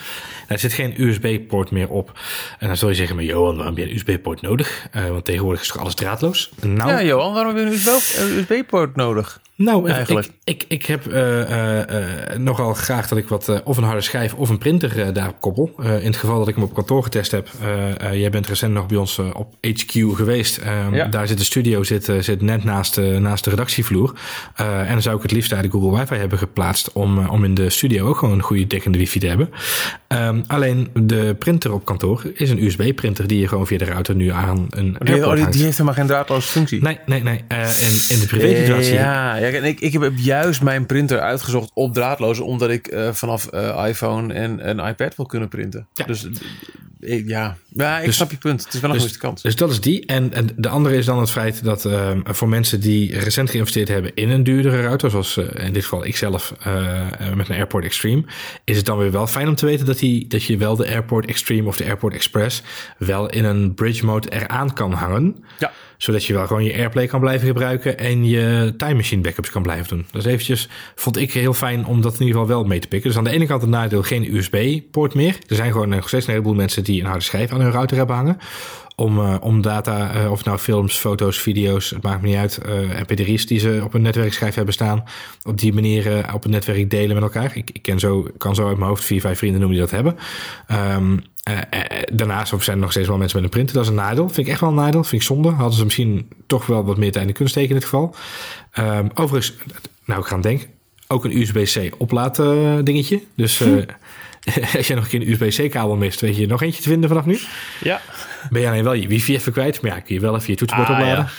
Er 0.48 0.58
zit 0.58 0.72
geen 0.72 0.94
USB-poort 1.02 1.70
meer 1.70 1.88
op. 1.88 2.18
En 2.58 2.66
dan 2.66 2.76
zul 2.76 2.88
je 2.88 2.94
zeggen, 2.94 3.16
maar 3.16 3.24
Johan, 3.24 3.56
waarom 3.56 3.74
heb 3.76 3.84
je 3.84 3.90
een 3.90 3.96
USB-poort 3.96 4.40
nodig? 4.42 4.86
Eh, 4.90 5.08
want 5.08 5.24
tegenwoordig 5.24 5.60
is 5.62 5.68
toch 5.68 5.78
alles 5.80 5.94
draadloos? 5.94 6.50
Nou, 6.62 6.90
Ja, 6.90 7.02
Johan, 7.02 7.32
waarom 7.34 7.56
heb 7.56 7.64
je 7.64 7.70
een 7.70 8.38
USB-poort 8.38 8.96
nodig? 8.96 9.42
nou, 9.56 9.90
Eigenlijk. 9.90 10.26
Ik, 10.26 10.32
ik, 10.44 10.64
ik 10.68 10.86
heb 10.86 11.06
eh, 11.06 11.40
eh, 11.42 12.32
eh, 12.32 12.38
nogal 12.38 12.74
graag 12.74 13.08
dat 13.08 13.18
ik 13.18 13.28
wat 13.28 13.48
eh, 13.48 13.58
of 13.64 13.76
een 13.76 13.84
harde 13.84 14.00
schijf 14.00 14.34
of 14.34 14.48
een 14.48 14.58
printer 14.58 15.00
eh, 15.02 15.14
daarop 15.14 15.40
koppel. 15.40 15.72
Eh, 15.78 15.98
in 16.00 16.06
het 16.06 16.16
geval 16.16 16.38
dat 16.38 16.48
ik 16.48 16.54
hem 16.54 16.64
op 16.64 16.74
kantoor 16.74 17.02
getest 17.02 17.30
heb. 17.30 17.48
eh, 17.60 18.00
eh, 18.10 18.20
jij 18.20 18.30
bent 18.30 18.46
recent 18.46 18.72
nog 18.72 18.86
bij 18.86 18.96
ons 18.96 19.18
eh, 19.18 19.26
op 19.34 19.54
HQ 19.60 19.92
geweest. 20.14 20.56
Ehm, 20.56 20.94
Ja. 20.94 21.06
Daar 21.06 21.26
zit 21.26 21.38
de 21.38 21.44
studio 21.44 21.82
zit, 21.82 22.08
eh, 22.08 22.20
zit 22.24 22.42
net 22.42 22.64
naast, 22.64 22.98
eh, 22.98 23.16
naast 23.16 23.44
de 23.44 23.50
redactievloer. 23.50 24.12
Eh, 24.54 24.80
en 24.80 24.88
dan 24.92 25.02
zou 25.02 25.16
ik 25.16 25.22
het 25.22 25.30
liefst 25.30 25.50
daar 25.50 25.62
de 25.62 25.70
Google 25.70 25.98
Wifi 25.98 26.14
hebben 26.14 26.38
geplaatst 26.38 26.92
om, 26.92 27.18
eh, 27.18 27.32
om 27.32 27.44
in 27.44 27.54
de 27.54 27.70
studio 27.70 28.06
ook 28.06 28.18
gewoon 28.18 28.34
een 28.34 28.42
goede 28.42 28.66
dekkende 28.66 28.98
wifi 28.98 29.18
te 29.18 29.26
hebben. 29.26 29.50
Ehm, 30.06 30.42
alleen 30.46 30.90
de 30.92 31.36
printer 31.38 31.72
op 31.72 31.84
kantoor 31.84 32.22
is 32.34 32.50
een 32.50 32.64
USB-printer 32.64 33.26
die 33.26 33.40
je 33.40 33.48
gewoon 33.48 33.66
via 33.66 33.78
de 33.78 33.84
router 33.84 34.14
nu 34.14 34.30
aan 34.30 34.66
een 34.70 34.96
Die, 34.98 35.26
oh, 35.26 35.34
die, 35.34 35.44
heeft 35.44 35.56
helemaal 35.56 35.94
geen 35.94 36.06
draadloze 36.06 36.48
functie. 36.48 36.82
Nee, 36.82 36.98
nee, 37.06 37.22
nee. 37.22 37.44
En 37.48 37.68
in 38.08 38.20
de 38.20 38.26
privé-situatie... 38.26 38.92
Ja, 38.94 39.36
ja 39.36 39.46
ik, 39.46 39.80
ik 39.80 39.92
heb 39.92 40.12
juist 40.16 40.62
mijn 40.62 40.86
printer 40.86 41.20
uitgezocht 41.20 41.70
op 41.74 41.94
draadloos, 41.94 42.40
omdat 42.40 42.70
ik 42.70 42.96
vanaf 43.12 43.48
iPhone 43.86 44.34
en 44.34 44.68
een 44.68 44.88
iPad 44.88 45.16
wil 45.16 45.26
kunnen 45.26 45.48
printen. 45.48 45.86
Ja. 45.94 46.04
Dus 46.04 46.28
ik- 47.04 47.28
ja, 47.28 47.56
ja 47.68 47.98
ik 47.98 48.06
Dus- 48.06 48.16
snap 48.16 48.30
je 48.30 48.36
punt. 48.36 48.64
Het 48.64 48.74
is 48.74 48.80
wel 48.80 48.90
een 48.90 48.96
dus, 48.96 49.04
goede 49.04 49.18
kans. 49.18 49.42
Dus 49.42 49.56
dat 49.56 49.70
is 49.70 49.80
die. 49.80 50.06
En, 50.06 50.32
en 50.32 50.48
de 50.56 50.68
andere 50.68 50.96
is 50.96 51.04
dan 51.04 51.20
het 51.20 51.30
feit 51.30 51.64
dat 51.64 51.84
ehm, 52.22 52.34
voor 52.34 52.48
mensen 52.48 52.80
die 52.80 53.18
recent 53.18 53.50
geïnvesteerd 53.50 53.88
hebben 53.88 54.14
in 54.14 54.30
een 54.30 54.42
duurdere 54.42 54.82
router, 54.82 55.10
zoals 55.10 55.36
eh, 55.36 55.66
in 55.66 55.72
dit 55.72 55.82
geval 55.82 56.04
ikzelf 56.04 56.54
eh, 56.62 57.00
eh, 57.00 57.34
met 57.34 57.48
een 57.48 57.54
Airport 57.54 57.84
Extreme, 57.84 58.24
is 58.64 58.76
het 58.76 58.86
dan 58.86 58.98
weer 58.98 59.10
wel 59.10 59.26
fijn 59.26 59.48
om 59.48 59.54
te 59.54 59.66
weten 59.66 59.86
dat, 59.86 60.00
dat 60.28 60.44
je 60.44 60.56
wel 60.56 60.76
de 60.76 60.86
Airport 60.86 61.26
Extreme 61.26 61.68
of 61.68 61.76
de 61.76 61.84
Airport 61.84 62.14
Express 62.14 62.62
wel 62.98 63.30
in 63.30 63.44
een 63.44 63.74
bridge 63.74 64.04
mode 64.04 64.30
eraan 64.30 64.72
kan 64.72 64.92
hangen. 64.92 65.44
Ja. 65.58 65.72
Zodat 65.96 66.24
je 66.24 66.32
wel 66.32 66.46
gewoon 66.46 66.64
je 66.64 66.74
Airplay 66.74 67.06
kan 67.06 67.20
blijven 67.20 67.46
gebruiken 67.46 67.98
en 67.98 68.24
je 68.24 68.74
Time 68.76 68.94
Machine 68.94 69.22
backups 69.22 69.50
kan 69.50 69.62
blijven 69.62 69.88
doen. 69.88 70.06
Dat 70.10 70.24
is 70.24 70.32
eventjes, 70.32 70.68
vond 70.94 71.16
ik 71.16 71.32
heel 71.32 71.54
fijn 71.54 71.86
om 71.86 72.00
dat 72.00 72.12
in 72.14 72.20
ieder 72.20 72.40
geval 72.40 72.56
wel 72.56 72.64
mee 72.64 72.78
te 72.78 72.88
pikken. 72.88 73.08
Dus 73.08 73.18
aan 73.18 73.24
de 73.24 73.30
ene 73.30 73.46
kant 73.46 73.60
het 73.60 73.70
nadeel 73.70 74.02
geen 74.02 74.34
USB-poort 74.34 75.14
meer. 75.14 75.36
Er 75.46 75.56
zijn 75.56 75.72
gewoon 75.72 75.88
nog 75.88 76.08
steeds 76.08 76.26
een 76.26 76.32
heleboel 76.32 76.54
mensen 76.54 76.84
die 76.84 77.00
een 77.00 77.06
harde 77.06 77.24
schijf 77.24 77.52
aan 77.52 77.60
hun 77.60 77.72
router 77.72 77.96
hebben 77.96 78.16
hangen. 78.16 78.38
Om, 78.96 79.18
eh, 79.18 79.36
om 79.40 79.62
data, 79.62 80.14
eh, 80.14 80.30
of 80.30 80.44
nou 80.44 80.58
films, 80.58 80.96
foto's, 80.96 81.38
video's, 81.38 81.90
het 81.90 82.02
maakt 82.02 82.22
me 82.22 82.28
niet 82.28 82.36
uit. 82.36 82.58
eh 82.58 83.00
mp3's 83.02 83.46
die 83.46 83.58
ze 83.58 83.80
op 83.84 83.94
een 83.94 84.02
netwerkschijf 84.02 84.54
hebben 84.54 84.74
staan. 84.74 85.04
Op 85.42 85.58
die 85.58 85.72
manier 85.72 86.18
eh, 86.18 86.34
op 86.34 86.42
het 86.42 86.52
netwerk 86.52 86.90
delen 86.90 87.14
met 87.14 87.22
elkaar. 87.22 87.56
Ik, 87.56 87.70
ik 87.72 87.82
ken 87.82 87.98
zo, 87.98 88.26
kan 88.38 88.54
zo 88.54 88.66
uit 88.68 88.76
mijn 88.76 88.88
hoofd 88.88 89.04
vier, 89.04 89.20
vijf 89.20 89.38
vrienden 89.38 89.60
noemen 89.60 89.78
die 89.78 89.86
dat 89.86 89.96
hebben. 89.96 90.16
Ehm, 90.66 91.16
eh, 91.44 91.58
eh, 91.70 92.02
daarnaast 92.12 92.48
zijn 92.58 92.76
er 92.76 92.82
nog 92.82 92.90
steeds 92.90 93.08
wel 93.08 93.16
mensen 93.18 93.36
met 93.36 93.44
een 93.46 93.52
printer. 93.52 93.74
Dat 93.74 93.84
is 93.84 93.90
een 93.90 93.96
nadeel. 93.96 94.28
Vind 94.28 94.46
ik 94.46 94.52
echt 94.52 94.60
wel 94.60 94.68
een 94.70 94.74
nadeel. 94.74 95.04
Vind 95.04 95.20
ik 95.22 95.26
zonde. 95.28 95.48
Hadden 95.50 95.78
ze 95.78 95.84
misschien 95.84 96.28
toch 96.46 96.66
wel 96.66 96.84
wat 96.84 96.96
meer 96.96 97.12
tijd 97.12 97.26
in 97.26 97.32
kunnen 97.32 97.50
steken 97.50 97.68
in 97.68 97.74
dit 97.74 97.84
geval. 97.84 98.14
Ehm, 98.70 99.06
overigens, 99.14 99.54
nou 100.04 100.20
ik 100.20 100.26
ga 100.26 100.34
aan 100.34 100.40
denken. 100.40 100.68
Ook 101.06 101.24
een 101.24 101.36
USB-C 101.40 101.94
oplaad 101.98 102.38
eh, 102.38 102.78
dingetje. 102.82 103.20
Dus 103.36 103.60
eh, 103.60 103.72
als 104.76 104.86
jij 104.86 104.96
nog 104.96 105.04
een 105.04 105.10
keer 105.10 105.20
een 105.20 105.30
USB-C 105.42 105.70
kabel 105.70 105.96
mist, 105.96 106.20
weet 106.20 106.36
je 106.36 106.46
nog 106.46 106.62
eentje 106.62 106.82
te 106.82 106.88
vinden 106.88 107.08
vanaf 107.08 107.24
nu. 107.26 107.38
Ja. 107.82 108.00
Ben 108.50 108.60
je 108.60 108.68
alleen 108.68 108.84
wel 108.84 108.92
je 108.92 109.08
wifi 109.08 109.34
even 109.34 109.52
kwijt. 109.52 109.80
Maar 109.80 109.90
ja, 109.90 110.00
kun 110.00 110.14
je 110.14 110.20
wel 110.20 110.34
even 110.36 110.50
je 110.50 110.56
toetsenbord 110.56 110.90
Ah, 110.90 110.96
opladen. 110.98 111.24
ja. 111.24 111.30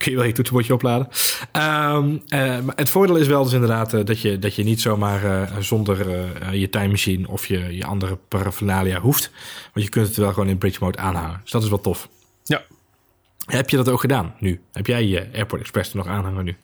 Kun 0.00 0.10
je 0.10 0.16
wel 0.16 0.26
je 0.26 0.32
toetsenbordje 0.32 0.72
opladen. 0.72 1.08
Ehm, 1.52 2.16
eh, 2.28 2.60
maar 2.60 2.76
het 2.76 2.90
voordeel 2.90 3.16
is 3.16 3.26
wel 3.26 3.44
dus 3.44 3.52
inderdaad 3.52 3.94
eh, 3.94 4.04
dat, 4.04 4.20
je, 4.20 4.38
dat 4.38 4.54
je 4.54 4.62
niet 4.62 4.80
zomaar 4.80 5.24
eh, 5.24 5.56
zonder 5.58 6.06
je 6.56 6.68
time 6.68 6.88
machine 6.88 7.28
of 7.28 7.46
je, 7.46 7.76
je 7.76 7.84
andere 7.84 8.16
paraphernalia 8.28 9.00
hoeft. 9.00 9.30
Want 9.72 9.84
je 9.86 9.90
kunt 9.90 10.06
het 10.06 10.16
wel 10.16 10.32
gewoon 10.32 10.48
in 10.48 10.58
bridge 10.58 10.78
mode 10.80 10.98
aanhangen. 10.98 11.40
Dus 11.42 11.50
dat 11.50 11.62
is 11.62 11.68
wel 11.68 11.80
tof. 11.80 12.08
Ja. 12.44 12.62
Heb 13.46 13.70
je 13.70 13.76
dat 13.76 13.88
ook 13.88 14.00
gedaan 14.00 14.34
nu? 14.38 14.60
Heb 14.72 14.86
jij 14.86 15.06
je 15.06 15.28
Airport 15.34 15.60
Express 15.60 15.90
er 15.90 15.96
nog 15.96 16.06
aanhangen 16.06 16.44
nu? 16.44 16.56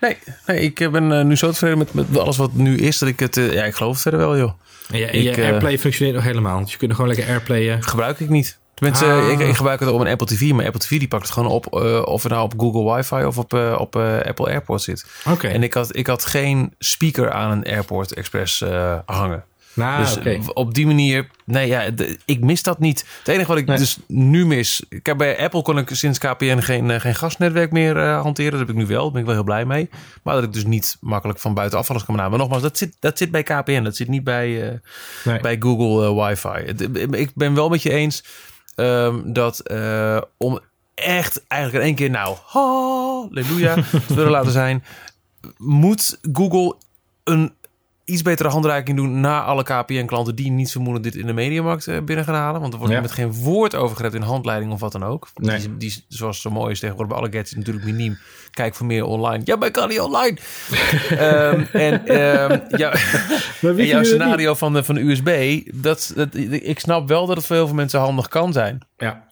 Nee, 0.00 0.16
nee, 0.46 0.60
ik 0.60 0.90
ben 0.90 1.26
nu 1.26 1.36
zo 1.36 1.50
tevreden 1.50 1.78
met, 1.78 1.94
met 1.94 2.18
alles 2.18 2.36
wat 2.36 2.52
nu 2.52 2.76
is, 2.76 2.98
dat 2.98 3.08
ik 3.08 3.20
het... 3.20 3.34
ja, 3.34 3.64
ik 3.64 3.74
geloof 3.74 3.92
het 3.92 4.02
verder 4.02 4.20
wel, 4.20 4.36
joh. 4.36 4.52
En 4.90 4.98
je, 4.98 5.06
en 5.06 5.22
je 5.22 5.30
Ik, 5.30 5.38
Airplay 5.38 5.78
functioneert 5.78 6.16
nog 6.16 6.24
helemaal. 6.24 6.60
Dus 6.60 6.72
je 6.72 6.78
kunt 6.78 6.90
er 6.90 6.96
gewoon 6.96 7.14
lekker 7.14 7.30
Airplayen. 7.30 7.82
Gebruik 7.82 8.20
ik 8.20 8.28
niet. 8.28 8.58
Tenminste, 8.76 9.04
Ah. 9.06 9.30
ik, 9.30 9.38
ik 9.38 9.54
gebruik 9.56 9.80
het 9.80 9.88
op 9.88 10.00
een 10.00 10.06
Apple 10.06 10.26
TV, 10.26 10.50
maar 10.52 10.64
Apple 10.66 10.80
TV 10.80 10.88
die 10.98 11.08
pakt 11.08 11.22
het 11.22 11.32
gewoon 11.32 11.50
op 11.50 11.74
eh, 11.82 12.02
of 12.04 12.22
het 12.22 12.32
nou 12.32 12.44
op 12.44 12.54
Google 12.56 12.94
Wifi 12.94 13.24
of 13.24 13.38
op, 13.38 13.54
eh, 13.54 13.76
op 13.78 13.96
eh, 13.96 14.18
Apple 14.20 14.46
AirPods 14.46 14.84
zit. 14.84 15.06
Oké. 15.30 15.48
En 15.48 15.62
ik 15.62 15.74
had, 15.74 15.96
ik 15.96 16.06
had 16.06 16.24
geen 16.24 16.74
speaker 16.78 17.30
aan 17.30 17.50
een 17.50 17.64
Airport 17.66 18.12
Express 18.14 18.64
hangen. 19.06 19.44
Nou, 19.74 20.22
dus 20.22 20.52
op 20.52 20.74
die 20.74 20.86
manier, 20.86 21.28
nee 21.44 21.66
ja, 21.66 21.90
de- 21.90 22.18
ik 22.24 22.40
mis 22.40 22.62
dat 22.62 22.78
niet. 22.78 23.04
Het 23.18 23.28
enige 23.28 23.48
wat 23.48 23.56
ik 23.56 23.66
Nee. 23.66 23.76
dus 23.78 23.98
nu 24.08 24.46
mis, 24.46 24.82
ik 24.88 25.06
heb 25.06 25.16
bij 25.16 25.38
Apple 25.38 25.62
kon 25.62 25.78
ik 25.78 25.88
sinds 25.92 26.18
KPN 26.18 26.58
geen, 26.60 27.00
geen 27.00 27.14
gasnetwerk 27.14 27.72
meer 27.72 28.00
hanteren. 28.00 28.50
Dat 28.50 28.60
heb 28.60 28.68
ik 28.68 28.74
nu 28.76 28.86
wel, 28.86 29.02
daar 29.02 29.10
ben 29.12 29.20
ik 29.20 29.26
wel 29.26 29.34
heel 29.34 29.44
blij 29.44 29.64
mee. 29.64 29.88
Maar 30.22 30.34
dat 30.34 30.44
ik 30.44 30.52
dus 30.52 30.64
niet 30.64 30.96
makkelijk 31.00 31.38
van 31.38 31.54
buitenaf 31.54 31.90
alles 31.90 32.04
kan 32.04 32.14
benaderen. 32.14 32.38
Maar 32.38 32.48
nogmaals, 32.48 32.70
dat 32.72 32.78
zit, 32.78 32.96
dat 33.00 33.18
zit 33.18 33.30
bij 33.30 33.42
KPN, 33.42 33.82
dat 33.82 33.96
zit 33.96 34.08
niet 34.08 34.24
bij, 34.24 34.80
Nee. 35.24 35.40
bij 35.40 35.56
Google 35.60 36.06
eh, 36.06 36.26
Wifi. 36.28 36.72
Ik 37.22 37.30
ben 37.34 37.54
wel 37.54 37.68
met 37.68 37.82
je 37.82 37.90
eens 37.92 38.24
ehm, 38.76 39.32
dat 39.32 39.60
eh, 39.60 40.20
om 40.36 40.60
echt 40.94 41.44
eigenlijk 41.46 41.82
in 41.82 41.88
één 41.88 41.98
keer 41.98 42.10
nou, 42.10 42.36
halleluja, 42.44 43.74
te 44.06 44.14
willen 44.14 44.30
laten 44.30 44.52
zijn, 44.52 44.84
moet 45.56 46.18
Google 46.32 46.76
een 47.24 47.54
iets 48.06 48.22
betere 48.22 48.48
handreiking 48.48 48.96
doen 48.96 49.20
naar 49.20 49.42
alle 49.42 49.62
KPN-klanten 49.62 50.34
die 50.34 50.50
niet 50.50 50.70
vermoeden 50.70 51.02
dit 51.02 51.14
in 51.14 51.26
de 51.26 51.32
mediamarkt 51.32 51.86
eh, 51.86 52.00
binnen 52.04 52.24
gaan 52.24 52.34
halen. 52.34 52.60
Want 52.60 52.72
er 52.72 52.78
wordt 52.78 52.94
Ja. 52.94 53.00
met 53.00 53.12
geen 53.12 53.32
woord 53.32 53.74
over 53.74 53.96
gerept 53.96 54.14
in 54.14 54.22
handleiding 54.22 54.72
of 54.72 54.80
wat 54.80 54.92
dan 54.92 55.04
ook. 55.04 55.28
Nee. 55.34 55.58
Die, 55.58 55.76
die, 55.76 56.04
zoals 56.08 56.40
zo 56.40 56.50
mooi 56.50 56.70
is 56.70 56.80
tegenwoordig 56.80 57.12
bij 57.14 57.22
alle 57.22 57.32
gadgets 57.32 57.54
natuurlijk 57.54 57.84
miniem. 57.86 58.18
Kijk 58.50 58.74
voor 58.74 58.86
meer 58.86 59.04
online. 59.04 59.42
Ja, 59.44 59.56
maar 59.56 59.66
ik 59.66 59.72
kan 59.72 59.88
niet 59.88 60.00
online. 60.00 60.36
Ehm, 61.10 61.64
en 61.72 62.06
ehm, 62.06 62.60
en 63.78 63.86
jouw 63.86 64.04
scenario 64.04 64.54
van 64.54 64.72
de, 64.72 64.84
van 64.84 64.94
de 64.94 65.00
USB, 65.00 65.60
dat, 65.74 66.12
dat, 66.14 66.28
ik 66.50 66.78
snap 66.78 67.08
wel 67.08 67.26
dat 67.26 67.36
het 67.36 67.46
voor 67.46 67.56
heel 67.56 67.66
veel 67.66 67.74
mensen 67.76 68.00
handig 68.00 68.28
kan 68.28 68.52
zijn. 68.52 68.78
Ja. 68.96 69.25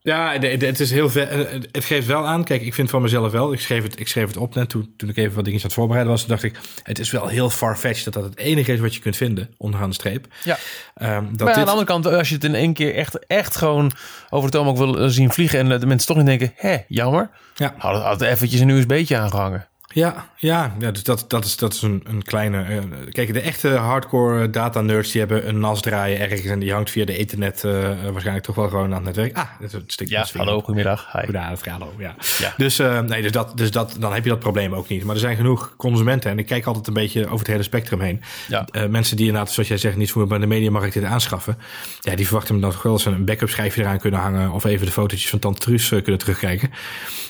Ja, 0.00 0.32
het 0.40 0.80
is 0.80 0.90
heel 0.90 1.10
ver. 1.10 1.28
eh, 1.28 1.60
Het 1.72 1.84
geeft 1.84 2.06
wel 2.06 2.26
aan. 2.26 2.44
Kijk, 2.44 2.62
ik 2.62 2.74
vind 2.74 2.90
van 2.90 3.02
mezelf 3.02 3.32
wel. 3.32 3.52
Ik 3.52 3.60
schreef 3.60 3.82
het, 3.82 4.00
ik 4.00 4.08
schreef 4.08 4.26
het 4.26 4.36
op 4.36 4.54
net 4.54 4.68
toen, 4.68 4.94
toen 4.96 5.08
ik 5.08 5.16
even 5.16 5.34
wat 5.34 5.44
dingen 5.44 5.60
aan 5.60 5.66
het 5.66 5.74
voorbereiden 5.74 6.12
was. 6.12 6.20
Toen 6.20 6.30
dacht 6.30 6.42
ik, 6.42 6.58
het 6.82 6.98
is 6.98 7.10
wel 7.10 7.26
heel 7.26 7.50
far-fetched 7.50 8.04
dat 8.04 8.12
dat 8.12 8.24
het 8.24 8.38
enige 8.38 8.72
is 8.72 8.80
wat 8.80 8.94
je 8.94 9.00
kunt 9.00 9.16
vinden 9.16 9.54
onderaan 9.56 9.88
de 9.88 9.94
streep. 9.94 10.26
Ja. 10.44 10.58
Ehm, 10.94 11.24
dat 11.30 11.46
maar 11.46 11.54
aan 11.56 11.64
de 11.64 11.70
andere 11.70 11.86
kant, 11.86 12.06
als 12.06 12.28
je 12.28 12.34
het 12.34 12.44
in 12.44 12.54
één 12.54 12.72
keer 12.72 12.94
echt, 12.94 13.26
echt 13.26 13.56
gewoon 13.56 13.92
over 14.30 14.46
het 14.50 14.56
ook 14.56 14.76
wil 14.76 15.10
zien 15.10 15.32
vliegen 15.32 15.58
en 15.72 15.80
de 15.80 15.86
mensen 15.86 16.08
toch 16.08 16.16
niet 16.16 16.26
denken, 16.26 16.52
hè, 16.56 16.76
jammer, 16.88 17.30
ja, 17.54 17.74
had 17.78 17.94
het, 17.94 18.02
had 18.02 18.20
het 18.20 18.28
eventjes 18.28 18.60
een 18.60 18.68
USB'tje 18.68 19.16
aangehangen. 19.16 19.68
Ja, 19.94 20.28
ja, 20.36 20.74
ja, 20.78 20.90
dus 20.90 21.02
dat, 21.02 21.24
dat 21.28 21.44
is, 21.44 21.56
dat 21.56 21.72
is 21.72 21.82
een, 21.82 22.02
een 22.04 22.22
kleine. 22.22 22.62
eh, 22.62 22.78
kijk, 23.10 23.32
de 23.32 23.40
echte 23.40 23.68
hardcore 23.68 24.50
data 24.50 24.80
nerds 24.80 25.10
die 25.10 25.20
hebben 25.20 25.48
een 25.48 25.60
NAS 25.60 25.80
draaien 25.80 26.18
ergens 26.20 26.44
en 26.44 26.58
die 26.58 26.72
hangt 26.72 26.90
via 26.90 27.04
de 27.04 27.16
ethernet 27.16 27.64
eh, 27.64 27.72
waarschijnlijk 28.10 28.44
toch 28.44 28.54
wel 28.54 28.68
gewoon 28.68 28.84
aan 28.84 28.92
het 28.92 29.04
netwerk. 29.04 29.36
Ah, 29.36 29.44
dat 29.60 29.68
is 29.68 29.72
een 29.72 29.82
stukje 29.86 30.14
Ja, 30.14 30.26
hallo, 30.36 30.60
goedemiddag. 30.60 31.12
Hi. 31.12 31.18
Goedenavond, 31.22 31.66
hallo. 31.66 31.92
Ja. 31.98 32.14
Ja. 32.38 32.54
Dus, 32.56 32.78
eh, 32.78 33.00
nee, 33.00 33.22
dus, 33.22 33.32
dat, 33.32 33.56
dus 33.56 33.70
dat, 33.70 33.96
dan 33.98 34.12
heb 34.14 34.24
je 34.24 34.30
dat 34.30 34.38
probleem 34.38 34.74
ook 34.74 34.88
niet. 34.88 35.04
Maar 35.04 35.14
er 35.14 35.20
zijn 35.20 35.36
genoeg 35.36 35.74
consumenten. 35.76 36.30
En 36.30 36.38
ik 36.38 36.46
kijk 36.46 36.66
altijd 36.66 36.86
een 36.86 36.92
beetje 36.94 37.24
over 37.24 37.38
het 37.38 37.46
hele 37.46 37.62
spectrum 37.62 38.00
heen. 38.00 38.22
Ja. 38.48 38.66
Mensen 38.88 39.16
die 39.16 39.26
inderdaad, 39.26 39.52
zoals 39.52 39.68
jij 39.68 39.78
zegt, 39.78 39.96
niet 39.96 40.10
voor 40.10 40.26
bij 40.26 40.38
de 40.38 40.46
mediamarkt 40.46 40.94
dit 40.94 41.04
aanschaffen. 41.04 41.58
Ja, 42.00 42.14
die 42.16 42.26
verwachten 42.26 42.60
dan 42.60 42.70
toch 42.70 42.82
wel 42.82 42.92
eens 42.92 43.04
een 43.04 43.24
backup 43.24 43.48
schijfje 43.48 43.80
eraan 43.82 43.98
kunnen 43.98 44.20
hangen. 44.20 44.50
Of 44.50 44.64
even 44.64 44.86
de 44.86 44.92
fotootjes 44.92 45.30
van 45.30 45.38
Tante 45.38 45.60
Truus 45.60 45.88
kunnen 45.88 46.18
terugkijken. 46.18 46.70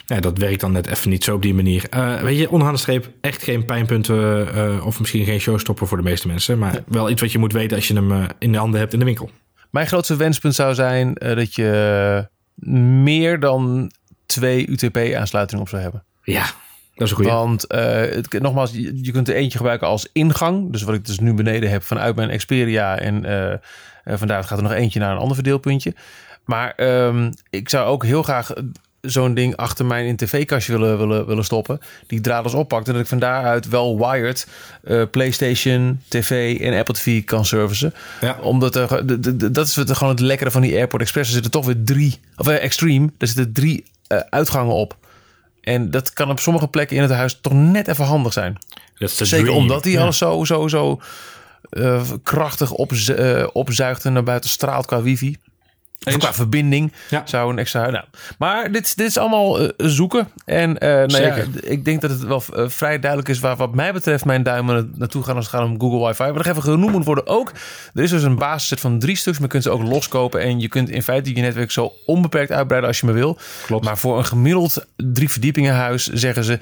Ja, 0.06 0.20
dat 0.20 0.38
werkt 0.38 0.60
dan 0.60 0.72
net 0.72 0.86
even 0.86 1.10
niet 1.10 1.24
zo 1.24 1.34
op 1.34 1.42
die 1.42 1.54
manier. 1.54 1.86
Weet 2.22 2.38
je, 2.38 2.47
onderaan 2.50 2.74
de 2.74 2.80
streep 2.80 3.11
echt 3.20 3.42
geen 3.42 3.64
pijnpunten. 3.64 4.54
eh, 4.54 4.87
of 4.87 4.98
misschien 4.98 5.24
geen 5.24 5.40
showstopper 5.40 5.87
voor 5.87 5.96
de 5.96 6.02
meeste 6.02 6.26
mensen. 6.26 6.58
Maar 6.58 6.82
wel 6.87 7.11
iets 7.11 7.20
wat 7.20 7.32
je 7.32 7.38
moet 7.38 7.52
weten 7.52 7.76
als 7.76 7.88
je 7.88 7.94
hem 7.94 8.12
eh, 8.12 8.24
in 8.38 8.52
de 8.52 8.58
handen 8.58 8.80
hebt 8.80 8.92
in 8.92 8.98
de 8.98 9.04
winkel. 9.04 9.30
Mijn 9.70 9.87
grootste 9.87 10.16
wenspunt 10.16 10.54
zou 10.54 10.74
zijn 10.74 11.14
eh, 11.14 11.37
dat 11.37 11.54
je 11.54 12.28
meer 13.02 13.40
dan 13.40 13.92
twee 14.26 14.68
UTP-aansluitingen 14.68 15.62
op 15.62 15.68
zou 15.68 15.82
hebben. 15.82 16.04
Ja, 16.22 16.44
dat 16.94 17.06
is 17.06 17.11
een 17.11 17.16
goede. 17.16 17.30
Want 17.30 17.64
het, 17.68 18.40
nogmaals, 18.40 18.72
je, 18.72 19.04
je 19.04 19.12
kunt 19.12 19.28
er 19.28 19.34
eentje 19.34 19.58
gebruiken 19.58 19.87
als 19.87 20.08
ingang. 20.12 20.72
Dus 20.72 20.82
wat 20.82 20.94
ik 20.94 21.06
dus 21.06 21.18
nu 21.18 21.34
beneden 21.34 21.70
heb 21.70 21.82
vanuit 21.82 22.16
mijn 22.16 22.37
Xperia. 22.37 22.98
En 22.98 23.61
vandaar 24.04 24.44
gaat 24.44 24.58
er 24.58 24.64
nog 24.64 24.72
eentje 24.72 25.00
naar 25.00 25.12
een 25.12 25.18
ander 25.18 25.34
verdeelpuntje. 25.34 25.94
Maar 26.44 26.72
ehm, 26.74 27.32
ik 27.50 27.68
zou 27.68 27.87
ook 27.87 28.04
heel 28.04 28.22
graag 28.22 28.52
zo'n 29.00 29.34
ding 29.34 29.56
achter 29.56 29.84
mij 29.87 30.02
in 30.02 30.08
een 30.08 30.16
tv-kastje 30.16 30.72
willen, 30.72 30.98
willen, 30.98 31.26
willen 31.26 31.44
stoppen. 31.44 31.80
Die 32.06 32.20
draadloos 32.20 32.54
oppakt. 32.54 32.87
En 32.87 32.92
dat 32.92 33.02
ik 33.02 33.08
van 33.08 33.18
daaruit 33.18 33.68
wel 33.68 33.98
wired 33.98 34.46
eh, 34.84 35.02
PlayStation, 35.11 36.00
TV 36.08 36.61
en 36.61 36.78
Apple 36.78 36.94
TV 36.94 37.24
kan 37.24 37.44
servicen. 37.44 37.94
Ja. 38.20 38.38
Omdat 38.40 38.76
er, 38.76 39.06
dat 39.52 39.66
is 39.66 39.76
het, 39.76 39.96
gewoon 39.96 40.12
het 40.12 40.22
lekkere 40.22 40.50
van 40.50 40.62
die 40.62 40.76
Airport 40.76 41.02
Express. 41.02 41.28
Er 41.28 41.34
zitten 41.34 41.52
toch 41.52 41.66
weer 41.66 41.84
drie, 41.84 42.20
of 42.37 42.46
eh, 42.46 42.62
Extreme, 42.64 43.11
er 43.18 43.26
zitten 43.26 43.52
drie 43.52 43.84
eh, 44.06 44.18
uitgangen 44.30 44.74
op. 44.74 44.96
En 45.61 45.90
dat 45.90 46.12
kan 46.12 46.30
op 46.30 46.40
sommige 46.40 46.68
plekken 46.68 46.96
in 46.96 47.02
het 47.02 47.12
huis 47.12 47.38
toch 47.40 47.52
net 47.52 47.88
even 47.88 48.04
handig 48.04 48.32
zijn. 48.32 48.58
Zeker 48.94 49.44
dream. 49.44 49.56
omdat 49.56 49.84
hij 49.84 49.92
Ja. 49.92 50.00
alles 50.02 50.18
zo, 50.18 50.44
zo, 50.44 50.68
zo 50.68 51.00
krachtig 52.22 52.72
eh, 52.72 53.46
opzuigt 53.52 54.04
en 54.04 54.12
naar 54.12 54.22
buiten 54.22 54.50
straalt 54.50 54.87
qua 54.87 55.02
wifi. 55.02 55.37
Eens. 56.04 56.16
qua 56.16 56.32
verbinding 56.32 56.92
Ja. 57.11 57.22
zou 57.24 57.52
een 57.52 57.58
extra... 57.58 57.90
Nou, 57.90 58.04
maar 58.38 58.72
dit, 58.72 58.96
dit 58.96 59.06
is 59.06 59.16
allemaal 59.16 59.61
eh, 59.61 59.68
zoeken. 59.76 60.28
En 60.44 60.78
eh, 60.78 60.88
nou 60.88 61.22
ja, 61.22 61.37
ik 61.61 61.84
denk 61.84 62.00
dat 62.00 62.11
het 62.11 62.22
wel 62.22 62.42
eh, 62.54 62.68
vrij 62.68 62.98
duidelijk 62.98 63.30
is... 63.30 63.38
waar 63.38 63.56
wat 63.56 63.74
mij 63.74 63.92
betreft 63.92 64.24
mijn 64.24 64.42
duimen 64.42 64.74
na- 64.74 64.98
naartoe 64.98 65.22
gaan... 65.22 65.37
als 65.37 65.46
het 65.46 65.54
gaat 65.54 65.64
om 65.64 65.80
Google 65.80 66.06
Wifi. 66.06 66.22
Maar 66.22 66.32
nog 66.32 66.46
even 66.46 66.62
genoemd 66.62 66.92
moet 66.92 67.04
worden 67.04 67.26
ook... 67.26 67.52
er 67.94 68.02
is 68.02 68.11
dus 68.11 68.22
een 68.22 68.37
basisset 68.37 68.80
van 68.80 68.98
drie 68.98 69.16
stuks... 69.16 69.37
maar 69.37 69.46
je 69.46 69.52
kunt 69.52 69.62
ze 69.62 69.70
ook 69.70 69.82
loskopen. 69.82 70.40
En 70.40 70.61
je 70.61 70.68
kunt 70.68 70.90
in 70.90 71.02
feite 71.02 71.34
je 71.34 71.40
netwerk 71.40 71.70
zo 71.70 71.92
onbeperkt 72.06 72.50
uitbreiden 72.50 72.88
als 72.88 73.00
je 73.00 73.06
maar 73.06 73.14
wil. 73.14 73.38
Klopt. 73.66 73.84
Maar 73.84 73.98
voor 73.98 74.18
een 74.18 74.26
gemiddeld 74.26 74.87
drie 74.96 75.30
verdiepingen 75.30 75.74
huis... 75.74 76.06
zeggen 76.06 76.44
ze, 76.44 76.58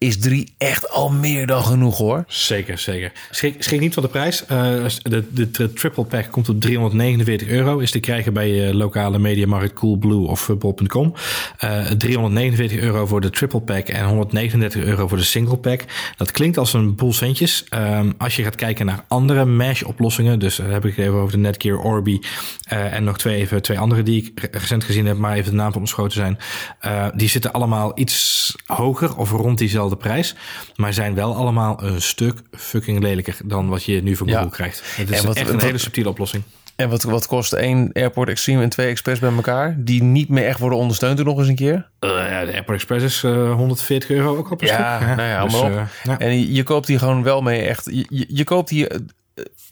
is 0.00 0.18
drie 0.18 0.52
echt 0.58 0.90
al 0.90 1.10
meer 1.12 1.46
dan 1.46 1.62
genoeg 1.64 1.98
hoor. 1.98 2.24
Zeker, 2.26 2.78
zeker. 2.78 3.12
Schrik, 3.30 3.62
schrik 3.62 3.80
niet 3.80 3.94
van 3.94 4.02
de 4.02 4.08
prijs. 4.08 4.46
Eh, 4.46 4.58
de, 5.02 5.24
de, 5.32 5.50
tri- 5.50 5.72
triple 5.72 6.04
pack 6.04 6.30
komt 6.30 6.48
op 6.48 6.60
349 6.60 7.48
euro. 7.48 7.78
Is 7.78 7.90
te 7.90 8.00
krijgen 8.00 8.32
bij 8.32 8.48
je 8.50 8.74
lokale 8.74 9.18
mediamarkt 9.18 9.72
Coolblue 9.72 10.26
of 10.28 10.48
eh, 10.48 10.56
bol.com. 10.56 11.14
Eh 11.58 11.86
349 11.86 12.78
euro 12.78 13.06
voor 13.06 13.20
de 13.20 13.30
triple 13.30 13.60
pack 13.60 13.88
en 13.88 14.04
139 14.04 14.82
euro 14.82 15.08
voor 15.08 15.18
de 15.18 15.24
single 15.24 15.56
pack. 15.56 15.84
Dat 16.16 16.30
klinkt 16.30 16.58
als 16.58 16.72
een 16.72 16.94
boel 16.94 17.12
centjes. 17.12 17.64
Ehm, 17.68 18.10
als 18.18 18.36
je 18.36 18.42
gaat 18.42 18.54
kijken 18.56 18.86
naar 18.86 19.04
andere 19.08 19.44
mesh 19.44 19.82
oplossingen. 19.82 20.38
Dus 20.38 20.56
daar 20.56 20.70
heb 20.70 20.84
ik 20.84 20.96
het 20.96 21.04
even 21.06 21.18
over 21.18 21.32
de 21.32 21.38
Netgear 21.38 21.78
Orbi. 21.78 22.20
eh, 22.68 22.92
en 22.94 23.04
nog 23.04 23.18
twee, 23.18 23.36
even, 23.36 23.62
twee 23.62 23.78
andere 23.78 24.02
die 24.02 24.22
ik 24.22 24.40
re- 24.40 24.58
recent 24.58 24.84
gezien 24.84 25.06
heb. 25.06 25.16
Maar 25.16 25.36
even 25.36 25.50
de 25.50 25.56
naam 25.56 25.72
van 25.72 26.10
zijn. 26.10 26.38
Eh, 26.80 27.06
die 27.14 27.28
zitten 27.28 27.52
allemaal 27.52 27.92
iets 27.94 28.54
hoger 28.66 29.16
of 29.16 29.30
rond 29.30 29.58
diezelfde 29.58 29.89
prijs. 29.96 30.34
Maar 30.76 30.92
zijn 30.92 31.14
wel 31.14 31.34
allemaal 31.34 31.82
een 31.82 32.02
stuk 32.02 32.38
fucking 32.52 33.00
lelijker 33.02 33.36
dan 33.44 33.68
wat 33.68 33.84
je 33.84 34.02
nu 34.02 34.16
van 34.16 34.26
Ja. 34.26 34.34
Google 34.34 34.50
krijgt. 34.50 34.82
Het 34.96 35.10
is 35.10 35.20
wat- 35.22 35.36
echt 35.36 35.48
een 35.48 35.54
wat- 35.54 35.62
hele 35.64 35.78
subtiele 35.78 36.08
oplossing. 36.08 36.42
En 36.76 36.88
wat, 36.88 37.02
wat 37.02 37.26
kost 37.26 37.52
één 37.52 37.90
Airport 37.92 38.28
Extreme 38.28 38.62
en 38.62 38.68
twee 38.68 38.86
Express 38.88 39.20
bij 39.20 39.32
elkaar? 39.34 39.74
Die 39.78 40.02
niet 40.02 40.28
meer 40.28 40.46
echt 40.46 40.58
worden 40.58 40.78
ondersteund 40.78 41.16
toen 41.16 41.26
nog 41.26 41.38
eens 41.38 41.48
een 41.48 41.54
keer. 41.54 41.88
Eh, 41.98 42.10
ja, 42.10 42.44
de 42.44 42.56
Apple 42.58 42.74
Express 42.74 43.04
is 43.04 43.22
eh, 43.22 43.52
140 43.54 44.10
euro 44.10 44.36
ook 44.36 44.50
al 44.50 44.56
per 44.56 44.66
Ja, 44.66 44.96
stuk. 44.96 45.16
nou 45.16 45.28
ja, 45.28 45.44
dus, 45.44 45.60
eh, 45.60 45.82
ja. 46.04 46.18
En 46.18 46.38
je, 46.40 46.52
je 46.52 46.62
koopt 46.62 46.88
hier 46.88 46.98
gewoon 46.98 47.22
wel 47.22 47.40
mee 47.42 47.60
echt... 47.62 47.84
Je, 47.84 48.06
je, 48.08 48.24
je 48.28 48.44
koopt 48.44 48.70
hier 48.70 48.90
eh, 48.90 48.98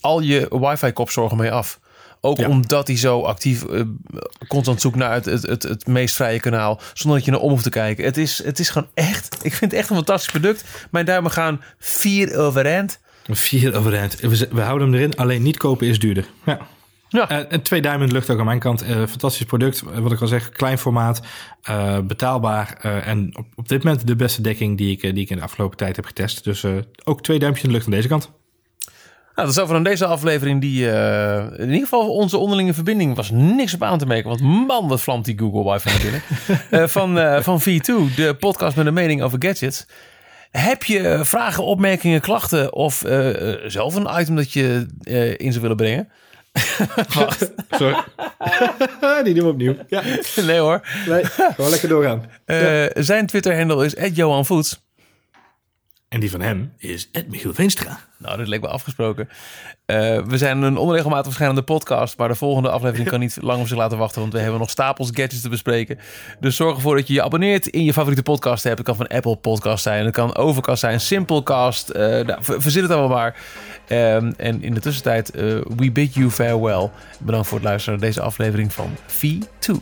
al 0.01 0.21
je 0.21 0.47
wifi-kopzorgen 0.51 1.37
mee 1.37 1.51
af. 1.53 1.81
Ook 2.21 2.39
Ja. 2.39 2.49
omdat 2.49 2.87
hij 2.87 2.97
zo 2.97 3.21
actief 3.23 3.65
eh, 3.65 3.81
constant 4.49 4.81
zoekt 4.81 4.97
naar 4.97 5.13
het, 5.13 5.25
het, 5.25 5.43
het, 5.43 5.63
het 5.63 5.87
meest 5.87 6.15
vrije 6.15 6.41
kanaal. 6.41 6.81
Zonder 6.93 7.17
dat 7.19 7.25
je 7.27 7.31
naar 7.33 7.41
om 7.41 7.51
hoeft 7.51 7.63
te 7.63 7.71
kijken. 7.71 8.05
Het 8.05 8.17
is, 8.17 8.43
het 8.45 8.59
is 8.59 8.69
gewoon 8.69 8.89
echt... 8.95 9.35
Ik 9.43 9.55
vind 9.55 9.71
het 9.71 9.81
echt 9.81 9.91
een 9.91 9.97
fantastisch 9.97 10.31
product. 10.31 10.65
Mijn 10.91 11.05
duimen 11.05 11.31
gaan 11.31 11.61
vier 11.79 12.37
overeind. 12.39 12.99
Vier 13.31 13.75
overeind. 13.77 14.21
We, 14.21 14.49
we 14.51 14.61
houden 14.61 14.89
hem 14.89 14.97
erin. 14.97 15.17
Alleen 15.17 15.43
niet 15.43 15.57
kopen 15.57 15.87
is 15.87 15.99
duurder. 15.99 16.27
Ja. 16.45 16.59
Ja. 17.09 17.29
Eh, 17.29 17.53
en 17.53 17.63
twee 17.63 17.81
duimen 17.81 18.03
in 18.03 18.09
de 18.09 18.15
lucht 18.15 18.31
ook 18.31 18.39
aan 18.39 18.45
mijn 18.45 18.59
kant. 18.59 18.83
Eh, 18.83 18.97
fantastisch 18.97 19.47
product. 19.47 19.83
Wat 19.95 20.13
ik 20.13 20.21
al 20.21 20.27
zeg, 20.27 20.49
klein 20.51 20.79
formaat. 20.79 21.21
betaalbaar. 22.05 22.73
en 22.83 23.37
op, 23.37 23.47
op 23.55 23.69
dit 23.69 23.85
moment 23.85 24.07
de 24.07 24.17
beste 24.17 24.43
dekking 24.43 24.79
die 24.79 24.91
ik, 24.91 25.01
die 25.01 25.25
ik 25.25 25.31
in 25.31 25.37
de 25.37 25.43
afgelopen 25.43 25.77
tijd 25.77 25.97
heb 25.97 26.05
getest. 26.05 26.45
Dus 26.45 26.65
ook 27.05 27.23
twee 27.23 27.39
duimpjes 27.39 27.65
in 27.65 27.71
de 27.71 27.75
lucht 27.75 27.89
aan 27.89 27.95
deze 27.97 28.09
kant. 28.09 28.31
Nou, 29.39 29.51
dat 29.51 29.59
is 29.59 29.63
over 29.63 29.75
dan 29.75 29.85
deze 29.93 30.07
aflevering. 30.07 30.61
Die, 30.61 30.91
eh, 30.91 31.45
in 31.57 31.67
ieder 31.67 31.79
geval 31.79 32.15
onze 32.15 32.37
onderlinge 32.39 32.75
verbinding 32.75 33.17
was 33.17 33.31
niks 33.31 33.75
op 33.75 33.83
aan 33.83 33.99
te 33.99 34.07
merken. 34.07 34.29
Want 34.29 34.41
man, 34.41 34.89
wat 34.89 35.01
vlamt 35.01 35.25
die 35.25 35.39
Google 35.39 35.73
Wifi 35.73 35.89
naar 35.89 36.01
binnen. 36.11 36.23
Eh, 36.71 36.89
van, 36.89 37.19
eh, 37.19 37.43
van 37.43 37.61
V2, 37.61 38.15
de 38.17 38.37
podcast 38.39 38.77
met 38.77 38.87
een 38.87 38.95
mening 38.95 39.23
over 39.23 39.39
gadgets. 39.43 39.87
Heb 40.51 40.85
je 40.85 41.21
vragen, 41.23 41.65
opmerkingen, 41.65 42.21
klachten 42.21 42.73
of 42.75 43.03
zelf 43.67 43.95
een 43.95 44.21
item 44.21 44.37
dat 44.37 44.53
je 44.53 44.87
eh, 45.03 45.31
in 45.39 45.51
zou 45.51 45.61
willen 45.61 45.77
brengen? 45.77 46.09
Wacht. 47.15 47.51
Sorry. 47.71 47.97
die 49.25 49.35
doen 49.35 49.45
we 49.45 49.51
opnieuw. 49.51 49.75
Ja, 49.89 50.03
Nee 50.47 50.59
hoor. 50.59 50.81
nee, 51.07 51.25
gewoon 51.25 51.71
lekker 51.71 51.89
doorgaan. 51.89 52.25
Eh, 52.45 52.85
Zijn 52.95 53.27
Twitter-handle 53.27 53.85
is 53.85 53.95
Johan 54.17 54.47
Voets. 54.47 54.88
En 56.09 56.21
die 56.21 56.31
van 56.31 56.41
hem 56.41 56.73
is 56.79 57.09
Ed 57.13 57.29
Michiel 57.29 57.55
Veenstra. 57.55 57.99
Nou, 58.17 58.37
dit 58.37 58.49
leek 58.49 58.61
wel 58.61 58.71
afgesproken. 58.71 59.29
Eh, 59.87 60.23
we 60.27 60.39
zijn 60.39 60.63
een 60.63 60.77
onregelmatig 60.77 61.25
verschijnende 61.25 61.63
podcast, 61.63 62.19
maar 62.19 62.29
de 62.29 62.35
volgende 62.35 62.71
aflevering 62.71 63.09
kan 63.09 63.21
niet 63.21 63.39
lang 63.51 63.61
op 63.61 63.67
zich 63.67 63.77
laten 63.77 63.99
wachten, 63.99 64.21
want 64.21 64.33
we 64.33 64.39
hebben 64.39 64.61
nog 64.61 64.71
stapels 64.71 65.09
gadgets 65.13 65.41
te 65.41 65.49
bespreken. 65.49 65.99
Dus 66.41 66.57
zorg 66.57 66.77
ervoor 66.77 66.97
dat 66.97 67.07
je 67.07 67.13
je 67.15 67.23
abonneert 67.23 67.67
in 67.67 67.85
je 67.85 67.93
favoriete 67.93 68.23
podcast 68.23 68.63
hebt. 68.65 68.79
Het 68.79 68.87
kan 68.87 68.97
van 68.97 69.07
Apple 69.07 69.37
Podcast 69.37 69.83
zijn, 69.83 70.05
het 70.05 70.15
kan 70.15 70.37
Overcast 70.37 70.81
zijn, 70.81 71.01
Simplecast. 71.01 71.93
nou, 71.93 72.37
ver- 72.41 72.63
verzin 72.63 72.83
het 72.83 72.91
allemaal 72.93 73.17
maar. 73.17 73.37
Ehm, 73.87 74.33
en 74.37 74.63
in 74.63 74.75
de 74.75 74.81
tussentijd, 74.81 75.31
eh, 75.31 75.43
we 75.77 75.91
bid 75.93 76.15
you 76.15 76.31
farewell. 76.31 76.91
Bedankt 77.21 77.47
voor 77.49 77.59
het 77.59 77.67
luisteren 77.67 77.99
naar 77.99 78.09
deze 78.09 78.21
aflevering 78.21 78.73
van 78.73 78.97
V2. 79.07 79.75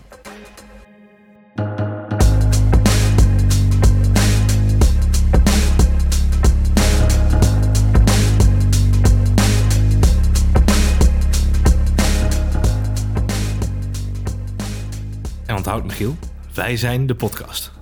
Michiel, 15.85 16.17
wij 16.55 16.77
zijn 16.77 17.07
de 17.07 17.15
podcast. 17.15 17.73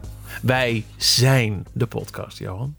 Wij 0.42 0.84
zijn 0.96 1.66
de 1.72 1.86
podcast, 1.86 2.38
Johan. 2.38 2.74